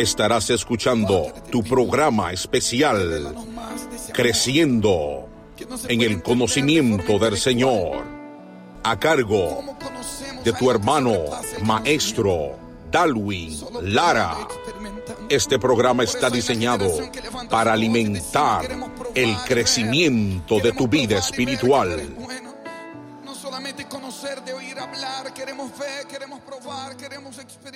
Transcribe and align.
estarás 0.00 0.50
escuchando 0.50 1.32
tu 1.50 1.62
programa 1.62 2.32
especial 2.32 3.34
Creciendo 4.12 5.28
en 5.88 6.00
el 6.00 6.22
conocimiento 6.22 7.18
del 7.18 7.36
Señor, 7.36 8.02
a 8.82 8.98
cargo 8.98 9.62
de 10.44 10.52
tu 10.52 10.70
hermano 10.70 11.14
maestro 11.62 12.56
Dalwin 12.90 13.56
Lara. 13.82 14.48
Este 15.28 15.58
programa 15.58 16.02
está 16.02 16.28
diseñado 16.28 16.90
para 17.48 17.72
alimentar 17.72 18.66
el 19.14 19.36
crecimiento 19.46 20.58
de 20.60 20.72
tu 20.72 20.88
vida 20.88 21.18
espiritual. 21.18 22.16
Solamente 23.32 23.86
conocer, 23.86 24.42
de 24.42 24.52
oír 24.52 24.78
hablar, 24.78 25.32
queremos 25.32 25.76
ver, 25.78 26.06
queremos 26.06 26.40
probar, 26.40 26.96
queremos 26.96 27.38
experimentar. 27.38 27.69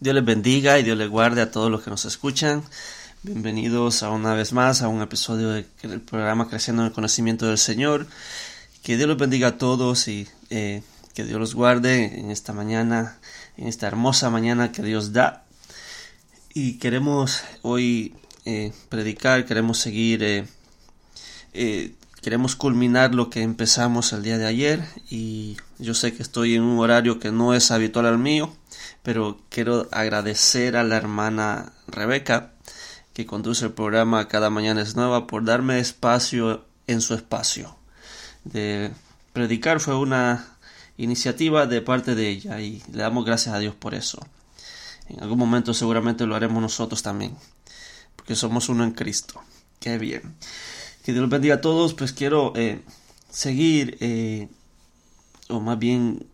Dios 0.00 0.14
les 0.14 0.24
bendiga 0.24 0.78
y 0.78 0.82
Dios 0.82 0.98
les 0.98 1.08
guarde 1.08 1.40
a 1.40 1.50
todos 1.50 1.70
los 1.70 1.82
que 1.82 1.90
nos 1.90 2.04
escuchan. 2.04 2.62
Bienvenidos 3.22 4.02
a 4.02 4.10
una 4.10 4.34
vez 4.34 4.52
más 4.52 4.82
a 4.82 4.88
un 4.88 5.00
episodio 5.00 5.50
del 5.50 6.00
programa 6.00 6.48
Creciendo 6.48 6.82
en 6.82 6.88
el 6.88 6.92
Conocimiento 6.92 7.46
del 7.46 7.58
Señor. 7.58 8.06
Que 8.82 8.96
Dios 8.96 9.08
los 9.08 9.16
bendiga 9.16 9.48
a 9.48 9.58
todos 9.58 10.08
y 10.08 10.28
eh, 10.50 10.82
que 11.14 11.24
Dios 11.24 11.38
los 11.38 11.54
guarde 11.54 12.18
en 12.18 12.30
esta 12.32 12.52
mañana, 12.52 13.18
en 13.56 13.68
esta 13.68 13.86
hermosa 13.86 14.30
mañana 14.30 14.72
que 14.72 14.82
Dios 14.82 15.12
da. 15.12 15.44
Y 16.52 16.78
queremos 16.78 17.42
hoy 17.62 18.14
eh, 18.44 18.72
predicar, 18.88 19.46
queremos 19.46 19.78
seguir, 19.78 20.24
eh, 20.24 20.46
eh, 21.54 21.94
queremos 22.20 22.56
culminar 22.56 23.14
lo 23.14 23.30
que 23.30 23.42
empezamos 23.42 24.12
el 24.12 24.24
día 24.24 24.38
de 24.38 24.46
ayer. 24.46 24.84
Y 25.08 25.56
yo 25.78 25.94
sé 25.94 26.12
que 26.12 26.22
estoy 26.22 26.56
en 26.56 26.62
un 26.62 26.80
horario 26.80 27.20
que 27.20 27.30
no 27.30 27.54
es 27.54 27.70
habitual 27.70 28.06
al 28.06 28.18
mío 28.18 28.52
pero 29.04 29.38
quiero 29.50 29.86
agradecer 29.92 30.76
a 30.76 30.82
la 30.82 30.96
hermana 30.96 31.74
Rebeca 31.86 32.54
que 33.12 33.26
conduce 33.26 33.66
el 33.66 33.72
programa 33.72 34.28
Cada 34.28 34.48
Mañana 34.48 34.80
es 34.80 34.96
Nueva 34.96 35.26
por 35.26 35.44
darme 35.44 35.78
espacio 35.78 36.64
en 36.86 37.02
su 37.02 37.12
espacio. 37.12 37.76
De 38.44 38.90
predicar 39.34 39.80
fue 39.80 39.94
una 39.94 40.56
iniciativa 40.96 41.66
de 41.66 41.82
parte 41.82 42.14
de 42.14 42.30
ella 42.30 42.60
y 42.60 42.82
le 42.90 43.02
damos 43.02 43.26
gracias 43.26 43.54
a 43.54 43.58
Dios 43.58 43.74
por 43.74 43.94
eso. 43.94 44.26
En 45.06 45.22
algún 45.22 45.38
momento 45.38 45.74
seguramente 45.74 46.24
lo 46.24 46.34
haremos 46.34 46.62
nosotros 46.62 47.02
también, 47.02 47.36
porque 48.16 48.34
somos 48.34 48.70
uno 48.70 48.84
en 48.84 48.92
Cristo. 48.92 49.38
Qué 49.80 49.98
bien. 49.98 50.34
Que 51.04 51.12
Dios 51.12 51.28
bendiga 51.28 51.56
a 51.56 51.60
todos, 51.60 51.92
pues 51.92 52.14
quiero 52.14 52.54
eh, 52.56 52.80
seguir, 53.28 53.98
eh, 54.00 54.48
o 55.50 55.60
más 55.60 55.78
bien 55.78 56.26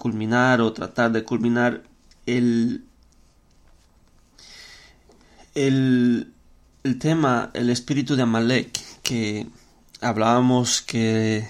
culminar 0.00 0.60
o 0.60 0.72
tratar 0.72 1.12
de 1.12 1.22
culminar 1.22 1.84
el, 2.26 2.84
el, 5.54 6.32
el 6.82 6.98
tema, 6.98 7.50
el 7.54 7.68
espíritu 7.70 8.16
de 8.16 8.22
Amalek, 8.22 8.80
que 9.02 9.46
hablábamos 10.00 10.80
que 10.80 11.48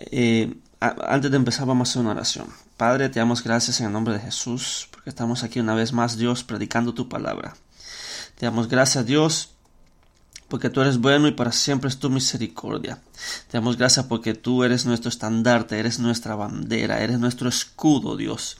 eh, 0.00 0.54
antes 0.80 1.30
de 1.30 1.36
empezar 1.36 1.66
vamos 1.66 1.88
a 1.88 1.90
hacer 1.90 2.02
una 2.02 2.12
oración. 2.12 2.48
Padre, 2.76 3.08
te 3.10 3.20
damos 3.20 3.44
gracias 3.44 3.80
en 3.80 3.86
el 3.86 3.92
nombre 3.92 4.14
de 4.14 4.20
Jesús, 4.20 4.88
porque 4.90 5.10
estamos 5.10 5.42
aquí 5.42 5.60
una 5.60 5.74
vez 5.74 5.92
más, 5.92 6.16
Dios, 6.16 6.44
predicando 6.44 6.94
tu 6.94 7.08
palabra. 7.08 7.54
Te 8.36 8.46
damos 8.46 8.68
gracias, 8.68 9.06
Dios, 9.06 9.55
porque 10.48 10.70
tú 10.70 10.80
eres 10.80 10.98
bueno 10.98 11.26
y 11.26 11.32
para 11.32 11.52
siempre 11.52 11.88
es 11.88 11.98
tu 11.98 12.08
misericordia. 12.08 13.02
Te 13.50 13.58
damos 13.58 13.76
gracias 13.76 14.06
porque 14.06 14.34
tú 14.34 14.62
eres 14.62 14.86
nuestro 14.86 15.08
estandarte, 15.08 15.78
eres 15.78 15.98
nuestra 15.98 16.36
bandera, 16.36 17.00
eres 17.00 17.18
nuestro 17.18 17.48
escudo, 17.48 18.16
Dios. 18.16 18.58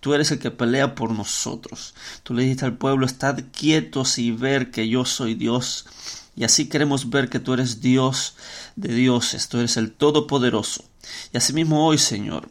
Tú 0.00 0.14
eres 0.14 0.30
el 0.32 0.38
que 0.38 0.50
pelea 0.50 0.94
por 0.94 1.12
nosotros. 1.12 1.94
Tú 2.22 2.34
le 2.34 2.42
dijiste 2.42 2.64
al 2.64 2.76
pueblo, 2.76 3.06
estad 3.06 3.38
quietos 3.56 4.18
y 4.18 4.32
ver 4.32 4.70
que 4.70 4.88
yo 4.88 5.04
soy 5.04 5.34
Dios. 5.34 5.86
Y 6.34 6.44
así 6.44 6.68
queremos 6.68 7.10
ver 7.10 7.28
que 7.28 7.38
tú 7.38 7.52
eres 7.52 7.80
Dios 7.80 8.34
de 8.74 8.94
dioses, 8.94 9.48
tú 9.48 9.58
eres 9.58 9.76
el 9.76 9.92
Todopoderoso. 9.92 10.84
Y 11.32 11.36
asimismo 11.36 11.86
hoy, 11.86 11.98
Señor, 11.98 12.48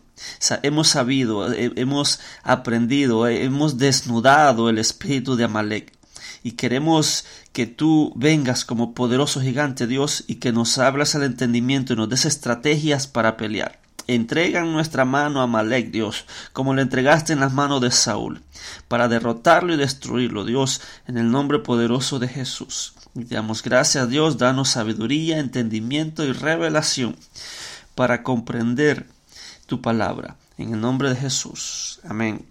hemos 0.63 0.87
sabido, 0.89 1.51
hemos 1.53 2.19
aprendido, 2.43 3.27
hemos 3.27 3.77
desnudado 3.77 4.69
el 4.69 4.77
espíritu 4.77 5.35
de 5.35 5.45
Amalek 5.45 5.98
y 6.43 6.53
queremos 6.53 7.25
que 7.53 7.67
tú 7.67 8.13
vengas 8.15 8.65
como 8.65 8.93
poderoso 8.93 9.41
gigante 9.41 9.87
Dios 9.87 10.23
y 10.27 10.35
que 10.35 10.51
nos 10.51 10.77
hablas 10.77 11.15
al 11.15 11.23
entendimiento 11.23 11.93
y 11.93 11.95
nos 11.95 12.09
des 12.09 12.25
estrategias 12.25 13.07
para 13.07 13.37
pelear. 13.37 13.79
Entrega 14.07 14.61
en 14.61 14.71
nuestra 14.73 15.05
mano 15.05 15.41
a 15.41 15.47
Malek, 15.47 15.91
Dios, 15.91 16.25
como 16.51 16.73
le 16.73 16.81
entregaste 16.81 17.33
en 17.33 17.41
las 17.41 17.53
manos 17.53 17.79
de 17.81 17.91
Saúl, 17.91 18.41
para 18.87 19.07
derrotarlo 19.07 19.73
y 19.73 19.77
destruirlo, 19.77 20.45
Dios, 20.45 20.81
en 21.07 21.17
el 21.17 21.29
nombre 21.29 21.59
poderoso 21.59 22.17
de 22.17 22.27
Jesús. 22.27 22.95
Y 23.13 23.25
damos 23.25 23.61
gracias, 23.61 24.09
Dios, 24.09 24.39
danos 24.39 24.69
sabiduría, 24.69 25.37
entendimiento 25.37 26.23
y 26.23 26.31
revelación 26.31 27.15
para 27.93 28.23
comprender 28.23 29.05
tu 29.67 29.81
palabra. 29.81 30.37
En 30.57 30.73
el 30.73 30.81
nombre 30.81 31.09
de 31.09 31.15
Jesús. 31.15 31.99
Amén. 32.03 32.45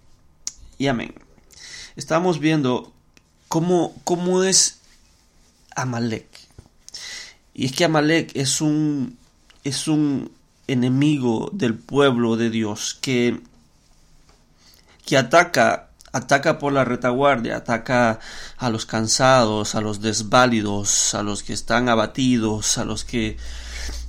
Y 0.77 0.87
amén. 0.87 1.13
Estamos 1.95 2.39
viendo 2.39 2.93
cómo, 3.49 3.93
cómo 4.05 4.43
es 4.43 4.79
Amalek. 5.75 6.27
Y 7.53 7.65
es 7.65 7.73
que 7.73 7.83
Amalek 7.83 8.31
es 8.35 8.61
un, 8.61 9.17
es 9.65 9.89
un 9.89 10.31
enemigo 10.67 11.49
del 11.51 11.73
pueblo 11.73 12.37
de 12.37 12.49
Dios 12.49 12.97
que 13.01 13.41
que 15.09 15.17
ataca, 15.17 15.89
ataca 16.11 16.59
por 16.59 16.71
la 16.71 16.85
retaguardia, 16.85 17.57
ataca 17.57 18.19
a 18.57 18.69
los 18.69 18.85
cansados, 18.85 19.73
a 19.73 19.81
los 19.81 20.01
desválidos, 20.01 21.15
a 21.15 21.23
los 21.23 21.41
que 21.41 21.53
están 21.53 21.89
abatidos, 21.89 22.77
a 22.77 22.85
los 22.85 23.05
que 23.05 23.35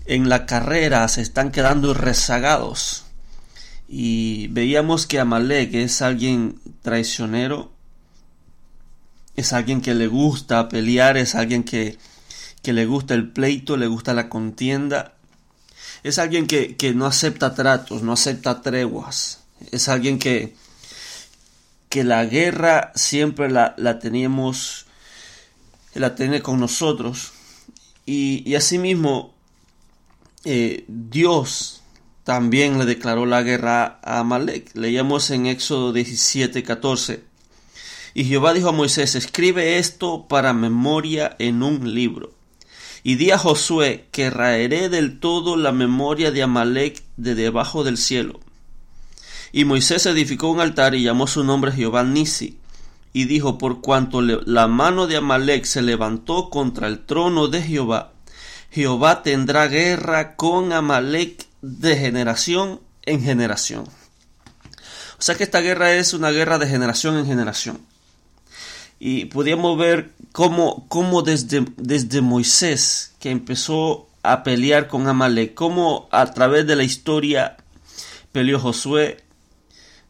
en 0.04 0.28
la 0.28 0.44
carrera 0.44 1.08
se 1.08 1.22
están 1.22 1.52
quedando 1.52 1.94
rezagados. 1.94 3.06
Y 3.88 4.48
veíamos 4.48 5.06
que 5.06 5.20
Amalek 5.20 5.72
es 5.72 6.02
alguien 6.02 6.60
traicionero, 6.82 7.72
es 9.40 9.52
alguien 9.52 9.80
que 9.80 9.94
le 9.94 10.06
gusta 10.06 10.68
pelear, 10.68 11.16
es 11.16 11.34
alguien 11.34 11.64
que, 11.64 11.96
que 12.62 12.72
le 12.72 12.86
gusta 12.86 13.14
el 13.14 13.32
pleito, 13.32 13.76
le 13.76 13.86
gusta 13.86 14.14
la 14.14 14.28
contienda, 14.28 15.14
es 16.02 16.18
alguien 16.18 16.46
que, 16.46 16.76
que 16.76 16.94
no 16.94 17.06
acepta 17.06 17.54
tratos, 17.54 18.02
no 18.02 18.12
acepta 18.12 18.60
treguas, 18.62 19.40
es 19.70 19.88
alguien 19.88 20.18
que, 20.18 20.54
que 21.88 22.04
la 22.04 22.24
guerra 22.24 22.92
siempre 22.94 23.50
la, 23.50 23.74
la 23.78 23.98
teníamos, 23.98 24.86
la 25.94 26.14
tiene 26.14 26.42
con 26.42 26.60
nosotros. 26.60 27.32
Y, 28.04 28.48
y 28.48 28.54
asimismo, 28.56 29.34
eh, 30.44 30.84
Dios 30.88 31.82
también 32.24 32.78
le 32.78 32.84
declaró 32.84 33.24
la 33.24 33.42
guerra 33.42 34.00
a 34.02 34.20
Amalek. 34.20 34.74
Leíamos 34.74 35.30
en 35.30 35.46
Éxodo 35.46 35.92
17, 35.92 36.62
14. 36.62 37.29
Y 38.14 38.24
Jehová 38.24 38.52
dijo 38.52 38.68
a 38.70 38.72
Moisés, 38.72 39.14
escribe 39.14 39.78
esto 39.78 40.26
para 40.28 40.52
memoria 40.52 41.36
en 41.38 41.62
un 41.62 41.94
libro. 41.94 42.32
Y 43.02 43.14
di 43.14 43.30
a 43.30 43.38
Josué 43.38 44.06
que 44.10 44.30
raeré 44.30 44.88
del 44.88 45.20
todo 45.20 45.56
la 45.56 45.72
memoria 45.72 46.30
de 46.30 46.42
Amalek 46.42 47.02
de 47.16 47.34
debajo 47.34 47.84
del 47.84 47.96
cielo. 47.96 48.40
Y 49.52 49.64
Moisés 49.64 50.06
edificó 50.06 50.48
un 50.48 50.60
altar 50.60 50.94
y 50.94 51.02
llamó 51.02 51.26
su 51.26 51.44
nombre 51.44 51.72
Jehová 51.72 52.04
Nisi. 52.04 52.58
Y 53.12 53.24
dijo, 53.24 53.58
por 53.58 53.80
cuanto 53.80 54.20
la 54.22 54.68
mano 54.68 55.06
de 55.06 55.16
Amalek 55.16 55.64
se 55.64 55.82
levantó 55.82 56.50
contra 56.50 56.86
el 56.86 57.04
trono 57.04 57.48
de 57.48 57.60
Jehová, 57.62 58.12
Jehová 58.70 59.22
tendrá 59.24 59.66
guerra 59.66 60.36
con 60.36 60.72
Amalek 60.72 61.48
de 61.60 61.96
generación 61.96 62.80
en 63.02 63.22
generación. 63.22 63.84
O 65.18 65.22
sea 65.22 65.34
que 65.34 65.42
esta 65.42 65.60
guerra 65.60 65.92
es 65.94 66.14
una 66.14 66.30
guerra 66.30 66.58
de 66.58 66.68
generación 66.68 67.18
en 67.18 67.26
generación. 67.26 67.89
Y 69.00 69.24
podíamos 69.24 69.76
ver 69.78 70.12
cómo, 70.30 70.86
cómo 70.88 71.22
desde, 71.22 71.64
desde 71.78 72.20
Moisés, 72.20 73.14
que 73.18 73.30
empezó 73.30 74.08
a 74.22 74.42
pelear 74.42 74.86
con 74.86 75.08
Amalek, 75.08 75.54
cómo 75.54 76.08
a 76.12 76.30
través 76.32 76.66
de 76.66 76.76
la 76.76 76.84
historia 76.84 77.56
peleó 78.30 78.60
Josué, 78.60 79.24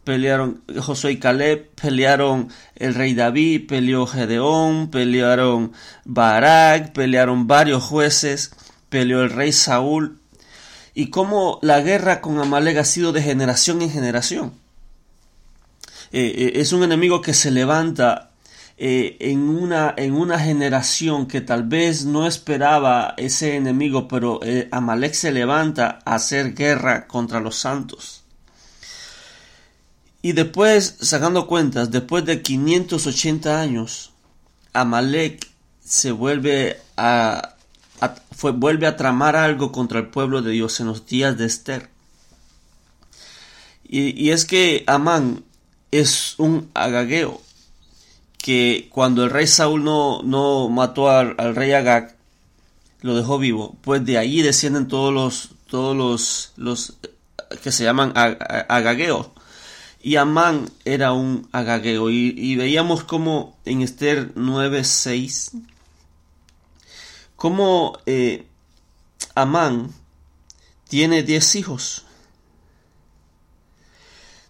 pelearon 0.04 0.62
Josué 0.76 1.12
y 1.12 1.18
Caleb, 1.18 1.70
pelearon 1.80 2.48
el 2.74 2.94
rey 2.94 3.14
David, 3.14 3.68
peleó 3.68 4.06
Gedeón, 4.06 4.90
pelearon 4.90 5.72
Barak, 6.04 6.92
pelearon 6.92 7.46
varios 7.46 7.84
jueces, 7.84 8.50
peleó 8.88 9.22
el 9.22 9.30
rey 9.30 9.52
Saúl, 9.52 10.18
y 10.94 11.10
cómo 11.10 11.60
la 11.62 11.80
guerra 11.80 12.20
con 12.20 12.40
Amalek 12.40 12.78
ha 12.78 12.84
sido 12.84 13.12
de 13.12 13.22
generación 13.22 13.82
en 13.82 13.90
generación. 13.90 14.52
Eh, 16.12 16.34
eh, 16.36 16.52
es 16.56 16.72
un 16.72 16.82
enemigo 16.82 17.22
que 17.22 17.34
se 17.34 17.52
levanta 17.52 18.29
eh, 18.82 19.18
en, 19.20 19.48
una, 19.50 19.92
en 19.94 20.14
una 20.14 20.38
generación 20.38 21.26
que 21.26 21.42
tal 21.42 21.64
vez 21.64 22.06
no 22.06 22.26
esperaba 22.26 23.12
ese 23.18 23.56
enemigo, 23.56 24.08
pero 24.08 24.40
Amalek 24.70 25.12
se 25.12 25.32
levanta 25.32 25.98
a 26.06 26.14
hacer 26.14 26.54
guerra 26.54 27.06
contra 27.06 27.40
los 27.40 27.56
santos. 27.56 28.24
Y 30.22 30.32
después, 30.32 30.96
sacando 31.00 31.46
cuentas, 31.46 31.90
después 31.90 32.24
de 32.24 32.40
580 32.42 33.60
años, 33.60 34.12
Amalek 34.72 35.46
se 35.84 36.12
vuelve 36.12 36.78
a, 36.96 37.56
fue, 38.32 38.52
vuelve 38.52 38.86
a 38.86 38.96
tramar 38.96 39.36
algo 39.36 39.72
contra 39.72 39.98
el 39.98 40.08
pueblo 40.08 40.40
de 40.40 40.52
Dios 40.52 40.80
en 40.80 40.86
los 40.86 41.06
días 41.06 41.36
de 41.36 41.46
Esther. 41.46 41.90
Y, 43.92 44.30
es 44.30 44.44
que 44.44 44.84
Amán 44.86 45.42
es 45.90 46.38
un 46.38 46.70
agageo 46.74 47.42
que 48.42 48.88
cuando 48.90 49.24
el 49.24 49.30
rey 49.30 49.46
Saúl 49.46 49.84
no, 49.84 50.22
no 50.22 50.68
mató 50.68 51.10
al, 51.10 51.36
rey 51.54 51.72
Agag, 51.72 52.16
lo 53.02 53.14
dejó 53.14 53.38
vivo, 53.38 53.76
pues 53.82 54.04
de 54.04 54.18
ahí 54.18 54.42
descienden 54.42 54.88
todos 54.88 55.12
los, 55.12 55.50
todos 55.68 55.96
los, 55.96 56.52
los 56.56 56.94
que 57.62 57.72
se 57.72 57.84
llaman 57.84 58.12
agageos 58.14 59.28
y 60.02 60.16
Amán 60.16 60.70
era 60.84 61.12
un 61.12 61.48
agageo. 61.52 62.10
Y, 62.10 62.56
veíamos 62.56 63.04
como 63.04 63.58
en 63.64 63.82
Esther 63.82 64.34
9.6, 64.34 65.62
como 67.36 67.98
eh, 68.06 68.46
Amán 69.34 69.92
tiene 70.88 71.22
10 71.22 71.56
hijos. 71.56 72.04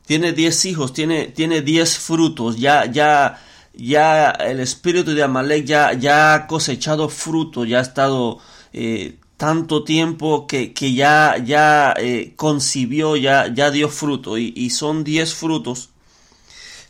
Tiene 0.06 0.32
10 0.32 0.64
hijos, 0.66 0.92
tiene, 0.92 1.26
tiene 1.26 1.62
10 1.62 1.98
frutos. 1.98 2.56
Ya, 2.56 2.86
ya, 2.86 3.40
ya 3.74 4.30
el 4.30 4.60
espíritu 4.60 5.14
de 5.14 5.22
Amalek 5.22 5.64
ya, 5.64 5.92
ya 5.92 6.34
ha 6.34 6.46
cosechado 6.46 7.08
fruto, 7.08 7.64
ya 7.64 7.78
ha 7.78 7.82
estado 7.82 8.38
eh, 8.72 9.16
tanto 9.36 9.84
tiempo 9.84 10.46
que, 10.46 10.74
que 10.74 10.92
ya, 10.92 11.36
ya 11.42 11.94
eh, 11.96 12.34
concibió, 12.36 13.16
ya, 13.16 13.52
ya 13.52 13.70
dio 13.70 13.88
fruto, 13.88 14.36
y, 14.36 14.70
son 14.70 15.02
diez 15.02 15.34
frutos, 15.34 15.88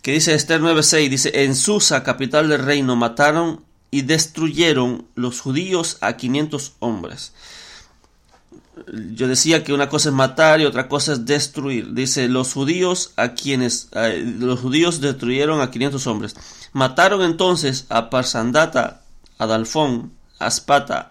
que 0.02 0.12
dice 0.12 0.34
Esther 0.34 0.60
9.6, 0.60 1.08
dice, 1.08 1.44
en 1.44 1.54
Susa, 1.54 2.02
capital 2.02 2.48
del 2.48 2.64
reino, 2.64 2.96
mataron 2.96 3.64
y 3.92 4.02
destruyeron 4.02 5.06
los 5.14 5.40
judíos 5.40 5.98
a 6.00 6.16
500 6.16 6.72
hombres. 6.80 7.34
Yo 9.14 9.28
decía 9.28 9.62
que 9.64 9.72
una 9.72 9.88
cosa 9.88 10.08
es 10.08 10.14
matar 10.14 10.60
y 10.60 10.64
otra 10.64 10.88
cosa 10.88 11.12
es 11.12 11.26
destruir. 11.26 11.94
Dice, 11.94 12.28
los 12.28 12.52
judíos 12.52 13.12
a 13.16 13.34
quienes, 13.34 13.88
los 13.92 14.60
judíos 14.60 15.00
destruyeron 15.00 15.60
a 15.60 15.70
500 15.70 16.06
hombres. 16.06 16.34
Mataron 16.72 17.22
entonces 17.22 17.86
a 17.88 18.10
Parsandata, 18.10 19.02
a 19.38 19.62
Aspata, 20.38 21.10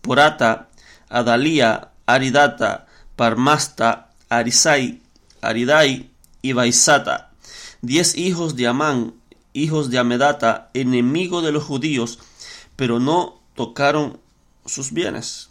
Porata, 0.00 0.68
Adalía, 1.08 1.90
Aridata, 2.06 2.86
Parmasta, 3.16 4.10
Arisai, 4.28 5.00
Aridai 5.40 6.10
y 6.42 6.52
Baisata, 6.52 7.30
diez 7.82 8.16
hijos 8.16 8.56
de 8.56 8.66
Amán, 8.66 9.14
hijos 9.52 9.90
de 9.90 9.98
Amedata, 9.98 10.70
enemigo 10.74 11.40
de 11.40 11.52
los 11.52 11.64
judíos, 11.64 12.18
pero 12.76 12.98
no 12.98 13.40
tocaron 13.54 14.18
sus 14.66 14.92
bienes. 14.92 15.50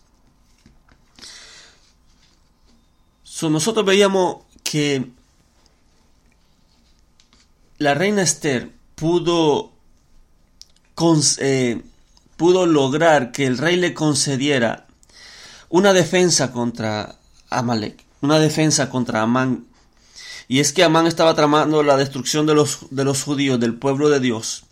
Nosotros 3.41 3.85
veíamos 3.85 4.37
que 4.63 5.09
la 7.77 7.93
reina 7.93 8.21
Esther 8.21 8.71
pudo, 8.95 9.73
eh, 11.39 11.81
pudo 12.37 12.65
lograr 12.65 13.31
que 13.31 13.45
el 13.45 13.57
rey 13.57 13.75
le 13.75 13.93
concediera 13.93 14.87
una 15.69 15.93
defensa 15.93 16.51
contra 16.51 17.15
Amalek, 17.49 18.05
una 18.21 18.39
defensa 18.39 18.89
contra 18.89 19.23
Amán. 19.23 19.65
Y 20.47 20.59
es 20.59 20.71
que 20.71 20.83
Amán 20.83 21.07
estaba 21.07 21.35
tramando 21.35 21.83
la 21.83 21.97
destrucción 21.97 22.45
de 22.45 22.53
los, 22.53 22.87
de 22.91 23.03
los 23.03 23.23
judíos, 23.23 23.59
del 23.59 23.75
pueblo 23.75 24.09
de 24.09 24.19
Dios. 24.19 24.63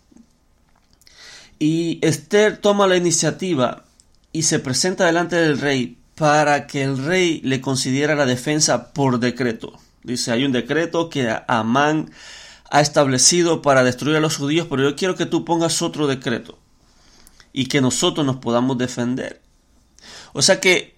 Y 1.58 1.98
Esther 2.02 2.58
toma 2.58 2.86
la 2.86 2.96
iniciativa 2.96 3.84
y 4.32 4.44
se 4.44 4.58
presenta 4.58 5.06
delante 5.06 5.36
del 5.36 5.58
rey 5.58 5.98
para 6.14 6.66
que 6.66 6.82
el 6.82 6.98
rey 6.98 7.40
le 7.42 7.60
concediera 7.60 8.14
la 8.14 8.26
defensa 8.26 8.92
por 8.92 9.18
decreto. 9.18 9.78
Dice, 10.02 10.32
hay 10.32 10.44
un 10.44 10.52
decreto 10.52 11.08
que 11.08 11.34
Amán 11.46 12.10
ha 12.70 12.80
establecido 12.80 13.62
para 13.62 13.84
destruir 13.84 14.16
a 14.16 14.20
los 14.20 14.36
judíos, 14.36 14.66
pero 14.68 14.82
yo 14.82 14.96
quiero 14.96 15.14
que 15.14 15.26
tú 15.26 15.44
pongas 15.44 15.82
otro 15.82 16.06
decreto 16.06 16.58
y 17.52 17.66
que 17.66 17.80
nosotros 17.80 18.26
nos 18.26 18.36
podamos 18.36 18.78
defender. 18.78 19.40
O 20.32 20.42
sea 20.42 20.60
que 20.60 20.96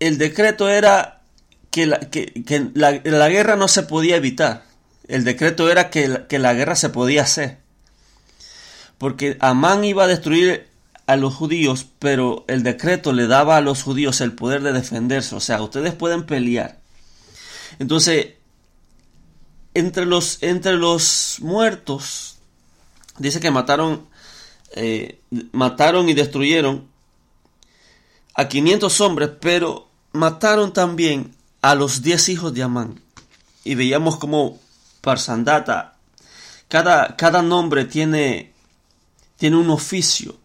el 0.00 0.18
decreto 0.18 0.68
era 0.68 1.22
que, 1.70 1.86
la, 1.86 3.28
guerra 3.28 3.56
no 3.56 3.68
se 3.68 3.82
podía 3.82 4.16
evitar. 4.16 4.64
El 5.08 5.24
decreto 5.24 5.70
era 5.70 5.90
que 5.90 6.38
la 6.38 6.54
guerra 6.54 6.76
se 6.76 6.90
podía 6.90 7.22
hacer. 7.22 7.58
Porque 8.98 9.36
Amán 9.40 9.84
iba 9.84 10.04
a 10.04 10.08
destruir 10.08 10.68
a 11.06 11.16
los 11.16 11.34
judíos, 11.34 11.86
pero 11.98 12.44
el 12.48 12.62
decreto 12.62 13.12
le 13.12 13.26
daba 13.26 13.56
a 13.56 13.60
los 13.60 13.82
judíos 13.82 14.20
el 14.20 14.32
poder 14.32 14.62
de 14.62 14.72
defenderse. 14.72 15.34
O 15.34 15.40
sea, 15.40 15.62
ustedes 15.62 15.94
pueden 15.94 16.24
pelear. 16.24 16.78
Entonces, 17.78 18.34
entre 19.74 20.06
los, 20.06 20.42
entre 20.42 20.74
los 20.74 21.38
muertos, 21.40 22.36
dice 23.18 23.40
que 23.40 23.50
mataron, 23.50 24.06
eh, 24.74 25.20
mataron 25.52 26.08
y 26.08 26.14
destruyeron 26.14 26.88
a 28.34 28.48
500 28.48 29.00
hombres, 29.00 29.30
pero 29.40 29.88
mataron 30.12 30.72
también 30.72 31.34
a 31.60 31.74
los 31.74 32.02
10 32.02 32.28
hijos 32.30 32.54
de 32.54 32.62
Amán. 32.62 33.00
Y 33.64 33.74
veíamos 33.74 34.16
como 34.16 34.58
Parsandata, 35.00 35.96
cada, 36.68 37.16
cada 37.16 37.42
nombre 37.42 37.84
tiene, 37.84 38.52
tiene 39.36 39.56
un 39.56 39.70
oficio. 39.70 40.36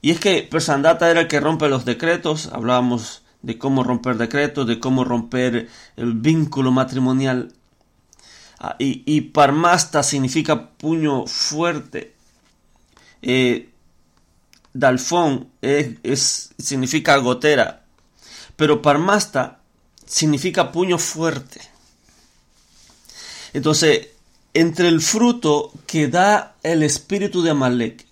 Y 0.00 0.10
es 0.12 0.20
que 0.20 0.42
Persandata 0.42 1.10
era 1.10 1.22
el 1.22 1.28
que 1.28 1.40
rompe 1.40 1.68
los 1.68 1.84
decretos, 1.84 2.50
hablábamos 2.52 3.22
de 3.42 3.58
cómo 3.58 3.82
romper 3.82 4.16
decretos, 4.16 4.66
de 4.66 4.80
cómo 4.80 5.04
romper 5.04 5.68
el 5.96 6.14
vínculo 6.14 6.70
matrimonial. 6.70 7.52
Ah, 8.60 8.76
y, 8.78 9.20
Parmasta 9.20 10.02
significa 10.02 10.70
puño 10.70 11.26
fuerte. 11.26 12.14
Eh, 13.22 13.70
Dalfón 14.72 15.48
es, 15.62 16.50
significa 16.58 17.16
gotera. 17.18 17.84
Pero 18.56 18.82
Parmasta 18.82 19.60
significa 20.04 20.72
puño 20.72 20.98
fuerte. 20.98 21.60
Entonces, 23.52 24.08
entre 24.54 24.88
el 24.88 25.00
fruto 25.00 25.72
que 25.86 26.08
da 26.08 26.56
el 26.62 26.82
espíritu 26.82 27.42
de 27.42 27.50
Amalek 27.50 28.07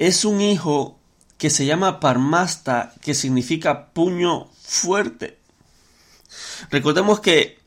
es 0.00 0.24
un 0.24 0.40
hijo 0.40 0.98
que 1.36 1.50
se 1.50 1.66
llama 1.66 2.00
Parmasta, 2.00 2.94
que 3.02 3.14
significa 3.14 3.90
puño 3.92 4.48
fuerte. 4.62 5.38
Recordemos 6.70 7.20
que, 7.20 7.58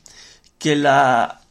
que 0.58 0.76
la, 0.76 1.42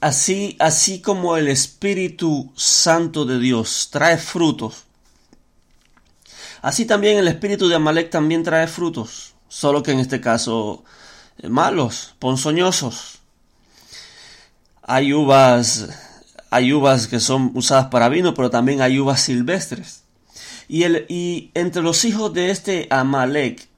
así, 0.00 0.56
así 0.58 1.00
como 1.00 1.36
el 1.36 1.46
Espíritu 1.46 2.52
Santo 2.56 3.24
de 3.24 3.38
Dios 3.38 3.88
trae 3.92 4.18
frutos, 4.18 4.82
así 6.60 6.86
también 6.86 7.18
el 7.18 7.28
Espíritu 7.28 7.68
de 7.68 7.76
Amalek 7.76 8.10
también 8.10 8.42
trae 8.42 8.66
frutos, 8.66 9.34
solo 9.46 9.84
que 9.84 9.92
en 9.92 10.00
este 10.00 10.20
caso 10.20 10.82
eh, 11.38 11.48
malos, 11.48 12.16
ponzoñosos. 12.18 13.20
Hay 14.82 15.12
uvas, 15.12 15.88
hay 16.50 16.72
uvas 16.72 17.06
que 17.06 17.20
son 17.20 17.52
usadas 17.54 17.86
para 17.86 18.08
vino, 18.08 18.34
pero 18.34 18.50
también 18.50 18.82
hay 18.82 18.98
uvas 18.98 19.20
silvestres. 19.20 20.05
Y, 20.68 20.82
el, 20.82 21.06
y 21.08 21.50
entre 21.54 21.82
los 21.82 22.04
hijos 22.04 22.32
de 22.32 22.50
este 22.50 22.86
Amalek 22.90 23.68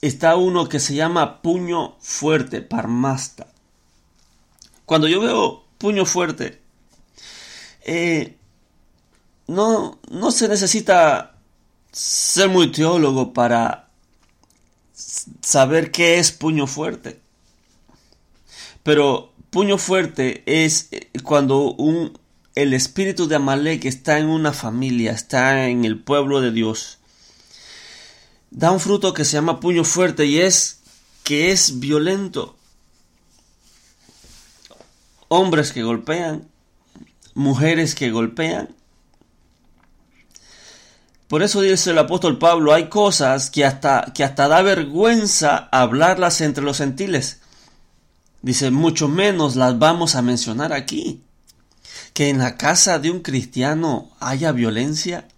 está 0.00 0.36
uno 0.36 0.68
que 0.68 0.80
se 0.80 0.94
llama 0.94 1.42
puño 1.42 1.96
fuerte, 2.00 2.62
parmasta. 2.62 3.48
Cuando 4.84 5.08
yo 5.08 5.20
veo 5.20 5.64
puño 5.78 6.06
fuerte, 6.06 6.60
eh, 7.84 8.36
no, 9.46 9.98
no 10.10 10.30
se 10.30 10.48
necesita 10.48 11.36
ser 11.92 12.48
muy 12.48 12.70
teólogo 12.70 13.32
para 13.32 13.88
saber 14.92 15.90
qué 15.90 16.18
es 16.18 16.32
puño 16.32 16.66
fuerte. 16.66 17.20
Pero 18.82 19.32
puño 19.50 19.78
fuerte 19.78 20.42
es 20.46 20.90
cuando 21.22 21.72
un, 21.72 22.18
el 22.56 22.72
espíritu 22.72 23.28
de 23.28 23.36
Amalek 23.36 23.84
está 23.84 24.18
en 24.18 24.28
una 24.28 24.52
familia, 24.52 25.12
está 25.12 25.68
en 25.68 25.84
el 25.84 26.02
pueblo 26.02 26.40
de 26.40 26.50
Dios. 26.50 26.98
Da 28.50 28.70
un 28.70 28.80
fruto 28.80 29.12
que 29.12 29.26
se 29.26 29.34
llama 29.34 29.60
puño 29.60 29.84
fuerte 29.84 30.24
y 30.24 30.38
es 30.38 30.80
que 31.22 31.52
es 31.52 31.80
violento. 31.80 32.56
Hombres 35.28 35.72
que 35.72 35.82
golpean, 35.82 36.48
mujeres 37.34 37.94
que 37.94 38.10
golpean. 38.10 38.74
Por 41.28 41.42
eso 41.42 41.60
dice 41.60 41.90
el 41.90 41.98
apóstol 41.98 42.38
Pablo, 42.38 42.72
hay 42.72 42.88
cosas 42.88 43.50
que 43.50 43.66
hasta, 43.66 44.12
que 44.14 44.24
hasta 44.24 44.48
da 44.48 44.62
vergüenza 44.62 45.68
hablarlas 45.72 46.40
entre 46.40 46.64
los 46.64 46.78
gentiles. 46.78 47.40
Dice, 48.40 48.70
mucho 48.70 49.08
menos 49.08 49.56
las 49.56 49.78
vamos 49.78 50.14
a 50.14 50.22
mencionar 50.22 50.72
aquí. 50.72 51.25
Que 52.16 52.30
en 52.30 52.38
la 52.38 52.56
casa 52.56 52.98
de 52.98 53.10
un 53.10 53.20
cristiano 53.20 54.10
haya 54.20 54.50
violencia, 54.52 55.28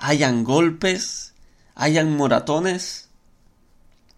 hayan 0.00 0.42
golpes, 0.42 1.32
hayan 1.76 2.16
moratones. 2.16 3.08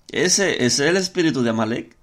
Ese, 0.08 0.64
es 0.64 0.78
el 0.78 0.96
espíritu 0.96 1.42
de 1.42 1.50
Amalek. 1.50 1.94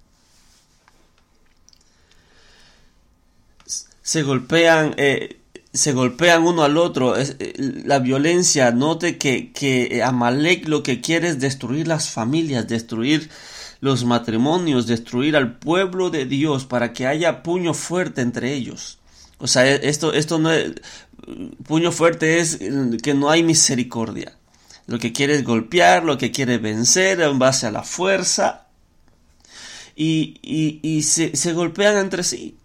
Se 4.03 4.21
golpean, 4.21 4.93
eh, 4.97 5.39
se 5.73 5.93
golpean 5.93 6.43
uno 6.43 6.61
al 6.61 6.77
otro. 6.77 7.17
Eh, 7.17 7.55
la 7.83 7.97
violencia, 7.97 8.69
note 8.69 9.17
que, 9.17 9.51
que 9.51 10.03
Amalek 10.03 10.67
lo 10.67 10.83
que 10.83 11.01
quiere 11.01 11.29
es 11.29 11.39
destruir 11.39 11.87
las 11.87 12.11
familias, 12.11 12.67
destruir 12.67 13.31
los 13.79 14.05
matrimonios, 14.05 14.85
destruir 14.85 15.35
al 15.35 15.57
pueblo 15.57 16.11
de 16.11 16.27
Dios 16.27 16.67
para 16.67 16.93
que 16.93 17.07
haya 17.07 17.41
puño 17.41 17.73
fuerte 17.73 18.21
entre 18.21 18.53
ellos. 18.53 18.99
O 19.41 19.47
sea, 19.47 19.67
e, 19.67 19.89
esto, 19.89 20.13
esto 20.13 20.39
no 20.39 20.51
es, 20.51 20.73
puño 21.65 21.91
fuerte 21.91 22.39
es 22.39 22.59
que 23.01 23.13
no 23.13 23.29
hay 23.29 23.43
misericordia. 23.43 24.37
Lo 24.87 24.99
que 24.99 25.13
quiere 25.13 25.35
es 25.35 25.43
golpear, 25.43 26.03
lo 26.03 26.17
que 26.17 26.31
quiere 26.31 26.57
vencer 26.57 27.21
en 27.21 27.39
base 27.39 27.67
a 27.67 27.71
la 27.71 27.83
fuerza. 27.83 28.67
Y, 29.95 30.39
y, 30.81 31.03
se, 31.03 31.35
se 31.35 31.53
golpean 31.53 31.97
entre 31.97 32.23
sí. 32.23 32.57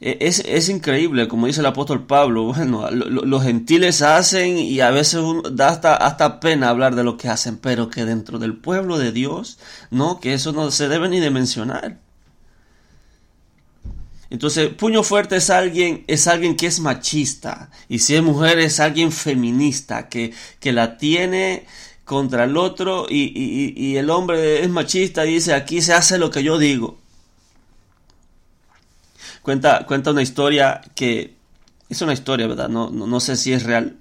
E, 0.00 0.18
es, 0.20 0.40
es, 0.40 0.68
increíble, 0.68 1.28
como 1.28 1.46
dice 1.46 1.60
el 1.60 1.66
apóstol 1.66 2.06
Pablo, 2.06 2.44
bueno, 2.54 2.90
los 2.90 3.42
gentiles 3.42 4.02
hacen 4.02 4.58
y 4.58 4.80
a 4.80 4.90
veces 4.90 5.22
da 5.52 5.68
hasta, 5.68 5.94
hasta 5.96 6.40
pena 6.40 6.68
hablar 6.68 6.94
de 6.96 7.04
lo 7.04 7.16
que 7.16 7.28
hacen, 7.28 7.58
pero 7.58 7.88
que 7.90 8.04
dentro 8.04 8.38
del 8.38 8.56
pueblo 8.56 8.98
de 8.98 9.12
Dios, 9.12 9.58
no, 9.90 10.20
que 10.20 10.34
eso 10.34 10.52
no 10.52 10.70
se 10.70 10.88
debe 10.88 11.08
ni 11.08 11.20
de 11.20 11.30
mencionar. 11.30 12.03
Entonces, 14.34 14.68
puño 14.70 15.04
fuerte 15.04 15.36
es 15.36 15.48
alguien, 15.48 16.02
es 16.08 16.26
alguien 16.26 16.56
que 16.56 16.66
es 16.66 16.80
machista, 16.80 17.70
y 17.88 18.00
si 18.00 18.16
es 18.16 18.22
mujer 18.22 18.58
es 18.58 18.80
alguien 18.80 19.12
feminista, 19.12 20.08
que, 20.08 20.32
que 20.58 20.72
la 20.72 20.98
tiene 20.98 21.66
contra 22.04 22.42
el 22.42 22.56
otro 22.56 23.06
y, 23.08 23.32
y, 23.32 23.74
y 23.76 23.96
el 23.96 24.10
hombre 24.10 24.64
es 24.64 24.68
machista 24.68 25.24
y 25.24 25.34
dice 25.34 25.54
aquí 25.54 25.80
se 25.80 25.94
hace 25.94 26.18
lo 26.18 26.32
que 26.32 26.42
yo 26.42 26.58
digo. 26.58 26.98
Cuenta, 29.40 29.86
cuenta 29.86 30.10
una 30.10 30.22
historia 30.22 30.80
que 30.96 31.36
es 31.88 32.02
una 32.02 32.12
historia, 32.12 32.48
¿verdad? 32.48 32.68
No, 32.68 32.90
no, 32.90 33.20
sé 33.20 33.36
si 33.36 33.52
es 33.52 33.62
real. 33.62 33.98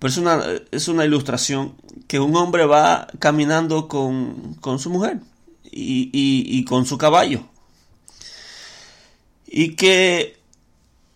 Pero 0.00 0.10
es 0.10 0.16
una, 0.16 0.42
es 0.72 0.88
una 0.88 1.04
ilustración 1.04 1.76
que 2.08 2.18
un 2.18 2.34
hombre 2.34 2.66
va 2.66 3.06
caminando 3.20 3.86
con, 3.86 4.54
con 4.54 4.80
su 4.80 4.90
mujer 4.90 5.20
y, 5.62 6.10
y, 6.12 6.64
con 6.64 6.86
su 6.86 6.98
caballo. 6.98 7.44
Y 9.52 9.74
que, 9.74 10.36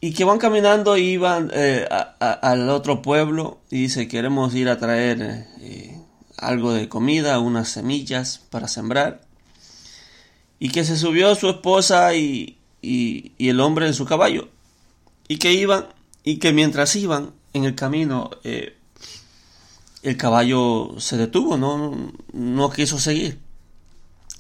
y 0.01 0.13
que 0.13 0.25
van 0.25 0.39
caminando 0.39 0.97
y 0.97 1.17
van 1.17 1.53
eh, 1.55 1.87
al 2.19 2.69
otro 2.69 3.01
pueblo 3.01 3.61
y 3.71 3.83
dice, 3.83 4.09
queremos 4.09 4.53
ir 4.57 4.69
a 4.69 4.79
traer 4.79 5.47
eh, 5.61 6.01
algo 6.37 6.73
de 6.73 6.89
comida, 6.89 7.39
unas 7.39 7.69
semillas 7.69 8.41
para 8.51 8.67
sembrar. 8.67 9.21
Y 10.59 10.71
que 10.71 10.85
se 10.85 10.97
subió 10.97 11.33
su 11.37 11.49
esposa 11.49 12.15
y, 12.17 12.59
y, 12.83 13.33
el 13.39 13.61
hombre 13.61 13.87
en 13.87 13.95
su 13.95 14.05
caballo. 14.05 14.49
Y 15.29 15.37
que 15.37 15.53
iban, 15.53 15.87
y 16.25 16.39
que 16.39 16.53
mientras 16.53 16.97
iban 16.97 17.33
en 17.53 17.65
el 17.65 17.77
camino, 17.77 18.31
eh, 18.43 18.77
el 20.03 20.17
caballo 20.17 20.97
se 20.99 21.17
detuvo, 21.17 21.57
no, 21.57 22.13
no 22.33 22.71
quiso 22.71 22.99
seguir. 22.99 23.39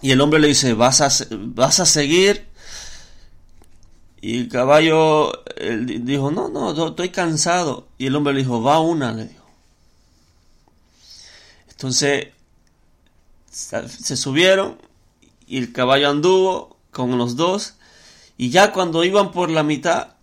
Y 0.02 0.10
el 0.10 0.20
hombre 0.20 0.40
le 0.40 0.48
dice, 0.48 0.74
¿vas 0.74 1.00
a, 1.00 1.08
vas 1.30 1.78
a 1.78 1.86
seguir? 1.86 2.46
Y 4.24 4.38
el 4.38 4.48
caballo 4.48 5.44
dijo, 6.00 6.30
no, 6.30 6.48
no, 6.48 6.86
estoy 6.88 7.10
cansado. 7.10 7.88
Y 7.98 8.06
el 8.06 8.16
hombre 8.16 8.32
le 8.32 8.40
dijo, 8.40 8.62
va 8.62 8.80
una, 8.80 9.12
le 9.12 9.26
dijo. 9.26 9.44
Entonces 11.68 12.28
se 13.50 14.16
subieron 14.16 14.78
y 15.46 15.58
el 15.58 15.74
caballo 15.74 16.08
anduvo 16.08 16.78
con 16.90 17.18
los 17.18 17.36
dos 17.36 17.74
y 18.38 18.48
ya 18.48 18.72
cuando 18.72 19.04
iban 19.04 19.30
por 19.30 19.50
la 19.50 19.62
mitad, 19.62 20.14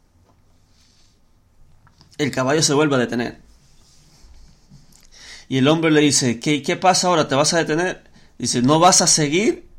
el 2.17 2.31
caballo 2.31 2.63
se 2.63 2.73
vuelve 2.73 2.95
a 2.95 2.99
detener. 2.99 3.39
Y 5.47 5.59
el 5.59 5.67
hombre 5.67 5.91
le 5.91 6.01
dice, 6.01 6.39
¿qué, 6.39 6.63
qué 6.63 6.75
pasa 6.75 7.07
ahora? 7.07 7.27
¿Te 7.27 7.35
vas 7.35 7.53
a 7.53 7.59
detener? 7.59 8.03
Dice, 8.39 8.63
¿no 8.63 8.79
vas 8.79 9.03
a 9.03 9.07
seguir? 9.07 9.70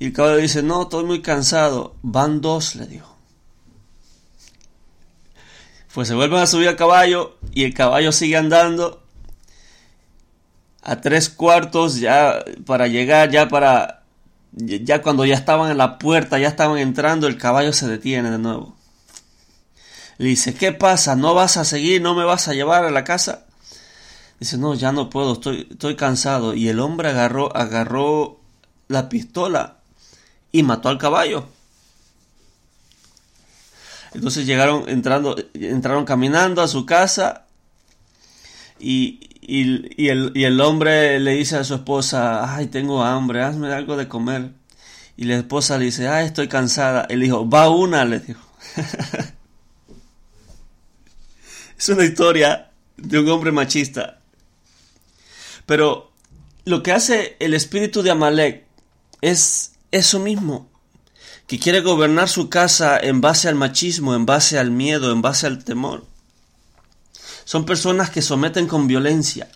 Y 0.00 0.06
el 0.06 0.12
caballo 0.14 0.36
dice, 0.36 0.62
no, 0.62 0.82
estoy 0.82 1.04
muy 1.04 1.20
cansado. 1.20 1.94
Van 2.00 2.40
dos, 2.40 2.74
le 2.74 2.86
dijo. 2.86 3.14
Pues 5.92 6.08
se 6.08 6.14
vuelven 6.14 6.40
a 6.40 6.46
subir 6.46 6.68
al 6.68 6.76
caballo 6.76 7.36
y 7.52 7.64
el 7.64 7.74
caballo 7.74 8.10
sigue 8.10 8.38
andando 8.38 9.02
a 10.82 11.02
tres 11.02 11.28
cuartos 11.28 12.00
ya 12.00 12.42
para 12.64 12.86
llegar, 12.86 13.30
ya 13.30 13.48
para 13.48 14.04
ya 14.52 15.02
cuando 15.02 15.26
ya 15.26 15.34
estaban 15.34 15.70
en 15.70 15.76
la 15.76 15.98
puerta, 15.98 16.38
ya 16.38 16.48
estaban 16.48 16.78
entrando, 16.78 17.26
el 17.26 17.36
caballo 17.36 17.72
se 17.74 17.86
detiene 17.86 18.30
de 18.30 18.38
nuevo. 18.38 18.76
Le 20.16 20.28
dice, 20.28 20.54
¿qué 20.54 20.72
pasa? 20.72 21.14
¿No 21.14 21.34
vas 21.34 21.58
a 21.58 21.64
seguir? 21.66 22.00
¿No 22.00 22.14
me 22.14 22.24
vas 22.24 22.48
a 22.48 22.54
llevar 22.54 22.84
a 22.84 22.90
la 22.90 23.04
casa? 23.04 23.46
Dice, 24.38 24.56
no, 24.56 24.74
ya 24.74 24.92
no 24.92 25.10
puedo, 25.10 25.34
estoy, 25.34 25.68
estoy 25.70 25.94
cansado. 25.94 26.54
Y 26.54 26.68
el 26.68 26.80
hombre 26.80 27.10
agarró, 27.10 27.54
agarró 27.54 28.40
la 28.88 29.08
pistola 29.08 29.79
y 30.52 30.62
mató 30.62 30.88
al 30.88 30.98
caballo. 30.98 31.46
Entonces 34.12 34.46
llegaron 34.46 34.88
entrando, 34.88 35.36
entraron 35.54 36.04
caminando 36.04 36.62
a 36.62 36.68
su 36.68 36.84
casa 36.84 37.46
y, 38.78 39.20
y, 39.40 40.08
el, 40.08 40.32
y 40.34 40.44
el 40.44 40.60
hombre 40.60 41.20
le 41.20 41.32
dice 41.32 41.56
a 41.56 41.64
su 41.64 41.74
esposa, 41.74 42.56
ay, 42.56 42.66
tengo 42.66 43.04
hambre, 43.04 43.42
hazme 43.42 43.72
algo 43.72 43.96
de 43.96 44.08
comer. 44.08 44.50
Y 45.16 45.24
la 45.24 45.36
esposa 45.36 45.78
le 45.78 45.86
dice, 45.86 46.08
ay, 46.08 46.26
estoy 46.26 46.48
cansada. 46.48 47.06
Él 47.10 47.20
dijo, 47.20 47.48
va 47.48 47.68
una, 47.68 48.04
le 48.04 48.20
dijo. 48.20 48.40
es 51.78 51.88
una 51.88 52.04
historia 52.04 52.70
de 52.96 53.18
un 53.18 53.28
hombre 53.28 53.52
machista. 53.52 54.20
Pero 55.66 56.10
lo 56.64 56.82
que 56.82 56.92
hace 56.92 57.36
el 57.38 57.54
espíritu 57.54 58.02
de 58.02 58.10
Amalek 58.10 58.64
es 59.20 59.69
eso 59.90 60.18
mismo, 60.18 60.68
que 61.46 61.58
quiere 61.58 61.80
gobernar 61.80 62.28
su 62.28 62.48
casa 62.48 62.98
en 62.98 63.20
base 63.20 63.48
al 63.48 63.56
machismo, 63.56 64.14
en 64.14 64.24
base 64.24 64.58
al 64.58 64.70
miedo, 64.70 65.10
en 65.10 65.20
base 65.20 65.46
al 65.46 65.64
temor. 65.64 66.04
Son 67.44 67.64
personas 67.64 68.10
que 68.10 68.22
someten 68.22 68.68
con 68.68 68.86
violencia. 68.86 69.48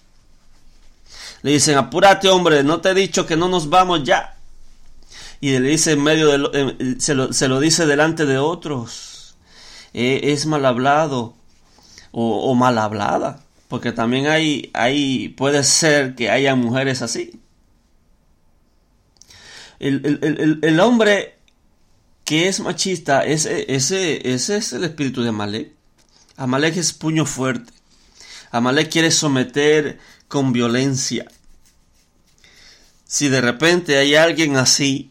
Le 1.43 1.53
dicen, 1.53 1.77
apúrate 1.77 2.29
hombre, 2.29 2.65
no 2.65 2.81
te 2.81 2.91
he 2.91 2.95
dicho 2.95 3.27
que 3.27 3.37
no 3.37 3.49
nos 3.49 3.69
vamos 3.69 4.03
ya. 4.03 4.37
Y 5.41 5.51
le 5.51 5.61
dice 5.61 5.93
en 5.93 6.03
medio 6.03 6.37
de 6.37 6.97
se, 6.99 7.15
lo, 7.15 7.61
dice 7.61 7.87
delante 7.87 8.27
de 8.27 8.39
otros. 8.39 9.37
E, 9.93 10.33
es 10.33 10.47
mal 10.47 10.65
hablado 10.65 11.35
o, 12.11 12.51
o, 12.51 12.55
mal 12.55 12.79
hablada. 12.79 13.45
Porque 13.69 13.93
también 13.93 14.27
hay, 14.27 14.71
hay, 14.75 15.29
puede 15.29 15.63
ser 15.63 16.15
que 16.15 16.31
haya 16.31 16.55
mujeres 16.55 17.03
así. 17.03 17.41
El, 19.79 20.81
hombre 20.81 21.39
que 22.25 22.49
es 22.49 22.61
machista, 22.61 23.25
ese, 23.25 23.73
ese, 23.75 24.33
ese 24.33 24.57
es 24.57 24.73
el 24.73 24.85
espíritu 24.85 25.23
de 25.23 25.29
Amalek. 25.29 25.73
Amalek 26.37 26.77
es 26.77 26.93
puño 26.93 27.27
fuerte. 27.27 27.73
Amalek 28.51 28.91
quiere 28.91 29.11
someter 29.11 29.99
con 30.29 30.53
violencia. 30.53 31.27
Si 33.05 33.29
de 33.29 33.41
repente 33.41 33.97
hay 33.99 34.15
alguien 34.15 34.57
así, 34.57 35.11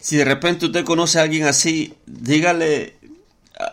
si 0.00 0.16
de 0.16 0.24
repente 0.24 0.66
usted 0.66 0.84
conoce 0.84 1.18
a 1.18 1.22
alguien 1.22 1.44
así, 1.44 1.94
dígale 2.06 2.96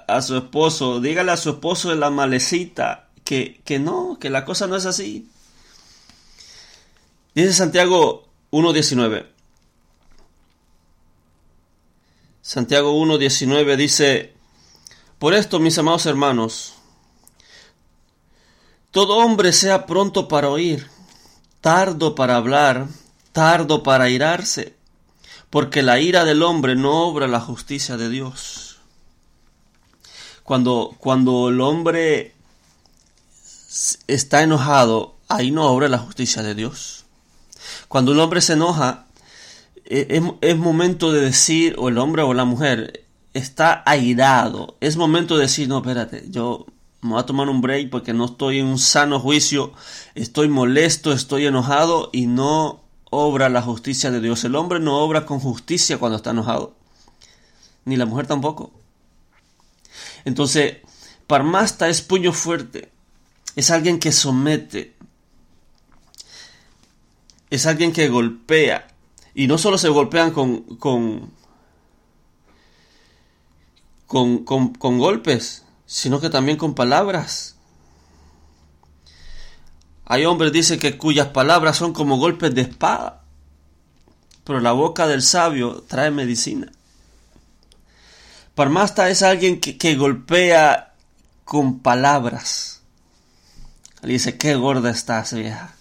a, 0.08 0.22
su 0.22 0.38
esposo, 0.38 1.00
dígale 1.00 1.32
a 1.32 1.38
su 1.38 1.52
esposo 1.52 1.90
de 1.90 1.96
la 1.96 2.10
malecita 2.10 3.10
que, 3.24 3.62
que 3.64 3.80
no, 3.80 4.18
que 4.20 4.30
la 4.30 4.46
cosa 4.46 4.68
no 4.68 4.76
es 4.76 4.86
así. 4.86 5.30
Dice 7.36 7.54
Santiago 7.54 8.28
1.19. 8.52 9.37
Santiago 12.48 12.94
1.19 12.94 13.76
dice, 13.76 14.34
por 15.20 15.34
esto, 15.34 15.60
mis 15.60 15.78
amados 15.80 16.06
hermanos, 16.06 16.76
todo 18.92 19.18
hombre 19.18 19.52
sea 19.52 19.86
pronto 19.86 20.30
para 20.30 20.48
oír, 20.48 20.90
tardo 21.60 22.16
para 22.16 22.38
hablar, 22.38 22.88
tardo 23.34 23.84
para 23.84 24.10
irarse, 24.10 24.78
porque 25.50 25.82
la 25.84 26.00
ira 26.00 26.24
del 26.24 26.42
hombre 26.42 26.78
no 26.78 27.06
obra 27.10 27.28
la 27.28 27.42
justicia 27.42 27.98
de 27.98 28.08
Dios. 28.08 28.78
Cuando, 30.44 30.96
cuando 31.00 31.50
el 31.50 31.60
hombre 31.60 32.34
está 34.08 34.42
enojado, 34.42 35.18
ahí 35.28 35.52
no 35.52 35.66
obra 35.66 35.90
la 35.90 36.00
justicia 36.00 36.44
de 36.44 36.56
Dios. 36.56 37.04
Cuando 37.90 38.14
un 38.14 38.22
hombre 38.22 38.40
se 38.40 38.54
enoja, 38.54 39.07
es, 39.88 40.24
es, 40.42 40.58
momento 40.58 41.12
de 41.12 41.22
decir, 41.22 41.76
o 41.78 41.90
el 41.90 41.98
hombre 41.98 42.22
o 42.24 42.34
la 42.34 42.46
mujer 42.46 43.06
está 43.34 43.84
airado. 43.86 44.76
Es 44.82 44.98
momento 44.98 45.36
de 45.36 45.44
decir, 45.44 45.68
no, 45.68 45.78
espérate, 45.78 46.26
yo 46.30 46.66
me 47.02 47.12
voy 47.12 47.20
a 47.20 47.26
tomar 47.26 47.50
un 47.50 47.62
break 47.62 47.90
porque 47.90 48.14
no 48.14 48.26
estoy 48.26 48.60
en 48.60 48.66
un 48.66 48.80
sano 48.80 49.20
juicio, 49.20 49.74
estoy 50.16 50.50
molesto, 50.50 51.14
estoy 51.14 51.46
enojado 51.46 52.10
y 52.12 52.28
no 52.28 52.84
obra 53.10 53.50
la 53.50 53.62
justicia 53.62 54.12
de 54.12 54.20
Dios. 54.20 54.44
El 54.44 54.56
hombre 54.56 54.80
no 54.80 55.00
obra 55.00 55.26
con 55.26 55.40
justicia 55.40 55.98
cuando 55.98 56.18
está 56.18 56.32
enojado, 56.32 56.76
ni 57.86 57.96
la 57.96 58.06
mujer 58.06 58.28
tampoco. 58.28 58.72
Entonces, 60.26 60.78
Parmasta 61.28 61.90
es 61.90 62.02
puño 62.02 62.34
fuerte, 62.34 62.90
es 63.56 63.72
alguien 63.72 64.00
que 64.00 64.12
somete, 64.12 64.94
es 67.50 67.66
alguien 67.66 67.94
que 67.94 68.10
golpea, 68.10 68.88
y 69.38 69.46
no 69.46 69.60
solo 69.60 69.78
se 69.78 69.90
golpean 69.90 70.32
con, 70.32 70.62
con, 70.78 71.30
con, 74.08 74.98
golpes, 74.98 75.64
sino 75.86 76.20
que 76.20 76.32
también 76.32 76.58
con 76.58 76.74
palabras. 76.74 77.56
Hay 80.06 80.26
hombres, 80.26 80.52
dice 80.52 80.80
que 80.80 80.98
cuyas 80.98 81.28
palabras 81.28 81.78
son 81.78 81.94
como 81.94 82.18
golpes 82.18 82.56
de 82.56 82.62
espada, 82.62 83.26
pero 84.44 84.60
la 84.60 84.72
boca 84.72 85.06
del 85.06 85.22
sabio 85.22 85.84
trae 85.88 86.10
medicina. 86.10 86.72
Parmasta 88.56 89.08
es 89.12 89.22
alguien 89.22 89.62
que, 89.62 89.78
que 89.78 89.96
golpea 89.96 90.96
con 91.46 91.78
palabras. 91.82 92.82
Dice, 94.02 94.40
qué 94.40 94.56
gorda 94.56 94.90
estás, 94.90 95.32
vieja. 95.34 95.77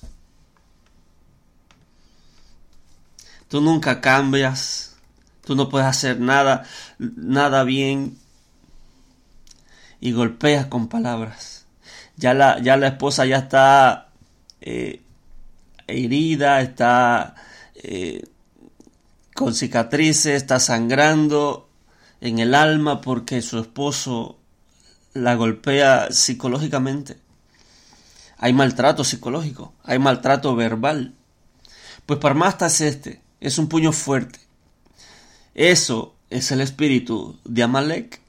Tú 3.48 3.60
nunca 3.60 4.00
cambias. 4.00 4.96
Tú 5.44 5.54
no 5.54 5.68
puedes 5.68 5.86
hacer 5.86 6.20
nada, 6.20 6.64
nada 6.98 7.62
bien. 7.64 8.18
Y 10.00 10.12
golpeas 10.12 10.66
con 10.66 10.88
palabras. 10.88 11.66
Ya 12.16 12.34
la, 12.34 12.60
ya 12.60 12.76
la 12.76 12.88
esposa 12.88 13.26
ya 13.26 13.38
está 13.38 14.08
eh, 14.60 15.02
herida, 15.86 16.60
está 16.60 17.34
eh, 17.74 18.24
con 19.34 19.54
cicatrices, 19.54 20.34
está 20.34 20.58
sangrando 20.58 21.68
en 22.20 22.38
el 22.38 22.54
alma 22.54 23.00
porque 23.00 23.42
su 23.42 23.58
esposo 23.58 24.38
la 25.12 25.34
golpea 25.34 26.10
psicológicamente. 26.10 27.18
Hay 28.38 28.52
maltrato 28.52 29.04
psicológico, 29.04 29.74
hay 29.84 29.98
maltrato 29.98 30.54
verbal. 30.56 31.14
Pues 32.04 32.18
Parmasta 32.18 32.66
es 32.66 32.80
este 32.80 33.25
es 33.40 33.58
un 33.58 33.68
puño 33.68 33.92
fuerte. 33.92 34.40
Eso 35.54 36.14
es 36.30 36.50
el 36.50 36.60
espíritu 36.60 37.38
de 37.44 37.62
Amalek. 37.62 38.20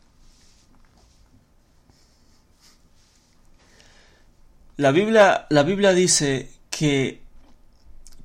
La 4.78 4.92
Biblia, 4.92 5.48
la 5.50 5.64
Biblia 5.64 5.92
dice 5.92 6.52
que, 6.70 7.22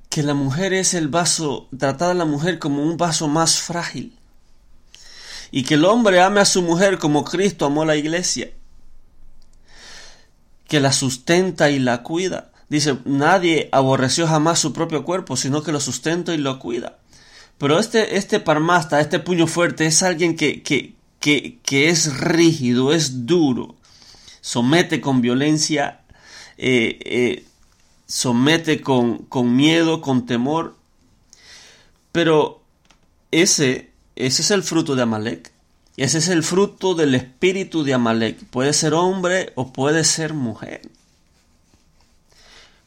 que 0.09 0.23
la 0.23 0.35
mujer 0.35 0.73
es 0.73 0.93
el 0.93 1.07
vaso, 1.07 1.67
tratada 1.77 2.11
a 2.11 2.15
la 2.15 2.25
mujer 2.25 2.59
como 2.59 2.83
un 2.83 2.95
vaso 2.95 3.27
más 3.27 3.59
frágil. 3.59 4.17
Y 5.51 5.63
que 5.63 5.73
el 5.73 5.85
hombre 5.85 6.21
ame 6.21 6.41
a 6.41 6.45
su 6.45 6.61
mujer 6.61 6.97
como 6.97 7.23
Cristo 7.23 7.65
amó 7.65 7.81
a 7.81 7.87
la 7.87 7.95
iglesia. 7.95 8.51
Que 10.67 10.79
la 10.79 10.93
sustenta 10.93 11.69
y 11.69 11.79
la 11.79 12.03
cuida. 12.03 12.52
Dice, 12.73 12.97
nadie 13.05 13.69
aborreció 13.71 14.25
jamás 14.25 14.57
su 14.57 14.73
propio 14.73 15.05
cuerpo, 15.05 15.37
sino 15.37 15.61
que 15.61 15.71
lo 15.71 15.79
sustenta 15.79 16.33
y 16.33 16.39
lo 16.39 16.57
cuida. 16.57 16.97
Pero 17.59 17.77
este, 17.77 18.17
este 18.17 18.39
parmasta, 18.39 18.99
este 18.99 19.19
puño 19.19 19.45
fuerte, 19.45 19.85
es 19.85 20.01
alguien 20.01 20.35
que, 20.35 20.63
que, 20.63 20.95
que, 21.19 21.59
que 21.61 21.89
es 21.89 22.17
rígido, 22.17 22.91
es 22.91 23.27
duro, 23.27 23.75
somete 24.41 25.01
con 25.01 25.21
violencia, 25.21 26.01
eh, 26.57 26.97
eh, 27.05 27.45
somete 28.07 28.81
con, 28.81 29.19
con 29.19 29.55
miedo, 29.55 30.01
con 30.01 30.25
temor. 30.25 30.75
Pero 32.11 32.63
ese, 33.29 33.91
ese 34.15 34.41
es 34.41 34.49
el 34.49 34.63
fruto 34.63 34.95
de 34.95 35.03
Amalek. 35.03 35.51
Ese 35.95 36.17
es 36.17 36.27
el 36.27 36.41
fruto 36.41 36.95
del 36.95 37.13
espíritu 37.13 37.83
de 37.83 37.93
Amalek. 37.93 38.43
Puede 38.45 38.73
ser 38.73 38.95
hombre 38.95 39.53
o 39.53 39.71
puede 39.71 40.03
ser 40.03 40.33
mujer. 40.33 40.81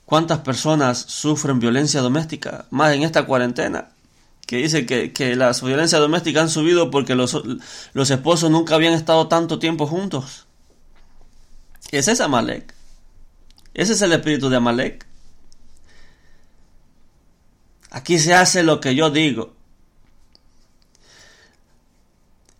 ¿Cuántas 0.07 0.39
personas 0.39 0.99
sufren 0.99 1.59
violencia 1.59 2.01
doméstica? 2.01 2.67
Más 2.71 2.95
en 2.95 3.03
esta 3.03 3.27
cuarentena. 3.27 3.89
Que 4.47 4.59
dice 4.59 4.87
que, 4.87 5.13
que 5.13 5.35
las 5.35 5.61
violencias 5.63 6.01
domésticas 6.01 6.45
han 6.45 6.51
subido 6.51 6.93
porque 6.93 7.17
los, 7.17 7.43
los 7.93 8.11
esposos 8.11 8.49
nunca 8.49 8.77
habían 8.77 8.95
estado 8.95 9.27
tanto 9.27 9.59
tiempo 9.59 9.89
juntos. 9.89 10.47
Ese 11.91 12.13
es 12.13 12.21
Amalek. 12.21 12.73
Ese 13.75 13.95
es 13.95 14.03
el 14.03 14.13
espíritu 14.13 14.49
de 14.49 14.57
Amalek. 14.57 15.05
Aquí 17.91 18.21
se 18.21 18.33
hace 18.33 18.63
lo 18.63 18.81
que 18.81 18.95
yo 18.95 19.11
digo. 19.11 19.55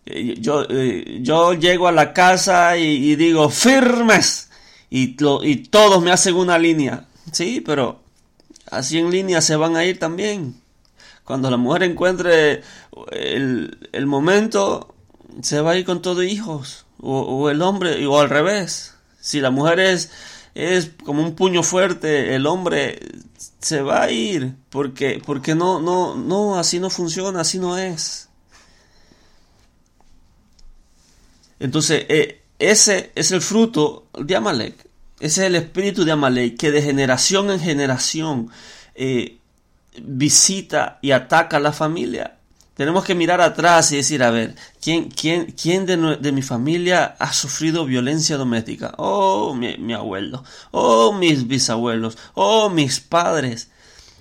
Eh, 0.05 0.35
yo, 0.39 0.65
eh, 0.69 1.19
yo 1.21 1.53
llego 1.53 1.87
a 1.87 1.93
la 1.93 2.11
casa 2.11 2.77
y, 2.77 3.15
digo 3.15 3.49
firmes 3.49 4.49
y, 4.89 5.15
y 5.43 5.55
todos 5.67 6.03
me 6.03 6.11
hacen 6.11 6.35
una 6.35 6.57
línea. 6.57 7.07
Sí, 7.31 7.61
pero 7.61 7.99
así 8.71 8.97
en 8.97 9.11
línea 9.11 9.41
se 9.41 9.55
van 9.55 9.75
a 9.75 9.85
ir 9.85 9.99
también. 9.99 10.61
Cuando 11.23 11.51
la 11.51 11.57
mujer 11.57 11.83
encuentre 11.83 12.61
el, 13.11 13.89
el 13.91 14.05
momento, 14.05 14.95
se 15.41 15.61
va 15.61 15.71
a 15.71 15.77
ir 15.77 15.85
con 15.85 16.01
todos 16.01 16.23
hijos. 16.23 16.85
o, 16.99 17.49
el 17.49 17.61
hombre, 17.61 18.05
o 18.07 18.19
al 18.19 18.29
revés. 18.29 18.95
Si 19.19 19.41
la 19.41 19.51
mujer 19.51 19.79
es, 19.79 20.09
es 20.55 20.91
como 21.03 21.21
un 21.21 21.35
puño 21.35 21.63
fuerte, 21.63 22.35
el 22.35 22.47
hombre 22.47 22.99
se 23.59 23.81
va 23.81 24.03
a 24.03 24.11
ir 24.11 24.55
porque, 24.69 25.21
porque 25.25 25.53
no, 25.55 25.79
no, 25.79 26.15
no, 26.15 26.57
así 26.57 26.79
no 26.79 26.89
funciona, 26.89 27.41
así 27.41 27.59
no 27.59 27.77
es. 27.77 28.29
Entonces, 31.59 32.05
eh, 32.09 32.41
ese 32.59 33.11
es 33.15 33.31
el 33.31 33.41
fruto 33.41 34.07
de 34.17 34.35
Amalek. 34.35 34.86
Ese 35.19 35.41
es 35.41 35.47
el 35.47 35.55
espíritu 35.55 36.05
de 36.05 36.11
Amalek 36.11 36.57
que 36.57 36.71
de 36.71 36.81
generación 36.81 37.49
en 37.49 37.59
generación 37.59 38.49
eh, 38.93 39.37
visita 40.01 40.99
y 41.01 41.11
ataca 41.11 41.57
a 41.57 41.59
la 41.59 41.73
familia. 41.73 42.37
Tenemos 42.75 43.03
que 43.03 43.15
mirar 43.15 43.41
atrás 43.41 43.91
y 43.91 43.95
decir, 43.95 44.21
a 44.21 44.29
ver, 44.29 44.55
¿quién, 44.79 45.09
quién, 45.09 45.51
quién 45.59 45.87
de, 45.87 46.31
mi 46.31 46.43
familia 46.43 47.15
ha 47.17 47.33
sufrido 47.33 47.85
violencia 47.85 48.37
doméstica? 48.37 48.93
Oh, 48.97 49.55
mi, 49.55 49.93
abuelo. 49.93 50.43
Oh, 50.69 51.11
mis 51.11 51.47
bisabuelos. 51.47 52.19
Oh, 52.35 52.69
mis 52.69 52.99
padres. 52.99 53.69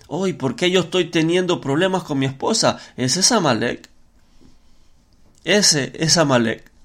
Oh, 0.06 0.26
¿y 0.26 0.32
por 0.32 0.56
qué 0.56 0.70
yo 0.70 0.80
estoy 0.80 1.10
teniendo 1.10 1.60
problemas 1.60 2.04
con 2.04 2.18
mi 2.18 2.24
esposa? 2.24 2.78
Ese 2.96 3.20
es 3.20 3.30
Amalek. 3.30 3.90
Ese 5.44 5.92
es 5.94 6.16
Amalek. 6.16 6.75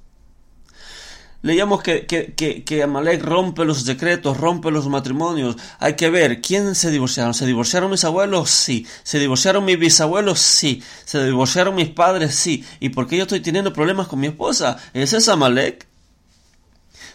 Leíamos 1.44 1.82
que, 1.82 2.06
que, 2.06 2.64
que, 2.64 2.84
Amalek 2.84 3.24
rompe 3.24 3.66
los 3.66 3.84
decretos, 3.86 4.38
rompe 4.38 4.70
los 4.70 4.88
matrimonios. 4.88 5.56
Hay 5.80 5.96
que 5.96 6.12
ver, 6.12 6.40
¿quién 6.40 6.76
se 6.76 6.92
divorciaron? 6.92 7.34
¿Se 7.34 7.48
divorciaron 7.48 7.90
mis 7.90 8.04
abuelos? 8.04 8.52
Sí. 8.52 8.86
¿Se 9.02 9.18
divorciaron 9.18 9.66
mis 9.66 9.80
bisabuelos? 9.80 10.40
Sí. 10.40 10.84
¿Se 11.04 11.24
divorciaron 11.26 11.74
mis 11.74 11.90
padres? 11.90 12.36
Sí. 12.36 12.64
¿Y 12.80 12.90
por 12.90 13.08
qué 13.08 13.18
yo 13.18 13.24
estoy 13.24 13.40
teniendo 13.40 13.74
problemas 13.74 14.08
con 14.08 14.20
mi 14.20 14.28
esposa? 14.28 14.78
¿Ese 14.94 15.18
es 15.18 15.30
Amalek? 15.30 15.88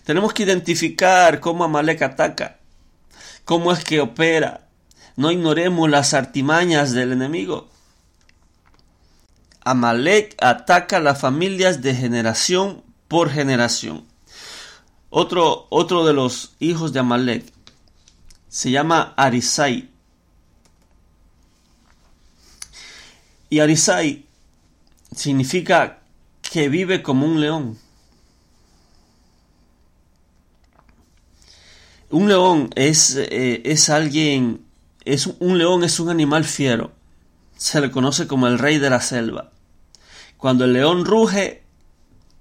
Tenemos 0.03 0.33
que 0.33 0.43
identificar 0.43 1.39
cómo 1.39 1.65
Amalek 1.65 2.03
ataca, 2.03 2.59
cómo 3.45 3.73
es 3.73 3.85
que 3.85 4.01
opera. 4.01 4.69
No 5.15 5.31
ignoremos 5.31 5.89
las 5.89 6.15
artimañas 6.15 6.93
del 6.93 7.13
enemigo. 7.13 7.69
Amalek 9.65 10.35
ataca 10.41 10.97
a 10.97 11.01
las 11.01 11.21
familias 11.21 11.81
de 11.81 11.95
generación 11.95 12.83
por 13.09 13.31
generación. 13.31 14.05
Otro, 15.19 15.67
otro 15.71 16.05
de 16.05 16.13
los 16.13 16.57
hijos 16.59 16.93
de 16.93 17.01
Amalek 17.01 17.51
se 18.51 18.71
llama 18.71 19.15
Arisai. 19.17 19.89
Y 23.49 23.61
Arisai 23.61 24.27
significa 25.15 26.01
que 26.43 26.69
vive 26.69 27.03
como 27.03 27.25
un 27.25 27.41
león. 27.41 27.79
Un 32.11 32.29
león 32.29 32.69
es, 32.75 33.17
eh, 33.17 33.63
es 33.65 33.89
alguien, 33.89 34.67
es 35.07 35.29
un 35.39 35.57
león 35.57 35.83
es 35.83 35.99
un 35.99 36.11
animal 36.11 36.45
fiero. 36.45 36.93
Se 37.57 37.81
le 37.81 37.91
conoce 37.91 38.27
como 38.27 38.49
el 38.49 38.59
rey 38.59 38.77
de 38.77 38.91
la 38.91 39.01
selva. 39.01 39.51
Cuando 40.37 40.67
el 40.67 40.75
león 40.75 41.07
ruge, 41.07 41.63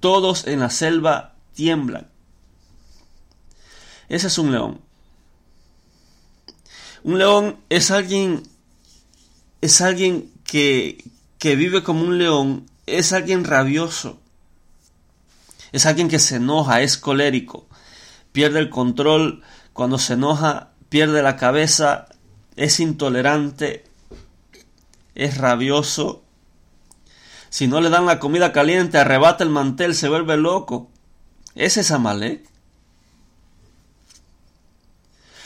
todos 0.02 0.46
en 0.46 0.60
la 0.60 0.70
selva 0.70 1.36
tiemblan. 1.54 2.14
Ese 4.10 4.28
es 4.28 4.38
un 4.38 4.52
león. 4.52 4.82
Un 7.04 7.18
león 7.20 7.58
es 7.70 7.92
alguien, 7.92 8.44
es 9.62 9.82
alguien 9.82 10.32
que, 10.44 11.04
que 11.38 11.56
vive 11.56 11.84
como 11.84 12.02
un 12.02 12.18
león, 12.18 12.66
es 12.88 13.14
alguien 13.14 13.44
rabioso, 13.44 14.20
es 15.72 15.86
alguien 15.86 16.08
que 16.08 16.20
se 16.20 16.38
enoja, 16.38 16.82
es 16.82 16.98
colérico, 16.98 17.68
pierde 18.32 18.60
el 18.60 18.70
control, 18.70 19.44
cuando 19.74 20.00
se 20.00 20.14
enoja, 20.14 20.72
pierde 20.90 21.22
la 21.22 21.38
cabeza, 21.38 22.08
es 22.56 22.80
intolerante, 22.80 23.84
es 25.14 25.38
rabioso. 25.38 26.24
Si 27.50 27.68
no 27.68 27.82
le 27.82 27.90
dan 27.90 28.06
la 28.06 28.20
comida 28.20 28.52
caliente, 28.52 28.98
arrebata 28.98 29.44
el 29.44 29.50
mantel, 29.50 29.94
se 29.94 30.10
vuelve 30.10 30.38
loco. 30.38 30.90
Ese 31.54 31.82
es 31.82 31.92
Amalek 31.92 32.55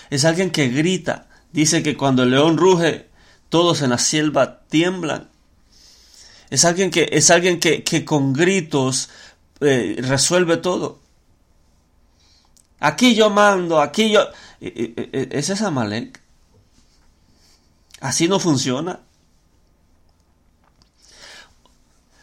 es 0.09 0.25
alguien 0.25 0.51
que 0.51 0.69
grita. 0.69 1.27
Dice 1.51 1.83
que 1.83 1.97
cuando 1.97 2.23
el 2.23 2.31
león 2.31 2.57
ruge, 2.57 3.09
todos 3.49 3.81
en 3.81 3.89
la 3.89 3.97
selva 3.97 4.61
tiemblan. 4.67 5.29
Es 6.49 6.65
alguien 6.65 6.91
que, 6.91 7.09
es 7.11 7.29
alguien 7.29 7.59
que, 7.59 8.05
con 8.05 8.33
gritos 8.33 9.09
eh, 9.59 9.97
resuelve 9.99 10.57
todo. 10.57 10.99
Aquí 12.79 13.15
yo 13.15 13.29
mando, 13.29 13.81
aquí 13.81 14.11
yo... 14.11 14.27
¿Es 14.61 15.49
esa 15.49 15.67
Amalek? 15.67 16.21
Así 17.99 18.27
no 18.27 18.39
funciona. 18.39 19.01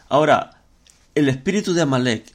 Ahora, 0.09 0.61
el 1.15 1.29
espíritu 1.29 1.73
de 1.73 1.81
Amalek 1.81 2.33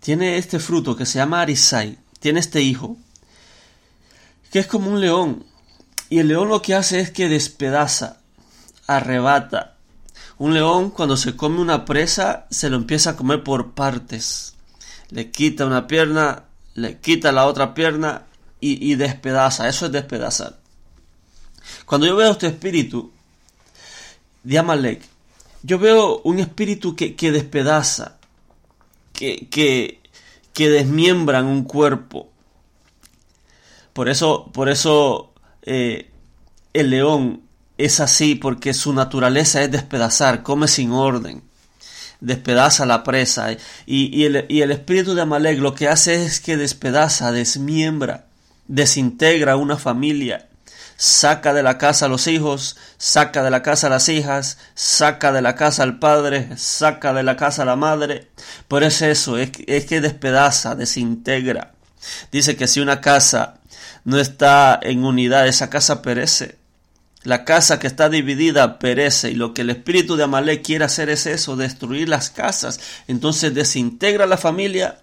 tiene 0.00 0.38
este 0.38 0.58
fruto 0.58 0.96
que 0.96 1.06
se 1.06 1.18
llama 1.18 1.40
Arisai, 1.40 1.98
tiene 2.20 2.40
este 2.40 2.62
hijo, 2.62 2.96
que 4.50 4.58
es 4.58 4.66
como 4.66 4.90
un 4.90 5.00
león. 5.00 5.44
Y 6.10 6.18
el 6.20 6.28
león 6.28 6.48
lo 6.48 6.62
que 6.62 6.74
hace 6.74 7.00
es 7.00 7.10
que 7.10 7.28
despedaza, 7.28 8.18
arrebata. 8.86 9.76
Un 10.38 10.54
león 10.54 10.90
cuando 10.90 11.16
se 11.16 11.36
come 11.36 11.60
una 11.60 11.84
presa 11.84 12.46
se 12.50 12.70
lo 12.70 12.76
empieza 12.76 13.10
a 13.10 13.16
comer 13.16 13.42
por 13.42 13.72
partes. 13.72 14.54
Le 15.10 15.30
quita 15.30 15.66
una 15.66 15.86
pierna, 15.86 16.44
le 16.74 16.98
quita 16.98 17.32
la 17.32 17.46
otra 17.46 17.74
pierna 17.74 18.22
y, 18.60 18.94
despedaza. 18.94 19.68
Eso 19.68 19.86
es 19.86 19.92
despedazar. 19.92 20.58
Cuando 21.84 22.06
yo 22.06 22.16
veo 22.16 22.32
este 22.32 22.46
espíritu 22.46 23.12
de 24.42 24.58
Amalek, 24.58 25.02
yo 25.62 25.78
veo 25.78 26.20
un 26.24 26.38
espíritu 26.38 26.94
que, 26.96 27.32
despedaza, 27.32 28.18
que, 29.12 29.48
que, 29.48 30.00
que 30.52 30.82
un 30.82 31.64
cuerpo, 31.64 32.30
por 33.98 34.08
eso, 34.08 34.48
por 34.52 34.68
eso 34.68 35.32
eh, 35.62 36.12
el 36.72 36.90
león 36.90 37.42
es 37.78 37.98
así, 37.98 38.36
porque 38.36 38.72
su 38.72 38.92
naturaleza 38.92 39.60
es 39.60 39.72
despedazar, 39.72 40.44
come 40.44 40.68
sin 40.68 40.92
orden, 40.92 41.42
despedaza 42.20 42.86
la 42.86 43.02
presa. 43.02 43.48
Y, 43.86 44.24
el, 44.24 44.70
espíritu 44.70 45.16
de 45.16 45.22
Amalek 45.22 45.58
lo 45.58 45.74
que 45.74 45.88
hace 45.88 46.24
es 46.24 46.38
que 46.38 46.56
despedaza, 46.56 47.32
desmiembra, 47.32 48.26
desintegra 48.68 49.56
una 49.56 49.76
familia, 49.76 50.48
saca 50.96 51.52
de 51.52 51.64
la 51.64 51.76
casa 51.76 52.06
a 52.06 52.08
los 52.08 52.28
hijos, 52.28 52.76
saca 52.98 53.42
de 53.42 53.50
la 53.50 53.64
casa 53.64 53.88
a 53.88 53.90
las 53.90 54.08
hijas, 54.08 54.58
saca 54.76 55.32
de 55.32 55.42
la 55.42 55.56
casa 55.56 55.82
al 55.82 55.98
padre, 55.98 56.56
saca 56.56 57.12
de 57.12 57.24
la 57.24 57.36
casa 57.36 57.62
a 57.62 57.66
la 57.66 57.74
madre. 57.74 58.30
Por 58.68 58.84
eso 58.84 59.06
eso, 59.06 59.38
es, 59.38 59.50
es 59.66 59.86
que 59.86 60.00
despedaza, 60.00 60.76
desintegra. 60.76 61.72
Dice 62.30 62.56
que 62.56 62.68
si 62.68 62.78
una 62.78 63.00
casa 63.00 63.57
no 64.08 64.18
está 64.18 64.80
en 64.80 65.04
unidad, 65.04 65.46
esa 65.48 65.68
casa 65.68 66.00
perece. 66.00 66.56
La 67.24 67.44
casa 67.44 67.78
que 67.78 67.86
está 67.86 68.08
dividida 68.08 68.78
perece 68.78 69.30
y 69.30 69.34
lo 69.34 69.52
que 69.52 69.60
el 69.60 69.68
espíritu 69.68 70.16
de 70.16 70.24
Amalek 70.24 70.64
quiere 70.64 70.86
hacer 70.86 71.10
es 71.10 71.26
eso, 71.26 71.56
destruir 71.56 72.08
las 72.08 72.30
casas. 72.30 72.80
Entonces 73.06 73.52
desintegra 73.52 74.26
la 74.26 74.38
familia, 74.38 75.02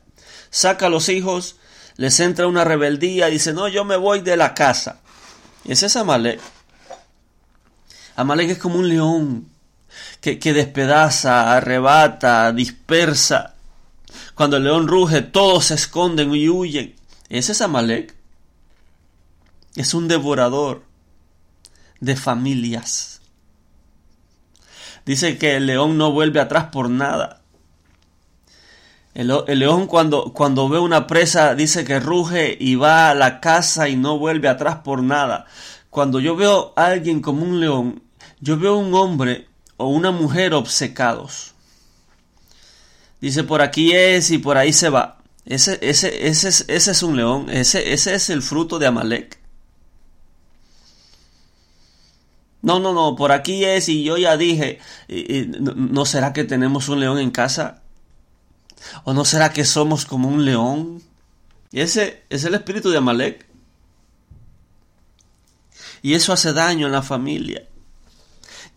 saca 0.49 0.87
a 0.87 0.89
los 0.89 1.09
hijos, 1.09 1.57
les 1.97 2.19
entra 2.19 2.47
una 2.47 2.63
rebeldía 2.63 3.27
dice, 3.27 3.53
no, 3.53 3.67
yo 3.67 3.85
me 3.85 3.95
voy 3.95 4.21
de 4.21 4.37
la 4.37 4.55
casa. 4.55 5.01
Ese 5.65 5.85
es 5.85 5.95
Amalek. 5.97 6.39
Amalek 8.15 8.49
es 8.49 8.57
como 8.57 8.79
un 8.79 8.89
león 8.89 9.49
que, 10.19 10.39
que 10.39 10.51
despedaza, 10.51 11.55
arrebata, 11.55 12.51
dispersa. 12.53 13.53
Cuando 14.33 14.57
el 14.57 14.63
león 14.63 14.87
ruge, 14.87 15.21
todos 15.21 15.65
se 15.65 15.75
esconden 15.75 16.33
y 16.33 16.49
huyen. 16.49 16.95
Ese 17.29 17.51
es 17.51 17.61
Amalek 17.61 18.14
es 19.75 19.93
un 19.93 20.07
devorador 20.07 20.83
de 21.99 22.15
familias. 22.15 23.21
Dice 25.05 25.37
que 25.37 25.57
el 25.57 25.67
león 25.67 25.97
no 25.97 26.11
vuelve 26.11 26.39
atrás 26.39 26.65
por 26.71 26.89
nada. 26.89 27.41
El, 29.13 29.27
león 29.47 29.87
cuando, 29.87 30.33
cuando 30.33 30.67
ve 30.67 30.77
una 30.77 31.07
presa 31.07 31.55
dice 31.55 31.85
que 31.85 32.01
ruge 32.01 32.57
y 32.59 32.75
va 32.75 33.09
a 33.09 33.15
la 33.15 33.39
casa 33.39 33.87
y 33.87 33.95
no 33.95 34.19
vuelve 34.19 34.49
atrás 34.49 34.77
por 34.83 35.03
nada. 35.03 35.45
Cuando 35.89 36.19
yo 36.19 36.35
veo 36.35 36.73
a 36.75 36.87
alguien 36.87 37.21
como 37.21 37.43
un 37.43 37.61
león, 37.61 38.03
yo 38.41 38.57
veo 38.57 38.75
un 38.75 38.93
hombre 38.93 39.47
o 39.77 39.87
una 39.87 40.11
mujer 40.11 40.53
obcecados. 40.53 41.53
Dice 43.21 43.43
por 43.43 43.61
aquí 43.61 43.93
es 43.93 44.31
y 44.31 44.37
por 44.37 44.57
ahí 44.57 44.73
se 44.73 44.89
va. 44.89 45.19
Ese, 45.45 45.79
ese, 45.81 46.27
ese, 46.27 46.49
ese 46.49 46.91
es 46.91 47.03
un 47.03 47.15
león, 47.15 47.49
ese, 47.49 47.93
ese 47.93 48.15
es 48.15 48.29
el 48.29 48.41
fruto 48.41 48.79
de 48.79 48.87
Amalek. 48.87 49.39
No, 52.65 52.79
no, 52.79 52.93
no, 52.93 53.15
por 53.15 53.31
aquí 53.31 53.63
es 53.63 53.89
y 53.89 54.03
yo 54.03 54.17
ya 54.17 54.37
dije, 54.37 54.79
¿no 55.59 56.03
será 56.03 56.33
que 56.33 56.45
tenemos 56.45 56.89
un 56.89 56.99
león 56.99 57.19
en 57.19 57.29
casa? 57.29 57.83
¿O 59.03 59.13
no 59.13 59.23
será 59.23 59.53
que 59.53 59.63
somos 59.65 60.07
como 60.07 60.29
un 60.29 60.45
león? 60.45 61.03
Y 61.71 61.81
ese 61.81 62.23
es 62.27 62.43
el 62.43 62.55
espíritu 62.55 62.89
de 62.89 62.97
Amalek. 62.97 63.45
Y 66.01 66.15
eso 66.15 66.33
hace 66.33 66.53
daño 66.53 66.87
en 66.87 66.93
la 66.93 67.03
familia. 67.03 67.67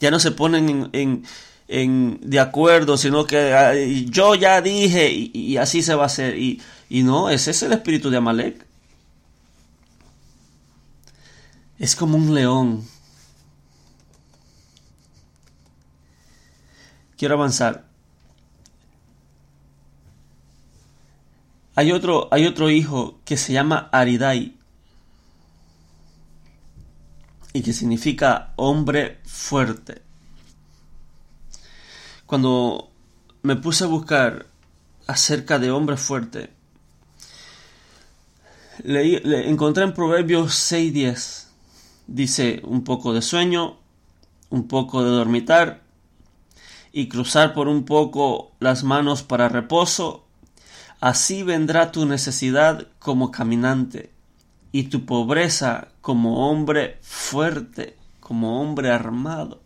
Ya 0.00 0.10
no 0.10 0.20
se 0.20 0.32
ponen 0.32 0.90
en, 0.92 2.20
de 2.20 2.40
acuerdo, 2.40 2.98
sino 2.98 3.24
que 3.24 4.06
yo 4.10 4.34
ya 4.34 4.60
dije 4.60 5.10
y, 5.10 5.56
así 5.56 5.82
se 5.82 5.94
va 5.94 6.02
a 6.02 6.06
hacer. 6.06 6.36
Y, 6.36 6.60
y 6.90 7.04
no, 7.04 7.30
ese 7.30 7.52
es 7.52 7.62
el 7.62 7.72
espíritu 7.72 8.10
de 8.10 8.18
Amalek. 8.18 8.66
Es 11.78 11.96
como 11.96 12.18
un 12.18 12.34
león. 12.34 12.86
Quiero 17.18 17.34
avanzar. 17.34 17.84
Hay 21.74 21.90
otro, 21.90 22.28
hay 22.30 22.46
otro 22.46 22.70
hijo 22.70 23.18
que 23.24 23.36
se 23.36 23.52
llama 23.52 23.88
Aridai 23.90 24.56
y 27.52 27.62
que 27.62 27.72
significa 27.72 28.52
hombre 28.54 29.18
fuerte. 29.24 30.02
Cuando 32.24 32.90
me 33.42 33.56
puse 33.56 33.84
a 33.84 33.88
buscar 33.88 34.46
acerca 35.08 35.58
de 35.58 35.72
hombre 35.72 35.96
fuerte, 35.96 36.50
le, 38.84 39.48
encontré 39.50 39.82
en 39.82 39.92
Proverbios 39.92 40.52
6:10. 40.52 41.46
Dice 42.06 42.60
un 42.64 42.84
poco 42.84 43.12
de 43.12 43.22
sueño, 43.22 43.76
un 44.50 44.68
poco 44.68 45.02
de 45.02 45.10
dormitar 45.10 45.87
y 46.92 47.08
cruzar 47.08 47.54
por 47.54 47.68
un 47.68 47.84
poco 47.84 48.52
las 48.60 48.84
manos 48.84 49.22
para 49.22 49.48
reposo 49.48 50.28
Así 51.00 51.44
vendrá 51.44 51.92
tu 51.92 52.06
necesidad 52.06 52.88
como 52.98 53.30
caminante 53.30 54.10
y 54.72 54.84
tu 54.84 55.06
pobreza 55.06 55.88
como 56.00 56.50
hombre 56.50 56.98
fuerte, 57.02 57.96
como 58.18 58.60
hombre 58.60 58.90
armado. 58.90 59.62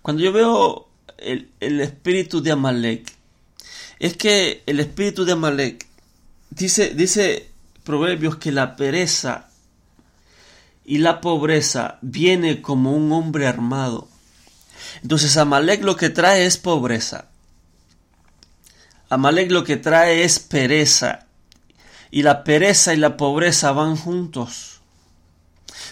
Cuando 0.00 0.22
yo 0.22 0.32
veo 0.32 0.88
el, 1.18 1.50
espíritu 1.80 2.40
de 2.40 2.52
Amalek, 2.52 3.12
es 3.98 4.16
que 4.16 4.62
el 4.66 4.78
espíritu 4.78 5.24
de 5.24 5.32
Amalek 5.32 5.86
dice, 6.50 6.94
dice 6.94 7.50
Proverbios 7.82 8.36
que 8.36 8.52
la 8.52 8.76
pereza 8.76 9.48
y 10.84 10.98
la 10.98 11.20
pobreza 11.20 11.98
viene 12.00 12.62
como 12.62 12.92
un 12.92 13.10
hombre 13.12 13.46
armado. 13.48 14.08
Entonces 15.04 15.36
Amalek 15.36 15.84
lo 15.84 15.96
que 15.96 16.08
trae 16.08 16.46
es 16.46 16.56
pobreza. 16.56 17.26
Amalek 19.10 19.50
lo 19.50 19.62
que 19.62 19.76
trae 19.76 20.24
es 20.24 20.38
pereza. 20.38 21.26
Y 22.10 22.22
la 22.22 22.42
pereza 22.42 22.94
y 22.94 22.96
la 22.96 23.18
pobreza 23.18 23.72
van 23.72 23.96
juntos. 23.96 24.80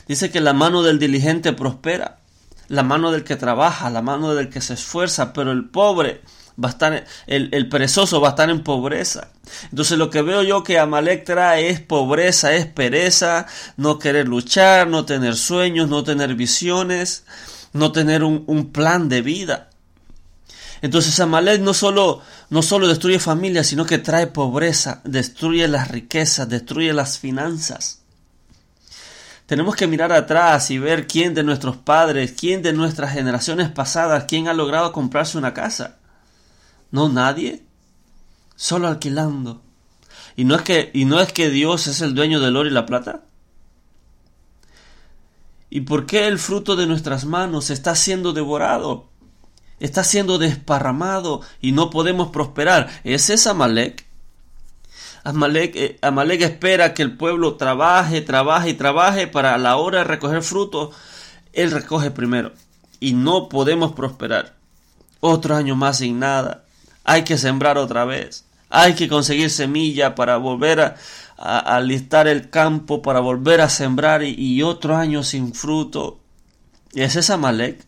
Dice 0.09 0.31
que 0.31 0.41
la 0.41 0.55
mano 0.55 0.83
del 0.83 0.99
diligente 0.99 1.53
prospera, 1.53 2.21
la 2.69 2.83
mano 2.83 3.13
del 3.13 3.23
que 3.23 3.37
trabaja, 3.37 3.91
la 3.91 4.01
mano 4.01 4.35
del 4.35 4.49
que 4.49 4.63
se 4.63 4.75
esfuerza, 4.75 5.35
pero 5.35 5.53
el 5.53 5.69
pobre 5.69 6.23
va 6.63 6.71
a 6.71 6.73
estar, 6.73 7.05
el, 7.27 7.51
el 7.53 7.69
perezoso 7.69 8.19
va 8.19 8.29
a 8.29 8.31
estar 8.31 8.49
en 8.49 8.65
pobreza. 8.65 9.29
Entonces 9.65 9.99
lo 9.99 10.09
que 10.09 10.23
veo 10.23 10.43
yo 10.43 10.63
que 10.63 10.79
Amalek 10.79 11.25
trae 11.27 11.69
es 11.69 11.81
pobreza, 11.81 12.55
es 12.55 12.65
pereza, 12.65 13.47
no 13.77 13.99
querer 13.99 14.27
luchar, 14.27 14.89
no 14.89 15.05
tener 15.05 15.37
sueños, 15.37 15.91
no 15.91 16.03
tener 16.03 16.35
visiones, 16.35 17.25
no 17.73 17.93
tener 17.93 18.25
un, 18.25 18.45
un 18.47 18.73
plan 18.73 19.09
de 19.09 19.23
vida. 19.23 19.71
Entonces 20.83 21.19
Amalek 21.21 21.61
no 21.61 21.75
solo, 21.75 22.23
no 22.51 22.61
solo 22.61 22.89
destruye 22.89 23.21
familias, 23.21 23.69
sino 23.69 23.87
que 23.87 23.99
trae 23.99 24.27
pobreza, 24.27 25.01
destruye 25.05 25.69
las 25.69 25.89
riquezas, 25.89 26.49
destruye 26.49 26.93
las 26.93 27.19
finanzas. 27.19 28.03
Tenemos 29.47 29.77
que 29.77 29.87
mirar 29.87 30.13
atrás 30.13 30.71
y 30.71 30.79
ver 30.79 31.07
quién 31.07 31.35
de 31.35 31.45
nuestros 31.45 31.77
padres, 31.77 32.35
quién 32.39 32.63
de 32.63 32.73
nuestras 32.73 33.13
generaciones 33.13 33.71
pasadas, 33.71 34.25
quién 34.25 34.49
ha 34.49 34.55
logrado 34.55 34.93
comprarse 34.93 35.39
una 35.39 35.55
casa. 35.55 35.99
No 36.91 37.09
nadie, 37.09 37.63
solo 38.57 38.89
alquilando. 38.89 39.63
Y 40.37 40.45
no 40.45 40.55
es 40.55 40.63
que, 40.63 40.91
y 40.95 41.05
no 41.05 41.21
es 41.21 41.33
que 41.33 41.51
Dios 41.51 41.87
es 41.87 42.01
el 42.01 42.15
dueño 42.15 42.41
del 42.41 42.57
oro 42.57 42.69
y 42.69 42.73
la 42.73 42.87
plata. 42.87 43.23
¿Y 45.75 45.81
por 45.81 46.05
qué 46.05 46.27
el 46.27 46.39
fruto 46.39 46.77
de 46.77 46.87
nuestras 46.87 47.25
manos 47.25 47.71
está 47.71 47.97
siendo 47.97 48.35
devorado? 48.35 49.09
está 49.81 50.05
siendo 50.05 50.39
desparramado 50.39 51.41
y 51.61 51.73
no 51.73 51.91
podemos 51.91 52.31
prosperar. 52.31 52.89
Ese 53.03 53.35
es 53.35 53.47
Amalek. 53.49 54.07
Amalek, 55.25 55.75
eh, 55.75 55.99
Amalek 56.03 56.43
espera 56.43 56.95
que 56.95 57.03
el 57.03 57.17
pueblo 57.17 57.57
trabaje, 57.57 58.21
trabaje 58.21 58.71
y 58.71 58.75
trabaje 58.75 59.27
para 59.27 59.55
a 59.55 59.59
la 59.59 59.77
hora 59.77 59.99
de 59.99 60.05
recoger 60.05 60.43
frutos. 60.43 60.95
Él 61.53 61.73
recoge 61.73 62.13
primero 62.13 62.53
y 63.01 63.15
no 63.15 63.49
podemos 63.49 63.93
prosperar. 63.93 64.55
Otro 65.19 65.57
año 65.57 65.75
más 65.75 65.99
sin 65.99 66.21
nada. 66.21 66.65
Hay 67.03 67.25
que 67.25 67.39
sembrar 67.39 67.77
otra 67.77 68.05
vez. 68.05 68.45
Hay 68.71 68.95
que 68.95 69.09
conseguir 69.09 69.51
semilla 69.51 70.15
para 70.15 70.37
volver 70.37 70.81
a, 70.81 70.97
alistar 71.43 72.29
el 72.29 72.51
campo, 72.51 73.03
para 73.03 73.21
volver 73.21 73.61
a 73.61 73.69
sembrar 73.69 74.23
y, 74.23 74.35
y 74.35 74.63
otro 74.63 74.97
año 74.97 75.23
sin 75.23 75.55
fruto. 75.55 76.21
Ese 76.95 77.21
es 77.21 77.31
Amalek. 77.31 77.85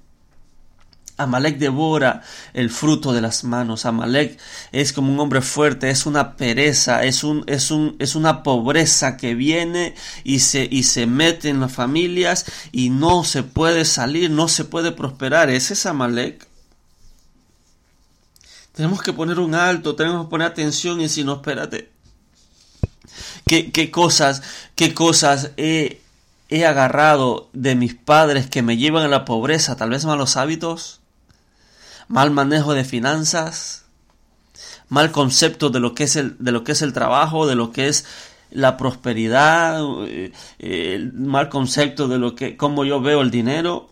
Amalek 1.16 1.58
devora 1.58 2.22
el 2.54 2.70
fruto 2.70 3.12
de 3.12 3.20
las 3.20 3.44
manos. 3.44 3.86
Amalek 3.86 4.38
es 4.72 4.92
como 4.92 5.12
un 5.12 5.20
hombre 5.20 5.42
fuerte, 5.42 5.90
es 5.90 6.06
una 6.06 6.36
pereza, 6.36 7.04
es, 7.04 7.22
un, 7.22 7.44
es, 7.46 7.70
un, 7.70 7.94
es 8.00 8.16
una 8.16 8.42
pobreza 8.42 9.16
que 9.16 9.34
viene 9.34 9.94
y 10.24 10.40
se, 10.40 10.66
y 10.68 10.82
se 10.82 11.06
mete 11.06 11.50
en 11.50 11.60
las 11.60 11.72
familias 11.72 12.46
y 12.72 12.90
no 12.90 13.22
se 13.22 13.44
puede 13.44 13.84
salir, 13.84 14.30
no 14.30 14.48
se 14.48 14.64
puede 14.64 14.90
prosperar. 14.90 15.50
Ese 15.50 15.74
es 15.74 15.86
Amalek. 15.86 16.48
Tenemos 18.72 19.00
que 19.00 19.12
poner 19.12 19.38
un 19.38 19.54
alto, 19.54 19.94
tenemos 19.94 20.24
que 20.26 20.30
poner 20.30 20.48
atención 20.48 20.98
y 20.98 21.04
decir, 21.04 21.24
no, 21.24 21.34
espérate. 21.34 21.93
¿Qué, 23.46 23.90
cosas, 23.90 24.42
qué 24.74 24.94
cosas 24.94 25.50
he, 25.56 26.00
he 26.48 26.64
agarrado 26.64 27.50
de 27.52 27.74
mis 27.74 27.94
padres 27.94 28.48
que 28.48 28.62
me 28.62 28.76
llevan 28.76 29.04
a 29.04 29.08
la 29.08 29.24
pobreza? 29.24 29.76
Tal 29.76 29.90
vez 29.90 30.04
malos 30.04 30.36
hábitos 30.36 31.00
mal 32.08 32.30
manejo 32.30 32.74
de 32.74 32.84
finanzas, 32.84 33.84
mal 34.88 35.12
concepto 35.12 35.70
de 35.70 35.80
lo 35.80 35.94
que 35.94 36.04
es 36.04 36.16
el, 36.16 36.36
de 36.38 36.52
lo 36.52 36.64
que 36.64 36.72
es 36.72 36.82
el 36.82 36.92
trabajo, 36.92 37.46
de 37.46 37.54
lo 37.54 37.72
que 37.72 37.88
es 37.88 38.04
la 38.50 38.76
prosperidad, 38.76 39.80
eh, 40.06 41.10
mal 41.14 41.48
concepto 41.48 42.08
de 42.08 42.18
lo 42.18 42.34
que, 42.34 42.56
cómo 42.56 42.84
yo 42.84 43.00
veo 43.00 43.20
el 43.20 43.30
dinero. 43.30 43.90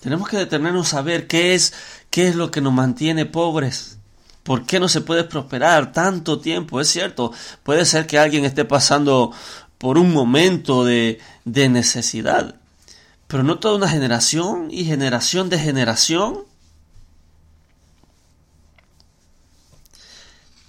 Tenemos 0.00 0.28
que 0.28 0.38
detenernos 0.38 0.94
a 0.94 1.02
ver 1.02 1.26
qué 1.26 1.54
es, 1.54 1.74
qué 2.08 2.28
es 2.28 2.34
lo 2.34 2.50
que 2.50 2.60
nos 2.60 2.72
mantiene 2.72 3.26
pobres. 3.26 3.99
¿Por 4.42 4.66
qué 4.66 4.80
no 4.80 4.88
se 4.88 5.00
puede 5.00 5.24
prosperar 5.24 5.92
tanto 5.92 6.40
tiempo? 6.40 6.80
Es 6.80 6.88
cierto, 6.88 7.32
puede 7.62 7.84
ser 7.84 8.06
que 8.06 8.18
alguien 8.18 8.44
esté 8.44 8.64
pasando 8.64 9.32
por 9.78 9.98
un 9.98 10.12
momento 10.12 10.84
de, 10.84 11.20
de 11.44 11.68
necesidad, 11.68 12.56
pero 13.26 13.42
no 13.42 13.58
toda 13.58 13.76
una 13.76 13.88
generación 13.88 14.68
y 14.70 14.84
generación 14.84 15.48
de 15.48 15.58
generación 15.58 16.50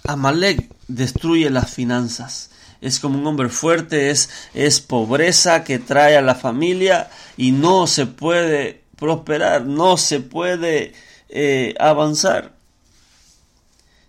Amalek 0.04 0.68
destruye 0.88 1.50
las 1.50 1.70
finanzas. 1.70 2.50
Es 2.80 2.98
como 2.98 3.18
un 3.18 3.26
hombre 3.26 3.48
fuerte, 3.48 4.10
es, 4.10 4.30
es 4.54 4.80
pobreza 4.80 5.62
que 5.62 5.78
trae 5.78 6.16
a 6.16 6.22
la 6.22 6.34
familia 6.34 7.10
y 7.36 7.52
no 7.52 7.86
se 7.86 8.06
puede 8.06 8.82
prosperar, 8.96 9.64
no 9.66 9.96
se 9.96 10.20
puede 10.20 10.92
eh, 11.28 11.74
avanzar. 11.78 12.52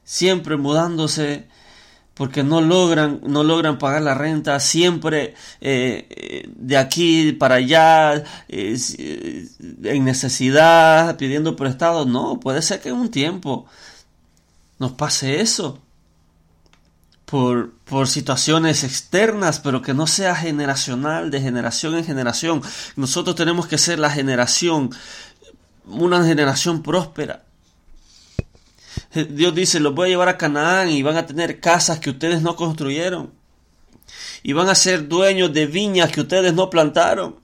Siempre 0.03 0.57
mudándose 0.57 1.47
porque 2.13 2.43
no 2.43 2.61
logran, 2.61 3.21
no 3.25 3.43
logran 3.43 3.79
pagar 3.79 4.03
la 4.03 4.13
renta, 4.13 4.59
siempre 4.59 5.33
eh, 5.61 6.47
de 6.55 6.77
aquí 6.77 7.31
para 7.31 7.55
allá, 7.55 8.23
en 8.47 10.05
necesidad, 10.05 11.17
pidiendo 11.17 11.55
prestado. 11.55 12.05
No, 12.05 12.39
puede 12.39 12.61
ser 12.61 12.81
que 12.81 12.89
en 12.89 12.95
un 12.95 13.09
tiempo 13.09 13.65
nos 14.77 14.91
pase 14.91 15.41
eso 15.41 15.79
por, 17.25 17.73
por 17.85 18.07
situaciones 18.07 18.83
externas, 18.83 19.59
pero 19.59 19.81
que 19.81 19.95
no 19.95 20.05
sea 20.05 20.35
generacional, 20.35 21.31
de 21.31 21.41
generación 21.41 21.95
en 21.95 22.05
generación. 22.05 22.61
Nosotros 22.95 23.35
tenemos 23.35 23.65
que 23.65 23.79
ser 23.79 23.97
la 23.97 24.11
generación, 24.11 24.91
una 25.87 26.23
generación 26.23 26.83
próspera. 26.83 27.43
Dios 29.29 29.53
dice, 29.53 29.79
los 29.79 29.93
voy 29.93 30.07
a 30.07 30.09
llevar 30.09 30.29
a 30.29 30.37
Canaán 30.37 30.89
y 30.89 31.03
van 31.03 31.17
a 31.17 31.25
tener 31.25 31.59
casas 31.59 31.99
que 31.99 32.09
ustedes 32.09 32.41
no 32.41 32.55
construyeron. 32.55 33.31
Y 34.41 34.53
van 34.53 34.69
a 34.69 34.75
ser 34.75 35.07
dueños 35.07 35.53
de 35.53 35.65
viñas 35.65 36.11
que 36.11 36.21
ustedes 36.21 36.53
no 36.53 36.69
plantaron. 36.69 37.35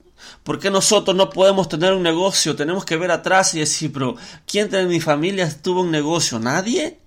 ¿Por 0.42 0.58
qué 0.58 0.70
nosotros 0.70 1.16
no 1.16 1.30
podemos 1.30 1.68
tener 1.68 1.92
un 1.92 2.02
negocio? 2.02 2.56
Tenemos 2.56 2.84
que 2.84 2.96
ver 2.96 3.10
atrás 3.10 3.54
y 3.54 3.60
decir, 3.60 3.92
pero 3.92 4.16
¿quién 4.46 4.68
de 4.68 4.84
mi 4.86 5.00
familia 5.00 5.50
tuvo 5.62 5.82
un 5.82 5.90
negocio? 5.90 6.38
¿Nadie? 6.38 6.98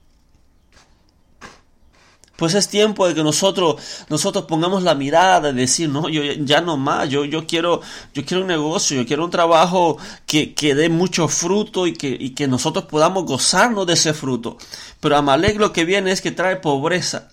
Pues 2.35 2.55
es 2.55 2.67
tiempo 2.67 3.07
de 3.07 3.13
que 3.13 3.23
nosotros, 3.23 3.75
nosotros 4.09 4.45
pongamos 4.45 4.81
la 4.81 4.95
mirada 4.95 5.39
de 5.39 5.53
decir, 5.53 5.87
no, 5.87 6.09
yo 6.09 6.23
ya 6.23 6.61
no 6.61 6.77
más, 6.77 7.07
yo, 7.07 7.25
yo 7.25 7.45
quiero, 7.45 7.81
yo 8.13 8.25
quiero 8.25 8.41
un 8.41 8.47
negocio, 8.47 8.97
yo 8.97 9.05
quiero 9.05 9.23
un 9.23 9.29
trabajo 9.29 9.97
que, 10.25 10.55
que 10.55 10.73
dé 10.73 10.89
mucho 10.89 11.27
fruto 11.27 11.85
y 11.85 11.93
que, 11.93 12.33
que 12.33 12.47
nosotros 12.47 12.85
podamos 12.85 13.25
gozarnos 13.25 13.85
de 13.85 13.93
ese 13.93 14.15
fruto. 14.15 14.57
Pero 14.99 15.15
Amalek 15.15 15.59
lo 15.59 15.71
que 15.71 15.85
viene 15.85 16.11
es 16.11 16.21
que 16.21 16.31
trae 16.31 16.55
pobreza. 16.55 17.29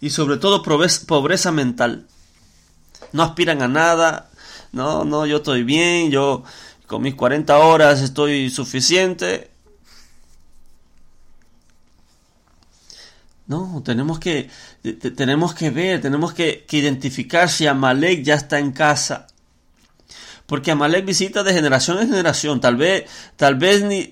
Y 0.00 0.10
sobre 0.10 0.38
todo 0.38 0.62
pobreza, 0.62 1.06
pobreza 1.06 1.52
mental. 1.52 2.06
No 3.12 3.22
aspiran 3.22 3.62
a 3.62 3.68
nada. 3.68 4.30
No, 4.72 5.04
no, 5.04 5.26
yo 5.26 5.38
estoy 5.38 5.64
bien, 5.64 6.10
yo 6.10 6.44
con 6.86 7.02
mis 7.02 7.14
40 7.14 7.58
horas 7.58 8.00
estoy 8.00 8.48
suficiente. 8.48 9.50
No, 13.48 13.82
tenemos 13.82 14.20
que, 14.20 14.50
tenemos 15.16 15.54
que 15.54 15.70
ver, 15.70 16.02
tenemos 16.02 16.34
que, 16.34 16.66
identificar 16.70 17.48
si 17.48 17.66
Amalek 17.66 18.22
ya 18.22 18.34
está 18.34 18.58
en 18.58 18.72
casa. 18.72 19.26
Porque 20.46 20.70
Amalek 20.70 21.06
visita 21.06 21.42
de 21.42 21.54
generación 21.54 21.98
en 21.98 22.08
generación. 22.10 22.60
Tal 22.60 22.76
vez, 22.76 23.04
tal 23.36 23.54
vez 23.56 23.82
ni 23.82 24.10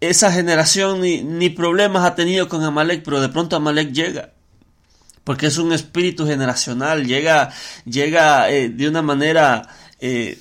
esa 0.00 0.32
generación 0.32 1.02
ni, 1.02 1.22
ni 1.22 1.50
problemas 1.50 2.04
ha 2.04 2.14
tenido 2.14 2.48
con 2.48 2.64
Amalek, 2.64 3.02
pero 3.04 3.20
de 3.20 3.28
pronto 3.28 3.56
Amalek 3.56 3.92
llega. 3.92 4.32
Porque 5.22 5.48
es 5.48 5.58
un 5.58 5.74
espíritu 5.74 6.26
generacional, 6.26 7.06
llega, 7.06 7.52
llega 7.84 8.50
eh, 8.50 8.70
de 8.70 8.88
una 8.88 9.02
manera 9.02 9.68
eh, 10.00 10.38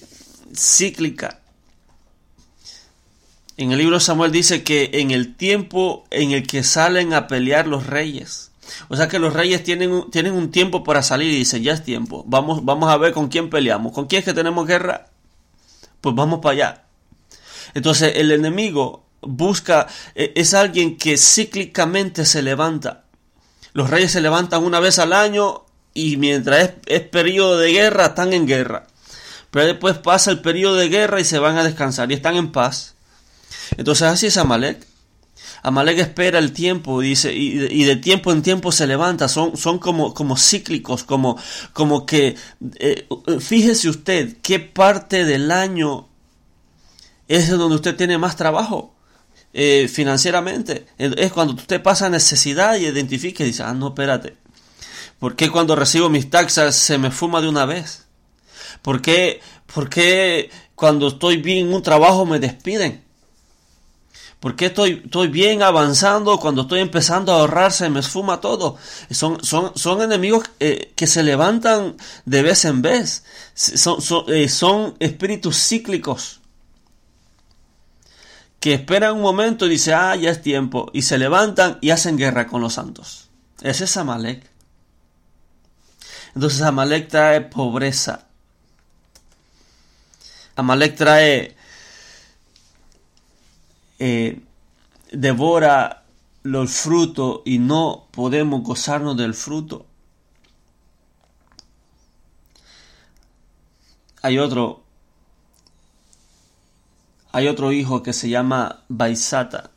cíclica. 0.56 1.37
En 3.58 3.72
el 3.72 3.80
libro 3.80 4.00
Samuel 4.00 4.32
dice 4.32 4.63
que 4.63 4.91
en 4.93 5.10
el 5.10 5.36
tiempo 5.36 6.06
en 6.12 6.30
el 6.32 6.46
que 6.46 6.63
salen 6.63 7.13
a 7.13 7.26
pelear 7.26 7.65
los 7.65 7.88
reyes, 7.88 8.52
o 8.88 8.96
sea 8.96 9.08
que 9.08 9.17
los 9.17 9.34
reyes 9.34 9.63
tienen 9.63 9.91
un, 9.91 10.12
tienen 10.12 10.34
un 10.34 10.52
tiempo 10.52 10.84
para 10.84 11.02
salir 11.02 11.34
y 11.34 11.38
dicen, 11.38 11.63
ya 11.63 11.74
es 11.74 11.84
tiempo, 11.84 12.24
vamos, 12.28 12.63
vamos 12.63 12.91
a 12.91 12.98
ver 12.98 13.13
con 13.13 13.30
quién 13.30 13.50
peleamos, 13.50 13.93
con 13.93 14.06
quién 14.06 14.20
es 14.20 14.26
que 14.26 14.36
tenemos 14.36 14.67
guerra, 14.67 15.08
pues 16.02 16.13
vamos 16.13 16.39
para 16.39 16.54
allá. 16.54 16.84
Entonces 17.74 18.13
el 18.17 18.32
enemigo 18.32 19.04
busca, 19.22 19.88
e, 20.13 20.34
es 20.36 20.54
alguien 20.54 20.96
que 20.96 21.17
cíclicamente 21.17 22.26
se 22.26 22.43
levanta. 22.43 23.06
Los 23.74 23.89
reyes 23.89 24.12
se 24.12 24.22
levantan 24.22 24.63
una 24.63 24.80
vez 24.80 25.00
al 25.00 25.13
año 25.13 25.65
y 25.96 26.17
mientras 26.17 26.63
es, 26.63 26.72
es 26.86 27.02
periodo 27.02 27.58
de 27.58 27.72
guerra 27.72 28.08
están 28.08 28.34
en 28.34 28.46
guerra. 28.46 28.86
Pero 29.50 29.65
después 29.65 29.98
pasa 29.98 30.30
el 30.30 30.41
periodo 30.41 30.76
de 30.76 30.89
guerra 30.89 31.20
y 31.20 31.24
se 31.24 31.39
van 31.39 31.58
a 31.58 31.63
descansar 31.63 32.12
y 32.12 32.13
están 32.13 32.36
en 32.36 32.52
paz. 32.52 32.97
Entonces 33.75 34.08
así 34.08 34.27
es 34.27 34.38
Amalek. 34.38 34.86
Amalek 35.63 35.99
espera 35.99 36.39
el 36.39 36.53
tiempo 36.53 37.01
dice, 37.01 37.34
y, 37.34 37.84
de 37.84 37.95
tiempo 37.97 38.32
en 38.32 38.41
tiempo 38.41 38.71
se 38.71 38.88
levanta. 38.88 39.27
Son, 39.27 39.58
son 39.58 39.80
como, 39.80 40.13
como 40.13 40.38
cíclicos, 40.38 41.03
como, 41.03 41.38
como 41.73 42.06
que 42.06 42.36
eh, 42.75 43.08
fíjese 43.39 43.89
usted 43.89 44.38
qué 44.41 44.60
parte 44.60 45.25
del 45.25 45.51
año 45.51 46.08
es 47.27 47.49
donde 47.49 47.75
usted 47.75 47.95
tiene 47.95 48.17
más 48.17 48.36
trabajo. 48.36 48.93
Eh, 49.53 49.88
financieramente 49.88 50.86
es 50.97 51.32
cuando 51.32 51.53
usted 51.53 51.82
pasa 51.82 52.10
necesidad 52.10 52.75
y 52.75 52.86
identifica 52.86 53.43
y 53.43 53.47
dice 53.47 53.63
ah 53.63 53.73
no 53.73 53.88
espérate 53.88 54.36
¿por 55.19 55.38
qué 55.38 55.49
cuando 55.49 55.73
recibo 55.75 56.10
mis 56.10 56.30
taxas 56.30 56.75
se 56.75 56.97
me 56.97 57.12
fuma 57.12 57.41
de 57.41 57.47
una 57.47 57.65
vez? 57.65 58.08
¿por 58.82 59.01
qué, 59.01 59.39
por 59.73 59.89
qué 59.89 60.49
cuando 60.75 61.08
estoy 61.08 61.38
bien 61.38 61.67
en 61.67 61.73
un 61.73 61.82
trabajo 61.82 62.25
me 62.25 62.39
despiden? 62.39 63.07
Porque 64.39 64.67
estoy, 64.67 65.02
estoy 65.06 65.30
bien 65.30 65.63
avanzando 65.63 66.39
cuando 66.39 66.63
estoy 66.63 66.82
empezando 66.82 67.32
a 67.32 67.39
ahorrar 67.39 67.71
se 67.71 67.89
me 67.89 68.02
esfuma 68.02 68.39
todo? 68.39 68.78
Son, 69.10 69.43
son, 69.43 69.71
son 69.76 70.02
enemigos 70.02 70.45
eh, 70.60 70.93
que 70.95 71.08
se 71.08 71.23
levantan 71.23 71.97
de 72.26 72.43
vez 72.43 72.65
en 72.65 72.82
vez. 72.84 73.23
Son, 73.56 73.97
eh, 74.28 74.47
son, 74.47 74.95
espíritus 75.00 75.58
cíclicos 75.58 76.41
que 78.60 78.76
esperan 78.76 79.15
un 79.15 79.21
momento 79.21 79.65
y 79.65 79.69
dicen, 79.69 79.95
ah, 79.95 80.15
ya 80.15 80.30
es 80.32 80.41
tiempo, 80.41 80.89
y 80.93 81.04
se 81.04 81.17
levantan 81.17 81.78
y 81.82 81.91
hacen 81.91 82.17
guerra 82.17 82.47
con 82.47 82.62
los 82.62 82.73
santos. 82.73 83.30
Ese 83.62 83.86
es 83.86 83.97
Amalek. 83.97 84.50
Entonces 86.36 86.62
Amalek 86.62 87.08
trae 87.08 87.41
pobreza. 87.41 88.28
Amalek 90.56 90.95
trae 90.95 91.57
eh, 94.00 94.42
devora 95.12 96.04
los 96.44 96.72
frutos 96.72 97.42
y 97.46 97.60
no 97.60 98.08
podemos 98.12 98.64
gozarnos 98.64 99.18
del 99.18 99.34
fruto. 99.34 99.86
Hay 104.22 104.40
otro, 104.40 104.84
hay 107.32 107.48
otro 107.48 107.72
hijo 107.72 108.02
que 108.04 108.14
se 108.14 108.30
llama 108.30 108.84
Baisata. 108.88 109.72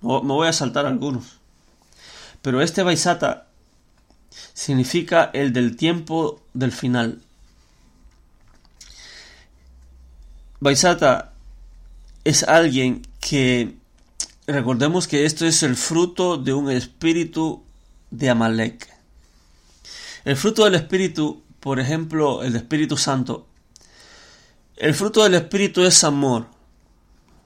Me 0.00 0.20
voy 0.20 0.48
a 0.48 0.52
saltar 0.52 0.86
algunos. 0.86 1.38
Pero 2.42 2.60
este 2.60 2.82
Baisata 2.82 3.48
significa 4.54 5.30
el 5.32 5.52
del 5.52 5.76
tiempo 5.76 6.42
del 6.54 6.72
final. 6.72 7.20
Baisata 10.60 11.32
es 12.26 12.42
alguien 12.42 13.02
que, 13.20 13.76
recordemos 14.48 15.06
que 15.06 15.26
esto 15.26 15.46
es 15.46 15.62
el 15.62 15.76
fruto 15.76 16.36
de 16.36 16.52
un 16.52 16.68
espíritu 16.68 17.62
de 18.10 18.30
Amalek. 18.30 18.88
El 20.24 20.36
fruto 20.36 20.64
del 20.64 20.74
espíritu, 20.74 21.44
por 21.60 21.78
ejemplo, 21.78 22.42
el 22.42 22.56
Espíritu 22.56 22.96
Santo, 22.96 23.46
el 24.76 24.92
fruto 24.94 25.22
del 25.22 25.34
espíritu 25.34 25.82
es 25.82 26.02
amor. 26.02 26.46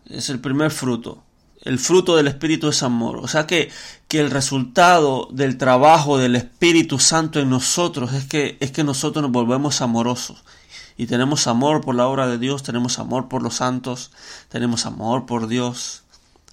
Es 0.09 0.31
el 0.31 0.41
primer 0.41 0.71
fruto. 0.71 1.23
El 1.63 1.79
fruto 1.79 2.17
del 2.17 2.29
Espíritu 2.29 2.69
es 2.69 2.83
amor. 2.83 3.19
O 3.19 3.29
sea 3.29 3.47
que, 3.47 3.71
que, 4.09 4.19
el 4.21 4.31
resultado 4.31 5.29
del 5.31 5.59
trabajo 5.59 6.17
del 6.17 6.37
Espíritu 6.37 6.99
Santo 6.99 7.39
en 7.39 7.51
nosotros 7.51 8.15
es 8.15 8.25
que, 8.25 8.57
es 8.61 8.73
que 8.73 8.83
nosotros 8.83 9.23
nos 9.23 9.31
volvemos 9.31 9.83
amorosos 9.83 10.43
y 10.97 11.07
tenemos 11.07 11.47
amor 11.47 11.81
por 11.81 11.95
la 11.95 12.07
obra 12.07 12.27
de 12.27 12.39
Dios, 12.39 12.63
tenemos 12.63 12.99
amor 12.99 13.29
por 13.29 13.43
los 13.43 13.57
santos, 13.57 14.11
tenemos 14.49 14.87
amor 14.87 15.27
por 15.27 15.47
Dios, 15.47 16.03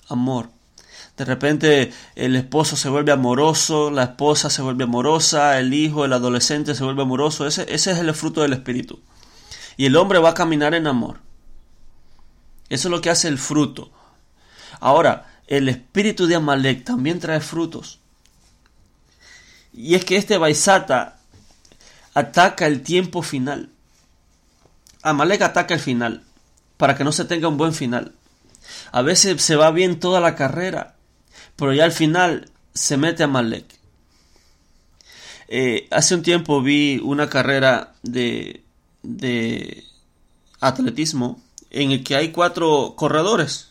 amor. 0.08 0.50
De 1.18 1.26
repente 1.26 1.92
el 2.16 2.36
esposo 2.36 2.76
se 2.76 2.90
vuelve 2.90 3.12
amoroso, 3.12 3.90
la 3.90 4.04
esposa 4.04 4.50
se 4.50 4.62
vuelve 4.62 4.84
amorosa, 4.84 5.60
el 5.60 5.74
hijo, 5.74 6.06
el 6.06 6.14
adolescente 6.14 6.76
se 6.76 6.84
vuelve 6.84 7.02
amoroso. 7.02 7.48
Ese, 7.48 7.66
ese 7.74 7.92
es 7.92 7.98
el 7.98 8.14
fruto 8.14 8.42
del 8.42 8.54
Espíritu. 8.54 9.00
Y 9.78 9.86
el 9.86 9.96
hombre 9.96 10.20
va 10.20 10.30
a 10.30 10.34
caminar 10.34 10.74
en 10.76 10.88
amor. 10.88 11.20
Eso 12.70 12.88
es 12.88 12.92
lo 12.92 13.02
que 13.02 13.10
hace 13.10 13.28
el 13.28 13.38
fruto. 13.38 13.92
Ahora, 14.80 15.26
el 15.48 15.70
espíritu 15.70 16.28
de 16.28 16.36
Amalek 16.36 16.84
también 16.84 17.20
trae 17.20 17.40
frutos. 17.40 18.00
Y 19.74 19.96
es 19.96 20.04
que 20.04 20.18
este 20.18 20.38
Baisata 20.38 21.20
ataca 22.14 22.68
el 22.68 22.82
tiempo 22.82 23.22
final. 23.22 23.70
Amalek 25.04 25.42
ataca 25.42 25.74
el 25.74 25.80
final, 25.80 26.24
para 26.78 26.96
que 26.96 27.04
no 27.04 27.12
se 27.12 27.26
tenga 27.26 27.48
un 27.48 27.58
buen 27.58 27.74
final. 27.74 28.14
A 28.92 29.02
veces 29.02 29.42
se 29.42 29.56
va 29.56 29.72
bien 29.72 30.00
toda 30.00 30.20
la 30.20 30.36
carrera, 30.36 30.96
pero 31.56 31.74
ya 31.74 31.86
al 31.86 31.92
final 31.92 32.52
se 32.74 32.98
mete 32.98 33.24
Amalek. 33.24 33.66
Eh, 35.48 35.88
hace 35.92 36.16
un 36.16 36.24
tiempo 36.24 36.62
vi 36.62 37.00
una 37.02 37.30
carrera 37.30 37.94
de, 38.04 38.64
de 39.02 39.86
atletismo 40.60 41.42
en 41.70 41.92
el 41.92 42.04
que 42.04 42.16
hay 42.16 42.32
cuatro 42.32 42.96
corredores 42.98 43.70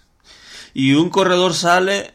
y 0.72 0.94
un 0.94 1.10
corredor 1.10 1.54
sale 1.54 2.14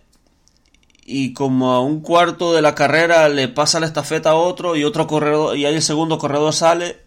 y 1.05 1.33
como 1.33 1.73
a 1.73 1.81
un 1.81 2.01
cuarto 2.01 2.53
de 2.53 2.61
la 2.61 2.75
carrera 2.75 3.27
le 3.29 3.47
pasa 3.47 3.79
la 3.79 3.88
estafeta 3.88 4.31
a 4.31 4.36
otro 4.36 4.75
y 4.75 4.83
otro 4.83 5.07
corredor 5.07 5.57
y 5.57 5.65
ahí 5.65 5.75
el 5.75 5.81
segundo 5.81 6.17
corredor 6.17 6.53
sale 6.53 7.00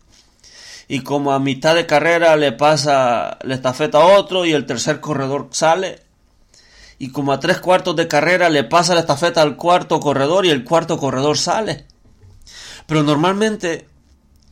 y 0.88 1.00
como 1.00 1.32
a 1.32 1.38
mitad 1.38 1.74
de 1.74 1.86
carrera 1.86 2.36
le 2.36 2.52
pasa 2.52 3.38
la 3.42 3.54
estafeta 3.54 3.98
a 3.98 4.18
otro 4.18 4.44
y 4.44 4.52
el 4.52 4.66
tercer 4.66 5.00
corredor 5.00 5.48
sale 5.50 6.04
y 6.98 7.10
como 7.10 7.32
a 7.32 7.40
tres 7.40 7.60
cuartos 7.60 7.96
de 7.96 8.08
carrera 8.08 8.48
le 8.48 8.64
pasa 8.64 8.94
la 8.94 9.00
estafeta 9.00 9.42
al 9.42 9.56
cuarto 9.56 10.00
corredor 10.00 10.46
y 10.46 10.50
el 10.50 10.64
cuarto 10.64 10.98
corredor 10.98 11.36
sale. 11.36 11.86
Pero 12.86 13.02
normalmente 13.02 13.86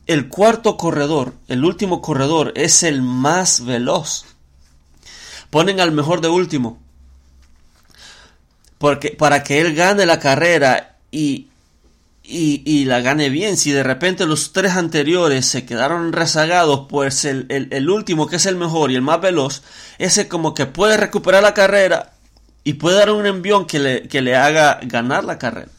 el 0.05 0.27
cuarto 0.27 0.75
corredor, 0.75 1.33
el 1.47 1.63
último 1.63 2.01
corredor, 2.01 2.51
es 2.55 2.83
el 2.83 3.01
más 3.01 3.63
veloz. 3.63 4.25
Ponen 5.49 5.79
al 5.79 5.91
mejor 5.91 6.19
de 6.21 6.29
último. 6.29 6.79
Porque, 8.77 9.11
para 9.11 9.43
que 9.43 9.61
él 9.61 9.75
gane 9.75 10.05
la 10.05 10.19
carrera 10.19 10.97
y 11.09 11.47
y, 12.23 12.85
la 12.85 13.01
gane 13.01 13.29
bien. 13.29 13.57
Si 13.57 13.71
de 13.71 13.83
repente 13.83 14.25
los 14.25 14.53
tres 14.53 14.73
anteriores 14.73 15.45
se 15.45 15.65
quedaron 15.65 16.13
rezagados, 16.13 16.87
pues 16.89 17.25
el, 17.25 17.47
el, 17.49 17.89
último, 17.89 18.27
que 18.27 18.37
es 18.37 18.45
el 18.45 18.55
mejor 18.55 18.91
y 18.91 18.95
el 18.95 19.01
más 19.01 19.19
veloz, 19.21 19.61
ese 19.97 20.27
como 20.27 20.53
que 20.53 20.65
puede 20.65 20.97
recuperar 20.97 21.43
la 21.43 21.53
carrera 21.53 22.13
y 22.63 22.73
puede 22.73 22.97
dar 22.97 23.11
un 23.11 23.25
envión 23.25 23.65
que 23.65 23.79
le, 23.79 24.07
que 24.07 24.21
le 24.21 24.35
haga 24.35 24.79
ganar 24.83 25.25
la 25.25 25.37
carrera. 25.37 25.69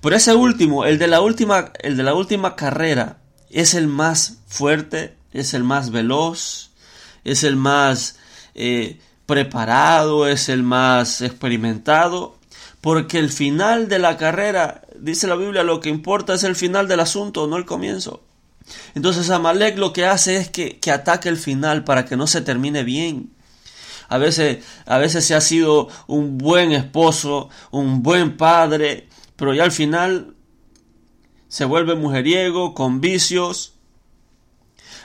Pero 0.00 0.14
ese 0.14 0.34
último, 0.34 0.84
el 0.84 0.98
de 0.98 1.08
la 1.08 1.20
última, 1.20 1.72
el 1.80 1.96
de 1.96 2.02
la 2.02 2.14
última 2.14 2.54
carrera, 2.54 3.18
es 3.50 3.74
el 3.74 3.88
más 3.88 4.38
fuerte, 4.46 5.16
es 5.32 5.54
el 5.54 5.64
más 5.64 5.90
veloz, 5.90 6.70
es 7.24 7.42
el 7.42 7.56
más 7.56 8.16
eh, 8.54 9.00
preparado, 9.26 10.28
es 10.28 10.48
el 10.48 10.62
más 10.62 11.20
experimentado, 11.20 12.36
porque 12.80 13.18
el 13.18 13.30
final 13.30 13.88
de 13.88 13.98
la 13.98 14.16
carrera, 14.16 14.82
dice 15.00 15.26
la 15.26 15.36
Biblia, 15.36 15.62
lo 15.62 15.80
que 15.80 15.88
importa 15.88 16.34
es 16.34 16.44
el 16.44 16.56
final 16.56 16.88
del 16.88 17.00
asunto, 17.00 17.46
no 17.46 17.56
el 17.56 17.64
comienzo. 17.64 18.22
Entonces 18.94 19.30
Amalek 19.30 19.78
lo 19.78 19.92
que 19.92 20.06
hace 20.06 20.36
es 20.36 20.50
que, 20.50 20.78
que 20.78 20.90
ataque 20.90 21.28
el 21.28 21.38
final 21.38 21.84
para 21.84 22.04
que 22.04 22.16
no 22.16 22.26
se 22.26 22.40
termine 22.40 22.84
bien. 22.84 23.32
A 24.08 24.18
veces, 24.18 24.64
a 24.86 24.98
veces 24.98 25.24
se 25.24 25.34
ha 25.34 25.40
sido 25.40 25.88
un 26.06 26.38
buen 26.38 26.72
esposo, 26.72 27.50
un 27.70 28.02
buen 28.02 28.36
padre, 28.36 29.08
pero 29.36 29.52
ya 29.54 29.64
al 29.64 29.72
final 29.72 30.34
se 31.48 31.64
vuelve 31.64 31.94
mujeriego, 31.94 32.74
con 32.74 33.00
vicios. 33.00 33.77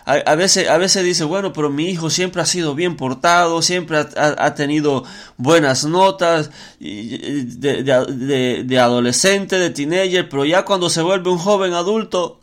A, 0.05 0.35
veces, 0.35 0.69
a 0.69 0.77
veces 0.77 1.03
dice, 1.03 1.23
bueno, 1.23 1.53
pero 1.53 1.69
mi 1.69 1.85
hijo 1.85 2.09
siempre 2.09 2.41
ha 2.41 2.45
sido 2.45 2.75
bien 2.75 2.97
portado, 2.97 3.61
siempre 3.61 3.97
ha, 3.97 4.53
tenido 4.53 5.05
buenas 5.37 5.85
notas 5.85 6.51
de, 6.79 7.83
de, 7.83 8.63
de, 8.65 8.79
adolescente, 8.79 9.57
de 9.57 9.69
teenager, 9.69 10.27
pero 10.27 10.43
ya 10.43 10.65
cuando 10.65 10.89
se 10.89 11.01
vuelve 11.01 11.29
un 11.29 11.37
joven 11.37 11.73
adulto, 11.73 12.41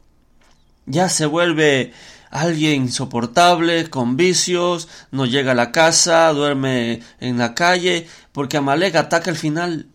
ya 0.87 1.11
se 1.11 1.27
vuelve 1.27 1.93
alguien 2.31 2.85
insoportable, 2.85 3.91
con 3.91 4.17
vicios, 4.17 4.89
no 5.11 5.27
llega 5.27 5.53
a 5.53 5.55
la 5.57 5.71
casa, 5.71 6.33
duerme 6.33 7.03
en 7.21 7.37
la 7.37 7.55
calle, 7.55 8.07
porque 8.33 8.57
Amalek 8.57 8.97
ataca 8.97 9.31
al 9.31 9.37
final 9.37 9.87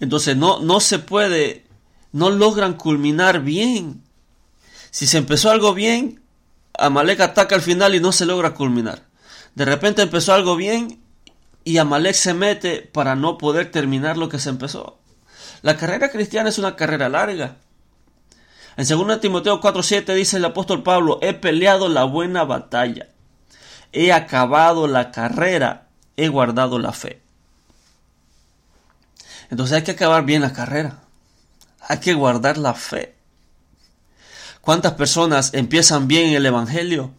Entonces 0.00 0.36
no, 0.36 0.60
no 0.60 0.80
se 0.80 0.98
puede, 0.98 1.64
no 2.12 2.30
logran 2.30 2.74
culminar 2.74 3.42
bien. 3.42 4.02
Si 4.98 5.06
se 5.06 5.18
empezó 5.18 5.52
algo 5.52 5.74
bien, 5.74 6.20
Amalek 6.76 7.20
ataca 7.20 7.54
al 7.54 7.62
final 7.62 7.94
y 7.94 8.00
no 8.00 8.10
se 8.10 8.26
logra 8.26 8.54
culminar. 8.54 9.04
De 9.54 9.64
repente 9.64 10.02
empezó 10.02 10.34
algo 10.34 10.56
bien 10.56 11.00
y 11.62 11.78
Amalek 11.78 12.16
se 12.16 12.34
mete 12.34 12.80
para 12.82 13.14
no 13.14 13.38
poder 13.38 13.70
terminar 13.70 14.16
lo 14.16 14.28
que 14.28 14.40
se 14.40 14.48
empezó. 14.48 14.98
La 15.62 15.76
carrera 15.76 16.10
cristiana 16.10 16.48
es 16.48 16.58
una 16.58 16.74
carrera 16.74 17.08
larga. 17.08 17.58
En 18.76 18.88
2 18.88 19.20
Timoteo 19.20 19.60
4:7 19.60 20.14
dice 20.14 20.38
el 20.38 20.44
apóstol 20.44 20.82
Pablo, 20.82 21.20
he 21.22 21.32
peleado 21.32 21.88
la 21.88 22.02
buena 22.02 22.42
batalla, 22.42 23.06
he 23.92 24.12
acabado 24.12 24.88
la 24.88 25.12
carrera, 25.12 25.86
he 26.16 26.26
guardado 26.26 26.80
la 26.80 26.92
fe. 26.92 27.22
Entonces 29.48 29.76
hay 29.76 29.82
que 29.84 29.92
acabar 29.92 30.24
bien 30.24 30.42
la 30.42 30.52
carrera. 30.52 31.02
Hay 31.88 31.98
que 31.98 32.14
guardar 32.14 32.58
la 32.58 32.74
fe. 32.74 33.17
¿Cuántas 34.68 34.92
personas 34.92 35.54
empiezan 35.54 36.08
bien 36.08 36.34
el 36.34 36.44
Evangelio 36.44 37.14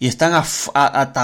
y 0.00 0.08
están 0.08 0.42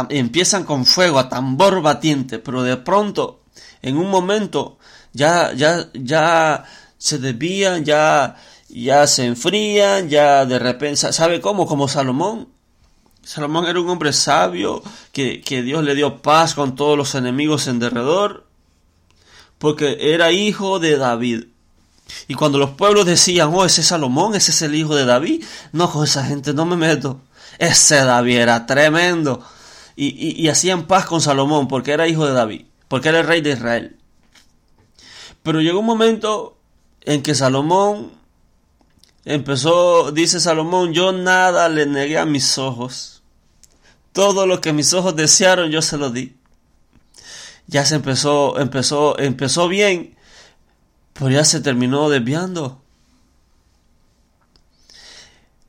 empiezan 0.09 0.63
con 0.63 0.87
fuego 0.87 1.19
a 1.19 1.29
tambor 1.29 1.83
batiente, 1.83 2.39
pero 2.39 2.63
de 2.63 2.77
pronto, 2.77 3.43
en 3.83 3.97
un 3.97 4.09
momento, 4.09 4.79
ya, 5.13 5.53
ya, 5.53 5.91
ya 5.93 6.65
se 6.97 7.19
desvían, 7.19 7.85
ya, 7.85 8.37
ya 8.69 9.09
se 9.09 9.27
enfrían, 9.27 10.09
ya 10.09 10.47
de 10.47 10.61
repente, 10.61 11.13
¿sabe 11.13 11.41
cómo? 11.41 11.67
Como 11.67 11.89
Salomón. 11.89 12.51
Salomón 13.25 13.67
era 13.67 13.81
un 13.81 13.91
hombre 13.91 14.13
sabio, 14.13 14.81
que, 15.11 15.41
que 15.41 15.63
Dios 15.63 15.83
le 15.83 15.97
dio 15.97 16.23
paz 16.23 16.55
con 16.55 16.77
todos 16.77 16.97
los 16.97 17.17
enemigos 17.17 17.67
en 17.67 17.81
derredor, 17.81 18.47
porque 19.59 19.97
era 19.99 20.31
hijo 20.31 20.79
de 20.79 20.99
David. 20.99 21.47
Y 22.29 22.35
cuando 22.35 22.59
los 22.59 22.71
pueblos 22.71 23.07
decían, 23.07 23.51
oh, 23.53 23.65
ese 23.65 23.81
es 23.81 23.89
Salomón, 23.89 24.35
ese 24.35 24.51
es 24.51 24.63
el 24.63 24.75
hijo 24.75 24.95
de 24.95 25.05
David, 25.05 25.45
no, 25.73 25.91
con 25.91 26.05
esa 26.05 26.25
gente 26.25 26.53
no 26.55 26.65
me 26.67 26.77
meto. 26.77 27.21
Ese 27.59 27.97
David 27.97 28.39
era 28.39 28.67
tremendo. 28.67 29.45
Y, 29.97 30.49
hacían 30.49 30.87
paz 30.87 31.07
con 31.07 31.21
Salomón 31.21 31.69
porque 31.69 31.93
era 31.93 32.09
hijo 32.09 32.27
de 32.27 32.33
David, 32.33 32.67
porque 32.89 33.11
era 33.11 33.21
el 33.21 33.27
rey 33.27 33.41
de 33.41 33.53
Israel. 33.53 33.97
Pero 35.43 35.61
llegó 35.61 35.81
un 35.81 35.87
momento 35.87 36.57
en 37.03 37.23
que 37.23 37.35
Salomón 37.35 38.11
empezó, 39.25 40.11
dice 40.11 40.41
Salomón, 40.41 40.93
yo 40.93 41.13
nada 41.13 41.69
le 41.69 41.87
negué 41.87 42.19
a 42.19 42.25
mis 42.25 42.59
ojos. 42.59 43.23
Todo 44.13 44.47
lo 44.47 44.61
que 44.61 44.73
mis 44.73 44.93
ojos 44.95 45.15
desearon 45.15 45.71
yo 45.71 45.83
se 45.83 45.97
lo 45.97 46.11
di 46.11 46.35
ya 47.67 47.85
se 47.85 47.97
empezó, 47.97 48.59
empezó, 48.59 49.19
empezó 49.19 49.69
bien, 49.69 50.14
pero 51.15 51.31
ya 51.31 51.45
se 51.45 51.61
terminó 51.61 52.11
desviando. 52.11 52.83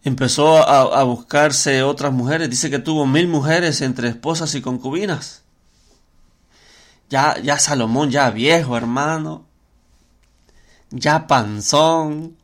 Empezó 0.04 0.58
a, 0.58 1.04
buscarse 1.04 1.82
otras 1.82 2.12
mujeres. 2.12 2.50
Dice 2.50 2.70
que 2.70 2.78
tuvo 2.78 3.08
mil 3.08 3.28
mujeres 3.28 3.82
entre 3.82 4.10
esposas 4.10 4.54
y 4.54 4.62
concubinas. 4.62 5.44
Ya, 7.10 7.40
ya 7.42 7.58
Salomón, 7.58 8.12
ya 8.12 8.30
viejo, 8.30 8.78
hermano. 8.78 9.46
Ya 10.92 11.26
panzón. 11.28 12.38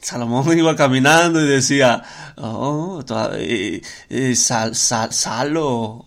Salomón 0.00 0.58
iba 0.58 0.76
caminando 0.76 1.40
y 1.40 1.48
decía, 1.48 2.02
oh, 2.36 3.02
eh, 3.34 3.82
eh, 4.08 4.36
sal, 4.36 4.74
sal, 4.74 5.12
salo, 5.12 6.06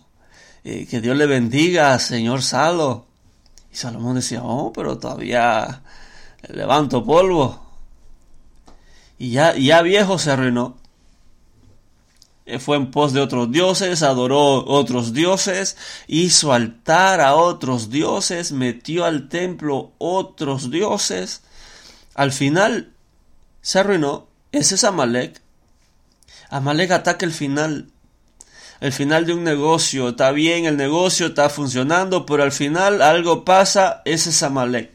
eh, 0.64 0.86
que 0.86 1.00
Dios 1.00 1.16
le 1.16 1.26
bendiga, 1.26 1.98
señor 1.98 2.42
Salo. 2.42 3.07
Salomón 3.78 4.16
decía, 4.16 4.42
oh, 4.42 4.72
pero 4.72 4.98
todavía 4.98 5.82
levanto 6.48 7.04
polvo. 7.04 7.64
Y 9.18 9.30
ya, 9.30 9.54
ya 9.56 9.82
viejo 9.82 10.18
se 10.18 10.32
arruinó. 10.32 10.76
Eh, 12.44 12.58
fue 12.58 12.76
en 12.76 12.90
pos 12.90 13.12
de 13.12 13.20
otros 13.20 13.52
dioses, 13.52 14.02
adoró 14.02 14.64
otros 14.66 15.12
dioses, 15.12 15.76
hizo 16.08 16.52
altar 16.52 17.20
a 17.20 17.36
otros 17.36 17.88
dioses, 17.88 18.50
metió 18.50 19.04
al 19.04 19.28
templo 19.28 19.92
otros 19.98 20.72
dioses. 20.72 21.42
Al 22.14 22.32
final 22.32 22.92
se 23.60 23.78
arruinó. 23.78 24.26
Ese 24.50 24.74
es 24.74 24.82
Amalek. 24.82 25.40
Amalek 26.50 26.90
ataca 26.90 27.24
el 27.24 27.32
final 27.32 27.92
el 28.80 28.92
final 28.92 29.26
de 29.26 29.34
un 29.34 29.44
negocio. 29.44 30.10
Está 30.10 30.32
bien, 30.32 30.64
el 30.64 30.76
negocio 30.76 31.26
está 31.26 31.48
funcionando, 31.48 32.26
pero 32.26 32.42
al 32.42 32.52
final 32.52 33.02
algo 33.02 33.44
pasa, 33.44 34.02
ese 34.04 34.30
es. 34.30 34.88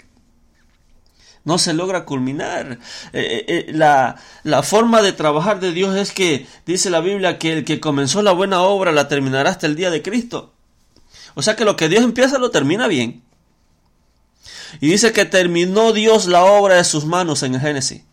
No 1.45 1.57
se 1.57 1.73
logra 1.73 2.05
culminar. 2.05 2.79
Eh, 3.11 3.19
eh, 3.21 3.45
eh, 3.47 3.65
la, 3.73 4.15
la 4.43 4.63
forma 4.63 5.01
de 5.01 5.11
trabajar 5.11 5.59
de 5.59 5.73
Dios 5.73 5.95
es 5.97 6.13
que, 6.13 6.47
dice 6.65 6.89
la 6.89 7.01
Biblia, 7.01 7.37
que 7.37 7.51
el 7.51 7.65
que 7.65 7.81
comenzó 7.81 8.21
la 8.21 8.31
buena 8.31 8.61
obra 8.61 8.93
la 8.93 9.09
terminará 9.09 9.49
hasta 9.49 9.67
el 9.67 9.75
día 9.75 9.91
de 9.91 10.01
Cristo. 10.01 10.53
O 11.35 11.41
sea 11.41 11.55
que 11.55 11.65
lo 11.65 11.75
que 11.75 11.89
Dios 11.89 12.03
empieza 12.03 12.37
lo 12.37 12.51
termina 12.51 12.87
bien. 12.87 13.23
Y 14.79 14.87
dice 14.87 15.11
que 15.11 15.25
terminó 15.25 15.91
Dios 15.91 16.27
la 16.27 16.45
obra 16.45 16.75
de 16.75 16.83
sus 16.83 17.05
manos 17.05 17.43
en 17.43 17.55
el 17.55 17.61
Génesis. 17.61 18.03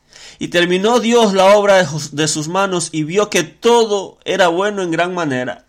Y 0.41 0.49
terminó 0.49 1.01
Dios 1.01 1.35
la 1.35 1.55
obra 1.55 1.87
de 2.13 2.27
sus 2.27 2.49
manos 2.49 2.89
y 2.93 3.05
vio 3.05 3.29
que 3.29 3.43
todo 3.43 4.19
era 4.25 4.49
bueno 4.49 4.81
en 4.81 4.91
gran 4.91 5.13
manera. 5.13 5.67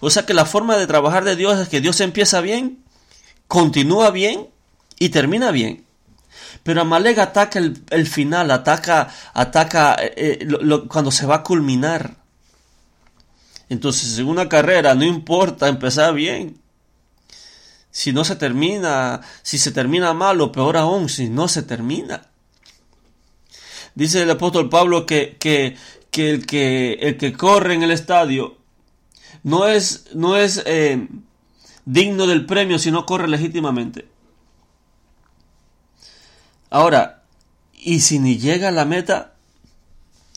O 0.00 0.10
sea 0.10 0.26
que 0.26 0.34
la 0.34 0.44
forma 0.44 0.76
de 0.76 0.86
trabajar 0.86 1.24
de 1.24 1.36
Dios 1.36 1.58
es 1.58 1.70
que 1.70 1.80
Dios 1.80 2.02
empieza 2.02 2.42
bien, 2.42 2.84
continúa 3.48 4.10
bien 4.10 4.50
y 4.98 5.08
termina 5.08 5.52
bien. 5.52 5.86
Pero 6.64 6.82
Amalek 6.82 7.16
ataca 7.16 7.58
el, 7.58 8.06
final, 8.06 8.50
ataca, 8.50 9.08
ataca 9.32 9.96
eh, 10.00 10.12
eh, 10.16 10.48
cuando 10.86 11.10
se 11.10 11.24
va 11.24 11.36
a 11.36 11.42
culminar. 11.42 12.14
Entonces, 13.70 14.18
en 14.18 14.28
una 14.28 14.50
carrera 14.50 14.94
no 14.94 15.04
importa 15.06 15.68
empezar 15.68 16.12
bien. 16.12 16.60
Si 17.90 18.12
no 18.12 18.22
se 18.22 18.36
termina, 18.36 19.22
si 19.42 19.56
se 19.56 19.70
termina 19.70 20.12
mal 20.12 20.42
o 20.42 20.52
peor 20.52 20.76
aún, 20.76 21.08
si 21.08 21.30
no 21.30 21.48
se 21.48 21.62
termina. 21.62 22.25
Dice 23.96 24.22
el 24.22 24.30
apóstol 24.30 24.68
Pablo 24.68 25.06
que, 25.06 25.36
que, 25.40 25.74
el, 26.12 26.46
que 26.46 26.92
el 27.00 27.16
que 27.16 27.32
corre 27.32 27.74
en 27.74 27.82
el 27.82 27.90
estadio 27.90 28.58
no 29.42 29.66
es, 29.66 30.04
no 30.14 30.36
es 30.36 30.62
eh, 30.66 31.08
digno 31.86 32.26
del 32.26 32.44
premio 32.44 32.78
si 32.78 32.90
no 32.90 33.06
corre 33.06 33.26
legítimamente. 33.26 34.06
Ahora, 36.68 37.22
y 37.72 38.00
si 38.00 38.18
ni 38.18 38.36
llega 38.36 38.68
a 38.68 38.72
la 38.72 38.84
meta, 38.84 39.32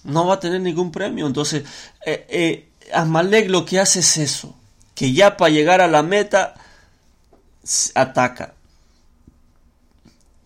no 0.05 0.25
va 0.25 0.35
a 0.35 0.39
tener 0.39 0.61
ningún 0.61 0.93
premio. 0.93 1.27
Entonces, 1.27 1.65
eh, 2.05 2.25
eh, 2.29 2.69
Amalek 2.93 3.49
lo 3.49 3.65
que 3.65 3.81
hace 3.81 3.99
es 3.99 4.17
eso, 4.17 4.55
que 4.95 5.11
ya 5.11 5.35
para 5.35 5.51
llegar 5.51 5.81
a 5.81 5.89
la 5.89 6.01
meta 6.01 6.53
ataca. 7.93 8.53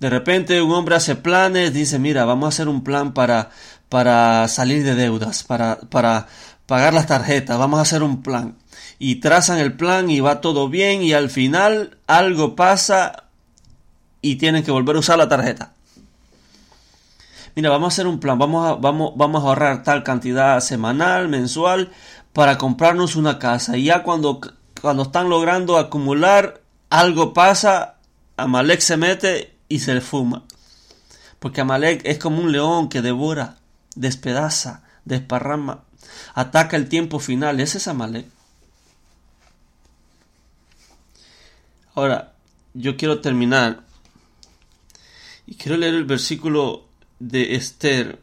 De 0.03 0.09
repente 0.09 0.61
un 0.61 0.73
hombre 0.73 0.97
hace 0.97 1.15
planes, 1.15 1.73
dice, 1.73 1.97
mira, 1.97 2.25
vamos 2.25 2.47
a 2.47 2.49
hacer 2.49 2.67
un 2.67 2.83
plan 2.83 3.13
para, 3.13 3.51
para 3.87 4.49
salir 4.49 4.83
de 4.83 4.95
deudas, 4.95 5.45
para, 5.45 5.79
para 5.79 6.27
pagar 6.65 6.93
las 6.93 7.07
tarjetas, 7.07 7.57
vamos 7.57 7.79
a 7.79 7.83
hacer 7.83 8.03
un 8.03 8.21
plan. 8.21 8.57
Y 8.99 9.21
trazan 9.21 9.59
el 9.59 9.77
plan 9.77 10.09
y 10.09 10.19
va 10.19 10.41
todo 10.41 10.67
bien 10.67 11.03
y 11.03 11.13
al 11.13 11.29
final 11.29 11.99
algo 12.05 12.53
pasa 12.53 13.27
y 14.21 14.35
tienen 14.35 14.65
que 14.65 14.71
volver 14.71 14.97
a 14.97 14.99
usar 14.99 15.17
la 15.17 15.29
tarjeta. 15.29 15.71
Mira, 17.55 17.69
vamos 17.69 17.85
a 17.85 17.93
hacer 17.93 18.05
un 18.05 18.19
plan, 18.19 18.37
vamos 18.37 18.67
a, 18.67 18.75
vamos, 18.75 19.13
vamos 19.15 19.41
a 19.41 19.47
ahorrar 19.47 19.83
tal 19.83 20.03
cantidad 20.03 20.59
semanal, 20.59 21.29
mensual, 21.29 21.93
para 22.33 22.57
comprarnos 22.57 23.15
una 23.15 23.39
casa. 23.39 23.77
Y 23.77 23.85
ya 23.85 24.03
cuando, 24.03 24.41
cuando 24.81 25.03
están 25.03 25.29
logrando 25.29 25.77
acumular, 25.77 26.59
algo 26.89 27.31
pasa, 27.33 27.95
Amalek 28.35 28.81
se 28.81 28.97
mete 28.97 29.52
y 29.73 29.79
se 29.79 29.99
fuma. 30.01 30.43
Porque 31.39 31.61
Amalek 31.61 32.05
es 32.05 32.19
como 32.19 32.39
un 32.39 32.51
león 32.51 32.89
que 32.89 33.01
devora, 33.01 33.57
despedaza, 33.95 34.83
desparrama, 35.03 35.83
ataca 36.35 36.77
el 36.77 36.87
tiempo 36.87 37.17
final. 37.17 37.59
Ese 37.59 37.79
es 37.79 37.87
Amalek. 37.87 38.27
Ahora, 41.95 42.35
yo 42.75 42.97
quiero 42.97 43.19
terminar 43.19 43.83
y 45.47 45.55
quiero 45.55 45.77
leer 45.77 45.95
el 45.95 46.05
versículo 46.05 46.87
de 47.17 47.55
Esther 47.55 48.21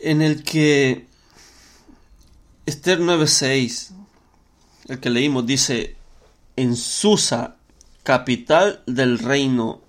en 0.00 0.22
el 0.22 0.42
que 0.42 1.06
Esther 2.64 3.00
9:6, 3.00 3.90
el 4.88 4.98
que 4.98 5.10
leímos, 5.10 5.44
dice, 5.44 5.96
en 6.56 6.74
Susa, 6.74 7.56
capital 8.04 8.82
del 8.86 9.18
reino, 9.18 9.80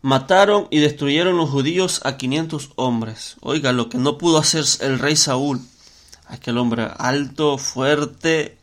mataron 0.00 0.68
y 0.70 0.78
destruyeron 0.78 1.36
los 1.36 1.50
judíos 1.50 2.00
a 2.04 2.16
500 2.16 2.70
hombres. 2.76 3.36
Oiga, 3.40 3.72
lo 3.72 3.90
que 3.90 3.98
no 3.98 4.16
pudo 4.16 4.38
hacer 4.38 4.64
el 4.80 4.98
rey 4.98 5.16
Saúl, 5.16 5.60
aquel 6.26 6.56
hombre 6.56 6.88
alto, 6.96 7.58
fuerte, 7.58 8.56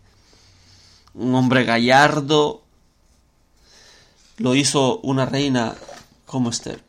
un 1.14 1.36
hombre 1.36 1.64
gallardo, 1.66 2.64
lo 4.38 4.56
hizo 4.56 5.00
una 5.00 5.26
reina 5.26 5.76
como 6.26 6.50
Esther. 6.50 6.84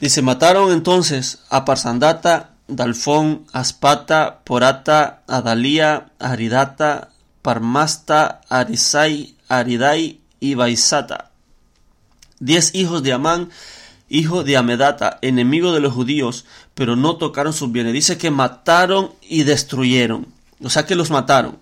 Dice, 0.00 0.22
mataron 0.22 0.72
entonces 0.72 1.40
a 1.50 1.64
Parsandata, 1.66 2.54
Dalfón, 2.68 3.46
Aspata, 3.52 4.40
Porata, 4.44 5.22
Adalía, 5.26 6.12
Aridata, 6.18 7.10
Parmasta, 7.42 8.40
Arisai, 8.48 9.36
Aridai 9.50 10.20
y 10.40 10.54
Baisata. 10.54 11.32
Diez 12.38 12.74
hijos 12.74 13.02
de 13.02 13.12
Amán, 13.12 13.50
hijo 14.08 14.44
de 14.44 14.56
Amedata, 14.56 15.18
enemigo 15.20 15.72
de 15.72 15.80
los 15.80 15.92
judíos, 15.92 16.46
pero 16.74 16.96
no 16.96 17.16
tocaron 17.16 17.52
sus 17.52 17.70
bienes. 17.70 17.92
Dice 17.92 18.16
que 18.16 18.30
mataron 18.30 19.12
y 19.20 19.42
destruyeron. 19.42 20.26
O 20.62 20.70
sea 20.70 20.86
que 20.86 20.94
los 20.94 21.10
mataron. 21.10 21.58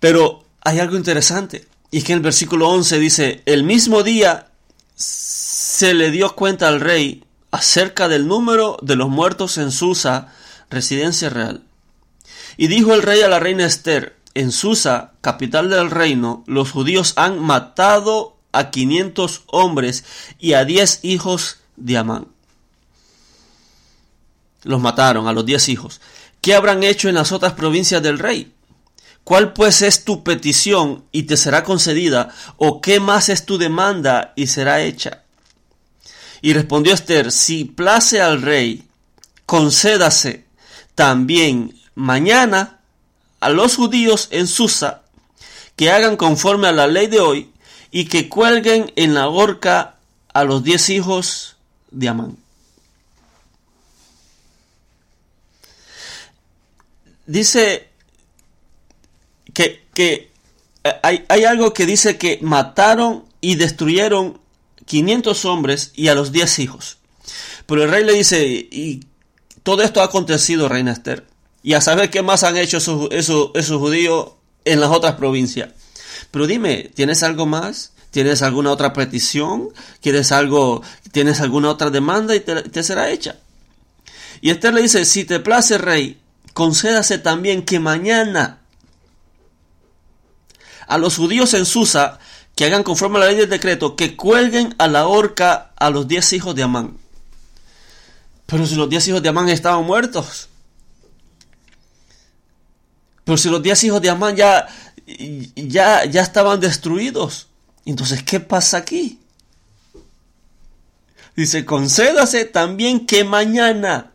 Pero 0.00 0.44
hay 0.62 0.80
algo 0.80 0.96
interesante. 0.96 1.68
Y 1.90 1.98
es 1.98 2.04
que 2.04 2.12
en 2.12 2.18
el 2.18 2.24
versículo 2.24 2.68
11 2.68 2.98
dice, 2.98 3.42
el 3.46 3.62
mismo 3.62 4.02
día 4.02 4.48
se 4.96 5.94
le 5.94 6.10
dio 6.10 6.34
cuenta 6.34 6.68
al 6.68 6.80
rey 6.80 7.24
acerca 7.50 8.08
del 8.08 8.26
número 8.26 8.76
de 8.82 8.96
los 8.96 9.08
muertos 9.08 9.58
en 9.58 9.70
Susa, 9.70 10.34
residencia 10.70 11.30
real. 11.30 11.62
Y 12.56 12.68
dijo 12.68 12.94
el 12.94 13.02
rey 13.02 13.22
a 13.22 13.28
la 13.28 13.40
reina 13.40 13.66
Esther, 13.66 14.16
en 14.34 14.50
Susa, 14.52 15.12
capital 15.20 15.70
del 15.70 15.90
reino, 15.90 16.44
los 16.46 16.70
judíos 16.70 17.12
han 17.16 17.38
matado 17.38 18.36
a 18.52 18.70
500 18.70 19.42
hombres 19.46 20.04
y 20.38 20.54
a 20.54 20.64
10 20.64 21.00
hijos 21.02 21.58
de 21.76 21.96
Amán. 21.96 22.28
Los 24.62 24.80
mataron 24.80 25.28
a 25.28 25.32
los 25.32 25.44
10 25.44 25.68
hijos. 25.68 26.00
¿Qué 26.40 26.54
habrán 26.54 26.82
hecho 26.82 27.08
en 27.08 27.14
las 27.14 27.32
otras 27.32 27.52
provincias 27.52 28.02
del 28.02 28.18
rey? 28.18 28.52
¿Cuál 29.24 29.52
pues 29.52 29.82
es 29.82 30.04
tu 30.04 30.22
petición 30.22 31.04
y 31.10 31.22
te 31.22 31.36
será 31.36 31.64
concedida? 31.64 32.28
¿O 32.58 32.80
qué 32.80 33.00
más 33.00 33.30
es 33.30 33.46
tu 33.46 33.56
demanda 33.56 34.32
y 34.36 34.48
será 34.48 34.82
hecha? 34.82 35.22
Y 36.42 36.52
respondió 36.52 36.92
Esther, 36.92 37.32
si 37.32 37.64
place 37.64 38.20
al 38.20 38.42
rey, 38.42 38.86
concédase 39.46 40.44
también 40.94 41.74
mañana 41.94 42.80
a 43.40 43.50
los 43.50 43.76
judíos 43.76 44.28
en 44.30 44.46
Susa 44.46 45.02
que 45.76 45.90
hagan 45.90 46.16
conforme 46.16 46.68
a 46.68 46.72
la 46.72 46.86
ley 46.86 47.06
de 47.06 47.20
hoy 47.20 47.50
y 47.90 48.06
que 48.06 48.28
cuelguen 48.28 48.92
en 48.96 49.14
la 49.14 49.28
horca 49.28 49.96
a 50.32 50.44
los 50.44 50.64
diez 50.64 50.90
hijos 50.90 51.56
de 51.90 52.08
Amán. 52.08 52.36
Dice 57.26 57.88
que, 59.52 59.84
que 59.94 60.30
eh, 60.84 60.92
hay, 61.02 61.24
hay, 61.28 61.44
algo 61.44 61.72
que 61.72 61.86
dice 61.86 62.18
que 62.18 62.38
mataron 62.42 63.24
y 63.40 63.54
destruyeron 63.54 64.38
500 64.84 65.44
hombres 65.44 65.92
y 65.94 66.08
a 66.08 66.14
los 66.14 66.32
10 66.32 66.58
hijos. 66.58 66.98
Pero 67.66 67.84
el 67.84 67.90
rey 67.90 68.04
le 68.04 68.12
dice, 68.12 68.46
y 68.46 69.06
todo 69.62 69.82
esto 69.82 70.02
ha 70.02 70.04
acontecido, 70.04 70.68
reina 70.68 70.92
Esther. 70.92 71.26
Y 71.64 71.72
a 71.72 71.80
saber 71.80 72.10
qué 72.10 72.22
más 72.22 72.44
han 72.44 72.56
hecho 72.56 72.76
esos, 72.76 73.08
esos, 73.10 73.50
esos 73.54 73.78
judíos 73.80 74.32
en 74.64 74.80
las 74.80 74.90
otras 74.90 75.14
provincias. 75.14 75.70
Pero 76.30 76.46
dime, 76.46 76.90
¿tienes 76.94 77.22
algo 77.22 77.46
más? 77.46 77.92
¿Tienes 78.10 78.42
alguna 78.42 78.70
otra 78.70 78.92
petición? 78.92 79.70
¿Quieres 80.00 80.30
algo? 80.30 80.82
¿Tienes 81.10 81.40
alguna 81.40 81.70
otra 81.70 81.90
demanda 81.90 82.36
y 82.36 82.40
te, 82.40 82.82
será 82.82 83.10
hecha? 83.10 83.38
Y 84.40 84.50
Esther 84.50 84.74
le 84.74 84.82
dice, 84.82 85.04
si 85.04 85.24
te 85.24 85.40
place, 85.40 85.78
rey, 85.78 86.20
concédase 86.52 87.18
también 87.18 87.64
que 87.64 87.80
mañana 87.80 88.60
a 90.86 90.98
los 90.98 91.16
judíos 91.16 91.54
en 91.54 91.64
Susa 91.64 92.18
que 92.54 92.66
hagan 92.66 92.82
conforme 92.82 93.16
a 93.16 93.20
la 93.20 93.26
ley 93.26 93.36
del 93.36 93.48
decreto, 93.48 93.96
que 93.96 94.14
cuelguen 94.14 94.74
a 94.78 94.86
la 94.86 95.08
horca 95.08 95.72
a 95.76 95.90
los 95.90 96.06
diez 96.06 96.32
hijos 96.34 96.54
de 96.54 96.62
Amán. 96.62 96.98
Pero 98.46 98.66
si 98.66 98.76
los 98.76 98.88
diez 98.88 99.08
hijos 99.08 99.22
de 99.22 99.30
Amán 99.30 99.48
estaban 99.48 99.84
muertos. 99.84 100.50
Pero 103.24 103.38
si 103.38 103.48
los 103.48 103.62
diez 103.62 103.82
hijos 103.84 104.02
de 104.02 104.10
Amán 104.10 104.36
ya, 104.36 104.68
ya, 105.56 106.04
ya 106.04 106.22
estaban 106.22 106.60
destruidos. 106.60 107.48
Entonces, 107.86 108.22
¿qué 108.22 108.40
pasa 108.40 108.78
aquí? 108.78 109.20
Dice, 111.36 111.64
concédase 111.64 112.44
también 112.44 113.06
que 113.06 113.24
mañana 113.24 114.12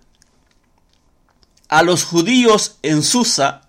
a 1.67 1.83
los 1.83 2.03
judíos 2.03 2.77
en 2.81 3.03
Susa, 3.03 3.67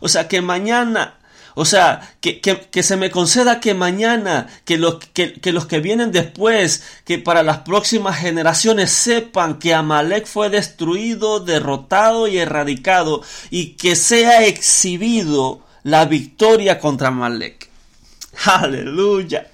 o 0.00 0.08
sea, 0.08 0.28
que 0.28 0.42
mañana 0.42 1.19
o 1.60 1.66
sea, 1.66 2.14
que, 2.22 2.40
que, 2.40 2.82
se 2.82 2.96
me 2.96 3.10
conceda 3.10 3.60
que 3.60 3.74
mañana, 3.74 4.46
que 4.64 4.78
los 4.78 4.94
que, 4.94 5.34
que 5.34 5.52
los 5.52 5.66
que 5.66 5.80
vienen 5.80 6.10
después, 6.10 6.82
que 7.04 7.18
para 7.18 7.42
las 7.42 7.58
próximas 7.58 8.16
generaciones 8.16 8.90
sepan 8.90 9.58
que 9.58 9.74
Amalek 9.74 10.24
fue 10.24 10.48
destruido, 10.48 11.38
derrotado 11.38 12.28
y 12.28 12.38
erradicado, 12.38 13.22
y 13.50 13.72
que 13.72 13.94
sea 13.94 14.46
exhibido 14.46 15.60
la 15.82 16.06
victoria 16.06 16.78
contra 16.78 17.08
Amalek. 17.08 17.68
Aleluya. 18.46 19.46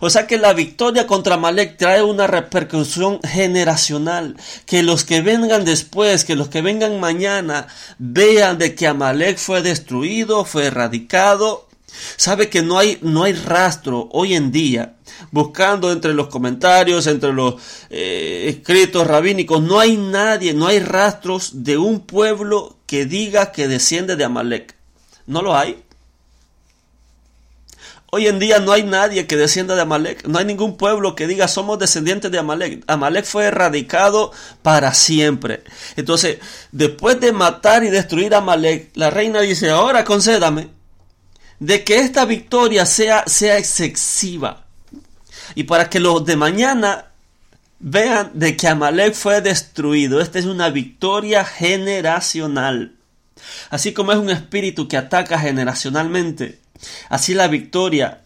O 0.00 0.10
sea 0.10 0.26
que 0.26 0.38
la 0.38 0.52
victoria 0.52 1.06
contra 1.06 1.36
Malek 1.36 1.76
trae 1.76 2.02
una 2.02 2.26
repercusión 2.26 3.20
generacional. 3.22 4.36
Que 4.66 4.82
los 4.82 5.04
que 5.04 5.20
vengan 5.20 5.64
después, 5.64 6.24
que 6.24 6.36
los 6.36 6.48
que 6.48 6.62
vengan 6.62 7.00
mañana, 7.00 7.66
vean 7.98 8.58
de 8.58 8.74
que 8.74 8.86
Amalek 8.86 9.38
fue 9.38 9.62
destruido, 9.62 10.44
fue 10.44 10.66
erradicado. 10.66 11.66
Sabe 12.16 12.48
que 12.48 12.62
no 12.62 12.78
hay, 12.78 12.98
no 13.02 13.24
hay 13.24 13.32
rastro 13.32 14.08
hoy 14.12 14.34
en 14.34 14.52
día, 14.52 14.96
buscando 15.30 15.90
entre 15.90 16.12
los 16.12 16.28
comentarios, 16.28 17.06
entre 17.06 17.32
los 17.32 17.54
eh, 17.88 18.46
escritos 18.48 19.06
rabínicos, 19.06 19.62
no 19.62 19.80
hay 19.80 19.96
nadie, 19.96 20.52
no 20.52 20.66
hay 20.66 20.80
rastros 20.80 21.64
de 21.64 21.78
un 21.78 22.00
pueblo 22.00 22.76
que 22.86 23.06
diga 23.06 23.50
que 23.50 23.68
desciende 23.68 24.16
de 24.16 24.24
Amalek. 24.24 24.74
No 25.26 25.42
lo 25.42 25.56
hay. 25.56 25.85
Hoy 28.16 28.28
en 28.28 28.38
día 28.38 28.60
no 28.60 28.72
hay 28.72 28.82
nadie 28.82 29.26
que 29.26 29.36
descienda 29.36 29.74
de 29.74 29.82
Amalek, 29.82 30.26
no 30.26 30.38
hay 30.38 30.46
ningún 30.46 30.78
pueblo 30.78 31.14
que 31.14 31.26
diga 31.26 31.48
somos 31.48 31.78
descendientes 31.78 32.30
de 32.30 32.38
Amalek. 32.38 32.82
Amalek 32.86 33.26
fue 33.26 33.44
erradicado 33.44 34.32
para 34.62 34.94
siempre. 34.94 35.64
Entonces, 35.96 36.38
después 36.72 37.20
de 37.20 37.32
matar 37.32 37.84
y 37.84 37.90
destruir 37.90 38.34
a 38.34 38.38
Amalek, 38.38 38.92
la 38.94 39.10
reina 39.10 39.42
dice, 39.42 39.68
ahora 39.68 40.02
concédame 40.06 40.68
de 41.58 41.84
que 41.84 41.98
esta 41.98 42.24
victoria 42.24 42.86
sea, 42.86 43.24
sea 43.26 43.58
excesiva. 43.58 44.64
Y 45.54 45.64
para 45.64 45.90
que 45.90 46.00
los 46.00 46.24
de 46.24 46.36
mañana 46.36 47.08
vean 47.80 48.30
de 48.32 48.56
que 48.56 48.66
Amalek 48.66 49.12
fue 49.12 49.42
destruido. 49.42 50.22
Esta 50.22 50.38
es 50.38 50.46
una 50.46 50.70
victoria 50.70 51.44
generacional. 51.44 52.94
Así 53.68 53.92
como 53.92 54.12
es 54.12 54.18
un 54.18 54.30
espíritu 54.30 54.88
que 54.88 54.96
ataca 54.96 55.38
generacionalmente, 55.38 56.60
así 57.08 57.34
la 57.34 57.48
victoria 57.48 58.22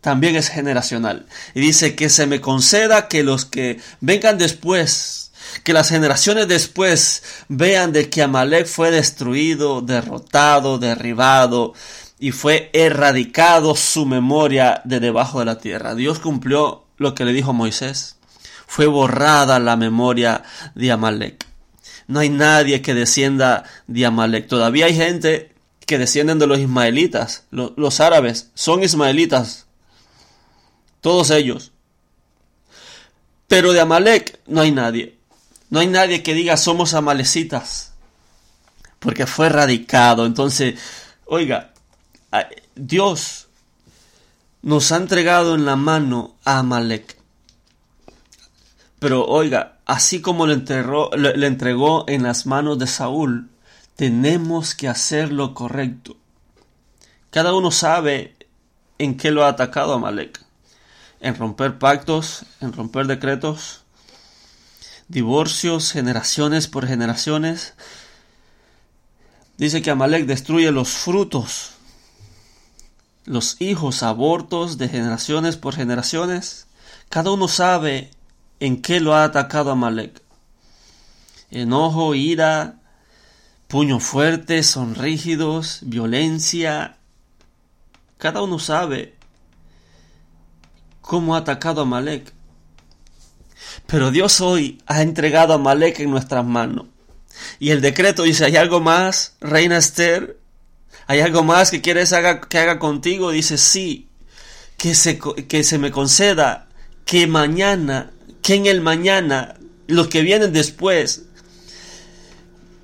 también 0.00 0.36
es 0.36 0.48
generacional. 0.48 1.26
Y 1.54 1.60
dice 1.60 1.94
que 1.94 2.08
se 2.08 2.26
me 2.26 2.40
conceda 2.40 3.08
que 3.08 3.22
los 3.22 3.44
que 3.44 3.80
vengan 4.00 4.38
después, 4.38 5.32
que 5.64 5.72
las 5.72 5.88
generaciones 5.88 6.48
después 6.48 7.22
vean 7.48 7.92
de 7.92 8.08
que 8.08 8.22
Amalek 8.22 8.66
fue 8.66 8.90
destruido, 8.90 9.82
derrotado, 9.82 10.78
derribado 10.78 11.74
y 12.18 12.32
fue 12.32 12.70
erradicado 12.72 13.74
su 13.74 14.06
memoria 14.06 14.82
de 14.84 15.00
debajo 15.00 15.40
de 15.40 15.46
la 15.46 15.58
tierra. 15.58 15.94
Dios 15.94 16.18
cumplió 16.18 16.84
lo 16.96 17.14
que 17.14 17.24
le 17.24 17.32
dijo 17.32 17.52
Moisés. 17.52 18.16
Fue 18.66 18.86
borrada 18.86 19.58
la 19.58 19.76
memoria 19.76 20.44
de 20.74 20.92
Amalek. 20.92 21.46
No 22.06 22.20
hay 22.20 22.28
nadie 22.28 22.82
que 22.82 22.94
descienda 22.94 23.64
de 23.86 24.06
Amalek. 24.06 24.48
Todavía 24.48 24.86
hay 24.86 24.94
gente 24.94 25.49
que 25.90 25.98
descienden 25.98 26.38
de 26.38 26.46
los 26.46 26.60
ismaelitas. 26.60 27.46
Los, 27.50 27.98
árabes 27.98 28.52
son 28.54 28.84
ismaelitas, 28.84 29.66
todos 31.00 31.30
ellos. 31.30 31.72
Pero 33.48 33.72
de 33.72 33.80
Amalek 33.80 34.38
no 34.46 34.60
hay 34.60 34.70
nadie. 34.70 35.18
No 35.68 35.80
hay 35.80 35.88
nadie 35.88 36.22
que 36.22 36.32
diga 36.32 36.56
somos 36.56 36.94
amalecitas. 36.94 37.92
Porque 39.00 39.26
fue 39.26 39.46
erradicado. 39.46 40.26
Entonces, 40.26 40.78
oiga, 41.24 41.72
Dios 42.76 43.48
nos 44.62 44.92
ha 44.92 44.96
entregado 44.96 45.56
en 45.56 45.64
la 45.64 45.74
mano 45.74 46.36
a 46.44 46.60
Amalek. 46.60 47.16
Pero 49.00 49.26
oiga, 49.26 49.78
así 49.86 50.20
como 50.20 50.46
le, 50.46 50.54
le, 50.56 51.46
entregó 51.48 52.04
en 52.06 52.22
las 52.22 52.46
manos 52.46 52.78
de 52.78 52.86
Saúl, 52.86 53.49
tenemos 54.00 54.74
que 54.74 54.88
hacer 54.88 55.30
lo 55.30 55.52
correcto. 55.52 56.16
Cada 57.28 57.52
uno 57.52 57.70
sabe 57.70 58.34
en 58.96 59.18
qué 59.18 59.30
lo 59.30 59.44
ha 59.44 59.48
atacado 59.48 59.92
Amalek 59.92 60.40
en 61.20 61.36
romper 61.36 61.78
pactos, 61.78 62.46
en 62.62 62.72
romper 62.72 63.06
decretos, 63.08 63.82
divorcios, 65.08 65.92
generaciones 65.92 66.66
por 66.66 66.86
generaciones. 66.86 67.74
Dice 69.58 69.82
que 69.82 69.90
Amalek 69.90 70.24
destruye 70.24 70.72
los 70.72 70.88
frutos, 70.88 71.72
los 73.26 73.60
hijos, 73.60 74.02
abortos 74.02 74.78
de 74.78 74.88
generaciones 74.88 75.58
por 75.58 75.74
generaciones. 75.74 76.68
Cada 77.10 77.32
uno 77.32 77.48
sabe 77.48 78.12
en 78.60 78.80
qué 78.80 78.98
lo 78.98 79.14
ha 79.14 79.24
atacado 79.24 79.70
Amalek. 79.70 80.22
Enojo, 81.50 82.14
ira, 82.14 82.79
puño 83.70 84.00
fuerte, 84.00 84.64
son 84.64 84.96
rígidos, 84.96 85.78
violencia. 85.82 86.96
Cada 88.18 88.42
uno 88.42 88.58
sabe 88.58 89.14
cómo 91.00 91.36
ha 91.36 91.38
atacado 91.38 91.82
a 91.82 91.84
Malek. 91.84 92.32
Pero 93.86 94.10
Dios 94.10 94.40
hoy 94.40 94.82
ha 94.86 95.02
entregado 95.02 95.54
a 95.54 95.58
Malek 95.58 96.00
en 96.00 96.10
nuestras 96.10 96.44
manos. 96.44 96.86
Y 97.60 97.70
el 97.70 97.80
decreto 97.80 98.24
dice, 98.24 98.44
¿hay 98.44 98.56
algo 98.56 98.80
más, 98.80 99.36
reina 99.40 99.78
Esther? 99.78 100.36
¿Hay 101.06 101.20
algo 101.20 101.44
más 101.44 101.70
que 101.70 101.80
quieres 101.80 102.12
haga, 102.12 102.40
que 102.40 102.58
haga 102.58 102.80
contigo? 102.80 103.30
Dice, 103.30 103.56
sí, 103.56 104.08
que 104.78 104.96
se, 104.96 105.20
que 105.20 105.62
se 105.62 105.78
me 105.78 105.92
conceda 105.92 106.66
que 107.04 107.28
mañana, 107.28 108.10
que 108.42 108.56
en 108.56 108.66
el 108.66 108.80
mañana, 108.80 109.54
los 109.86 110.08
que 110.08 110.22
vienen 110.22 110.52
después, 110.52 111.26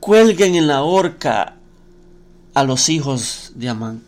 cuelguen 0.07 0.55
en 0.55 0.69
la 0.69 0.83
horca 0.85 1.57
a 2.55 2.63
los 2.63 2.89
hijos 2.91 3.51
de 3.57 3.69
Amán. 3.69 4.05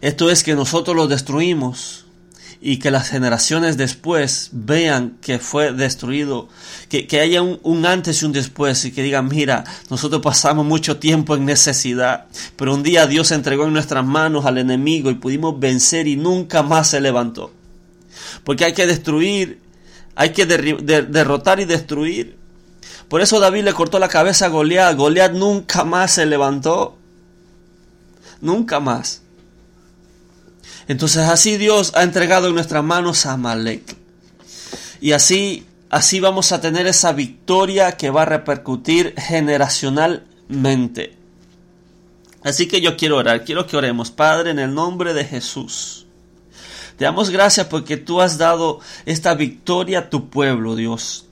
Esto 0.00 0.28
es 0.28 0.42
que 0.42 0.56
nosotros 0.56 0.96
los 0.96 1.08
destruimos 1.08 2.06
y 2.60 2.78
que 2.78 2.90
las 2.90 3.08
generaciones 3.08 3.76
después 3.76 4.48
vean 4.50 5.18
que 5.20 5.38
fue 5.38 5.72
destruido, 5.72 6.48
que, 6.88 7.20
haya 7.20 7.42
un, 7.42 7.86
antes 7.86 8.22
y 8.22 8.24
un 8.24 8.32
después 8.32 8.84
y 8.84 8.90
que 8.90 9.04
digan, 9.04 9.28
mira, 9.28 9.62
nosotros 9.88 10.20
pasamos 10.20 10.66
mucho 10.66 10.96
tiempo 10.96 11.36
en 11.36 11.44
necesidad, 11.44 12.26
pero 12.56 12.74
un 12.74 12.82
día 12.82 13.06
Dios 13.06 13.30
entregó 13.30 13.66
en 13.66 13.74
nuestras 13.74 14.04
manos 14.04 14.46
al 14.46 14.58
enemigo 14.58 15.12
y 15.12 15.14
pudimos 15.14 15.60
vencer 15.60 16.08
y 16.08 16.16
nunca 16.16 16.64
más 16.64 16.88
se 16.88 17.00
levantó. 17.00 17.52
Porque 18.42 18.64
hay 18.64 18.74
que 18.74 18.88
destruir, 18.88 19.60
hay 20.16 20.30
que 20.30 20.44
derrotar 20.44 21.60
y 21.60 21.66
destruir. 21.66 22.41
Por 23.12 23.20
eso 23.20 23.40
David 23.40 23.64
le 23.64 23.74
cortó 23.74 23.98
la 23.98 24.08
cabeza 24.08 24.46
a 24.46 24.48
Goliat. 24.48 24.96
Goliat 24.96 25.32
nunca 25.32 25.84
más 25.84 26.12
se 26.12 26.24
levantó. 26.24 26.96
Nunca 28.40 28.80
más. 28.80 29.20
Entonces 30.88 31.28
así 31.28 31.58
Dios 31.58 31.92
ha 31.94 32.04
entregado 32.04 32.48
en 32.48 32.54
nuestras 32.54 32.82
manos 32.82 33.26
a 33.26 33.32
Amalek. 33.32 33.98
Y 35.02 35.12
así, 35.12 35.66
así 35.90 36.20
vamos 36.20 36.52
a 36.52 36.62
tener 36.62 36.86
esa 36.86 37.12
victoria 37.12 37.98
que 37.98 38.08
va 38.08 38.22
a 38.22 38.24
repercutir 38.24 39.12
generacionalmente. 39.18 41.14
Así 42.42 42.66
que 42.66 42.80
yo 42.80 42.96
quiero 42.96 43.18
orar, 43.18 43.44
quiero 43.44 43.66
que 43.66 43.76
oremos, 43.76 44.10
Padre, 44.10 44.52
en 44.52 44.58
el 44.58 44.72
nombre 44.72 45.12
de 45.12 45.26
Jesús. 45.26 46.06
Te 46.96 47.04
damos 47.04 47.28
gracias 47.28 47.66
porque 47.66 47.98
tú 47.98 48.22
has 48.22 48.38
dado 48.38 48.80
esta 49.04 49.34
victoria 49.34 49.98
a 49.98 50.08
tu 50.08 50.30
pueblo, 50.30 50.76
Dios. 50.76 51.26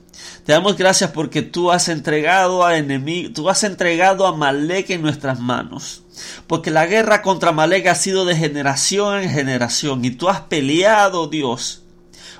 Te 0.45 0.53
damos 0.53 0.75
gracias 0.75 1.11
porque 1.11 1.41
tú 1.41 1.71
has 1.71 1.87
entregado 1.87 2.65
a 2.65 2.77
enemigo, 2.77 3.31
tú 3.33 3.49
has 3.49 3.63
entregado 3.63 4.25
a 4.25 4.35
Malek 4.35 4.89
en 4.89 5.01
nuestras 5.01 5.39
manos. 5.39 6.03
Porque 6.47 6.71
la 6.71 6.85
guerra 6.85 7.21
contra 7.21 7.51
Malek 7.51 7.87
ha 7.87 7.95
sido 7.95 8.25
de 8.25 8.35
generación 8.35 9.21
en 9.21 9.29
generación 9.29 10.03
y 10.03 10.11
tú 10.11 10.29
has 10.29 10.41
peleado, 10.41 11.27
Dios, 11.27 11.83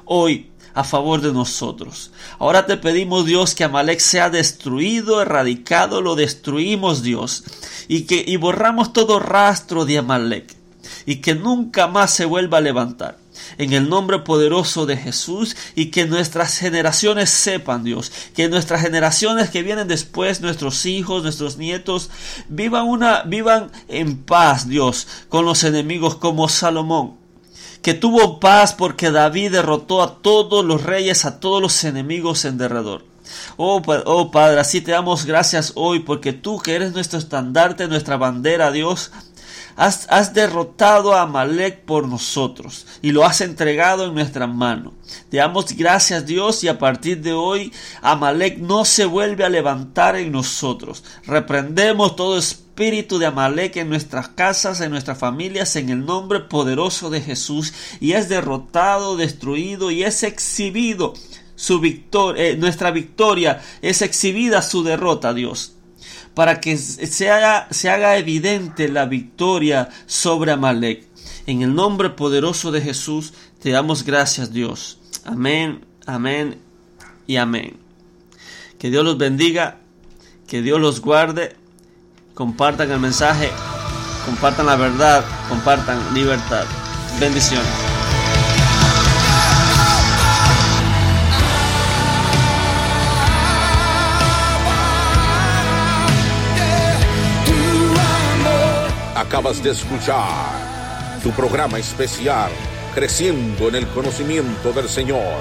hoy 0.05 0.51
a 0.73 0.83
favor 0.83 1.21
de 1.21 1.33
nosotros. 1.33 2.11
Ahora 2.39 2.65
te 2.65 2.77
pedimos, 2.77 3.25
Dios, 3.25 3.55
que 3.55 3.63
Amalek 3.63 3.99
sea 3.99 4.29
destruido, 4.29 5.21
erradicado, 5.21 6.01
lo 6.01 6.15
destruimos, 6.15 7.03
Dios, 7.03 7.43
y 7.87 8.03
que 8.03 8.23
y 8.25 8.37
borramos 8.37 8.93
todo 8.93 9.19
rastro 9.19 9.85
de 9.85 9.97
Amalek 9.97 10.55
y 11.05 11.17
que 11.17 11.35
nunca 11.35 11.87
más 11.87 12.11
se 12.11 12.25
vuelva 12.25 12.59
a 12.59 12.61
levantar 12.61 13.20
en 13.57 13.73
el 13.73 13.89
nombre 13.89 14.19
poderoso 14.19 14.85
de 14.85 14.97
Jesús 14.97 15.55
y 15.75 15.87
que 15.87 16.05
nuestras 16.05 16.57
generaciones 16.57 17.29
sepan, 17.29 17.83
Dios, 17.83 18.11
que 18.35 18.49
nuestras 18.49 18.81
generaciones 18.81 19.49
que 19.49 19.63
vienen 19.63 19.87
después, 19.87 20.41
nuestros 20.41 20.85
hijos, 20.85 21.23
nuestros 21.23 21.57
nietos, 21.57 22.09
vivan 22.49 22.87
una, 22.87 23.23
vivan 23.23 23.71
en 23.87 24.17
paz, 24.17 24.67
Dios, 24.67 25.07
con 25.29 25.45
los 25.45 25.63
enemigos 25.63 26.15
como 26.15 26.49
Salomón 26.49 27.21
que 27.81 27.93
tuvo 27.95 28.39
paz 28.39 28.73
porque 28.73 29.11
David 29.11 29.53
derrotó 29.53 30.03
a 30.03 30.21
todos 30.21 30.63
los 30.63 30.83
reyes, 30.83 31.25
a 31.25 31.39
todos 31.39 31.61
los 31.61 31.83
enemigos 31.83 32.45
en 32.45 32.57
derredor. 32.57 33.03
Oh, 33.57 33.81
oh, 34.05 34.31
Padre, 34.31 34.59
así 34.59 34.81
te 34.81 34.91
damos 34.91 35.25
gracias 35.25 35.73
hoy 35.75 36.01
porque 36.01 36.33
tú 36.33 36.59
que 36.59 36.75
eres 36.75 36.93
nuestro 36.93 37.17
estandarte, 37.17 37.87
nuestra 37.87 38.17
bandera, 38.17 38.71
Dios, 38.71 39.11
Has, 39.75 40.33
derrotado 40.33 41.13
a 41.13 41.21
Amalek 41.21 41.81
por 41.85 42.07
nosotros 42.07 42.85
y 43.01 43.11
lo 43.11 43.25
has 43.25 43.41
entregado 43.41 44.05
en 44.05 44.13
nuestra 44.13 44.47
mano. 44.47 44.93
Te 45.29 45.37
damos 45.37 45.73
gracias 45.73 46.25
Dios 46.25 46.63
y 46.63 46.67
a 46.67 46.77
partir 46.77 47.21
de 47.21 47.33
hoy 47.33 47.71
Amalek 48.01 48.57
no 48.57 48.85
se 48.85 49.05
vuelve 49.05 49.43
a 49.43 49.49
levantar 49.49 50.15
en 50.15 50.31
nosotros. 50.31 51.03
Reprendemos 51.25 52.15
todo 52.15 52.37
espíritu 52.37 53.17
de 53.17 53.25
Amalek 53.25 53.77
en 53.77 53.89
nuestras 53.89 54.29
casas, 54.29 54.81
en 54.81 54.91
nuestras 54.91 55.17
familias, 55.17 55.75
en 55.75 55.89
el 55.89 56.05
nombre 56.05 56.41
poderoso 56.41 57.09
de 57.09 57.21
Jesús 57.21 57.73
y 57.99 58.13
es 58.13 58.29
derrotado, 58.29 59.17
destruido 59.17 59.91
y 59.91 60.03
es 60.03 60.23
exhibido 60.23 61.13
su 61.55 61.79
victoria, 61.79 62.43
eh, 62.43 62.57
nuestra 62.57 62.91
victoria 62.91 63.61
es 63.81 64.01
exhibida 64.01 64.61
su 64.61 64.83
derrota, 64.83 65.33
Dios 65.33 65.75
para 66.33 66.61
que 66.61 66.77
se 66.77 67.29
haga, 67.29 67.67
se 67.71 67.89
haga 67.89 68.17
evidente 68.17 68.87
la 68.87 69.05
victoria 69.05 69.89
sobre 70.05 70.51
Amalek. 70.51 71.05
En 71.45 71.61
el 71.61 71.73
nombre 71.73 72.09
poderoso 72.11 72.71
de 72.71 72.81
Jesús 72.81 73.33
te 73.61 73.71
damos 73.71 74.03
gracias 74.03 74.53
Dios. 74.53 74.99
Amén, 75.25 75.85
amén 76.05 76.59
y 77.27 77.37
amén. 77.37 77.77
Que 78.79 78.89
Dios 78.89 79.03
los 79.03 79.17
bendiga, 79.17 79.77
que 80.47 80.61
Dios 80.61 80.79
los 80.79 81.01
guarde. 81.01 81.55
Compartan 82.33 82.91
el 82.91 82.99
mensaje, 82.99 83.49
compartan 84.25 84.65
la 84.65 84.75
verdad, 84.75 85.23
compartan 85.49 86.13
libertad. 86.13 86.65
Bendiciones. 87.19 87.90
De 99.41 99.71
escuchar 99.71 101.19
tu 101.23 101.31
programa 101.31 101.79
especial 101.79 102.51
Creciendo 102.93 103.69
en 103.69 103.75
el 103.75 103.87
conocimiento 103.87 104.71
del 104.71 104.87
Señor. 104.87 105.33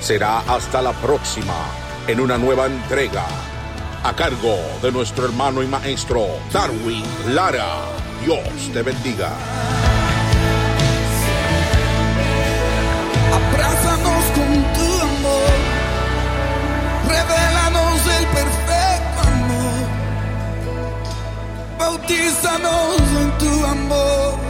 Será 0.00 0.38
hasta 0.42 0.80
la 0.80 0.92
próxima 0.92 1.66
en 2.06 2.20
una 2.20 2.38
nueva 2.38 2.66
entrega 2.66 3.26
a 4.04 4.14
cargo 4.14 4.56
de 4.80 4.92
nuestro 4.92 5.24
hermano 5.24 5.64
y 5.64 5.66
maestro 5.66 6.28
Darwin 6.52 7.02
Lara. 7.34 7.86
Dios 8.24 8.70
te 8.72 8.82
bendiga. 8.82 9.32
Bautízanos 22.20 23.00
en 23.20 23.38
tu 23.38 23.64
amor. 23.64 24.49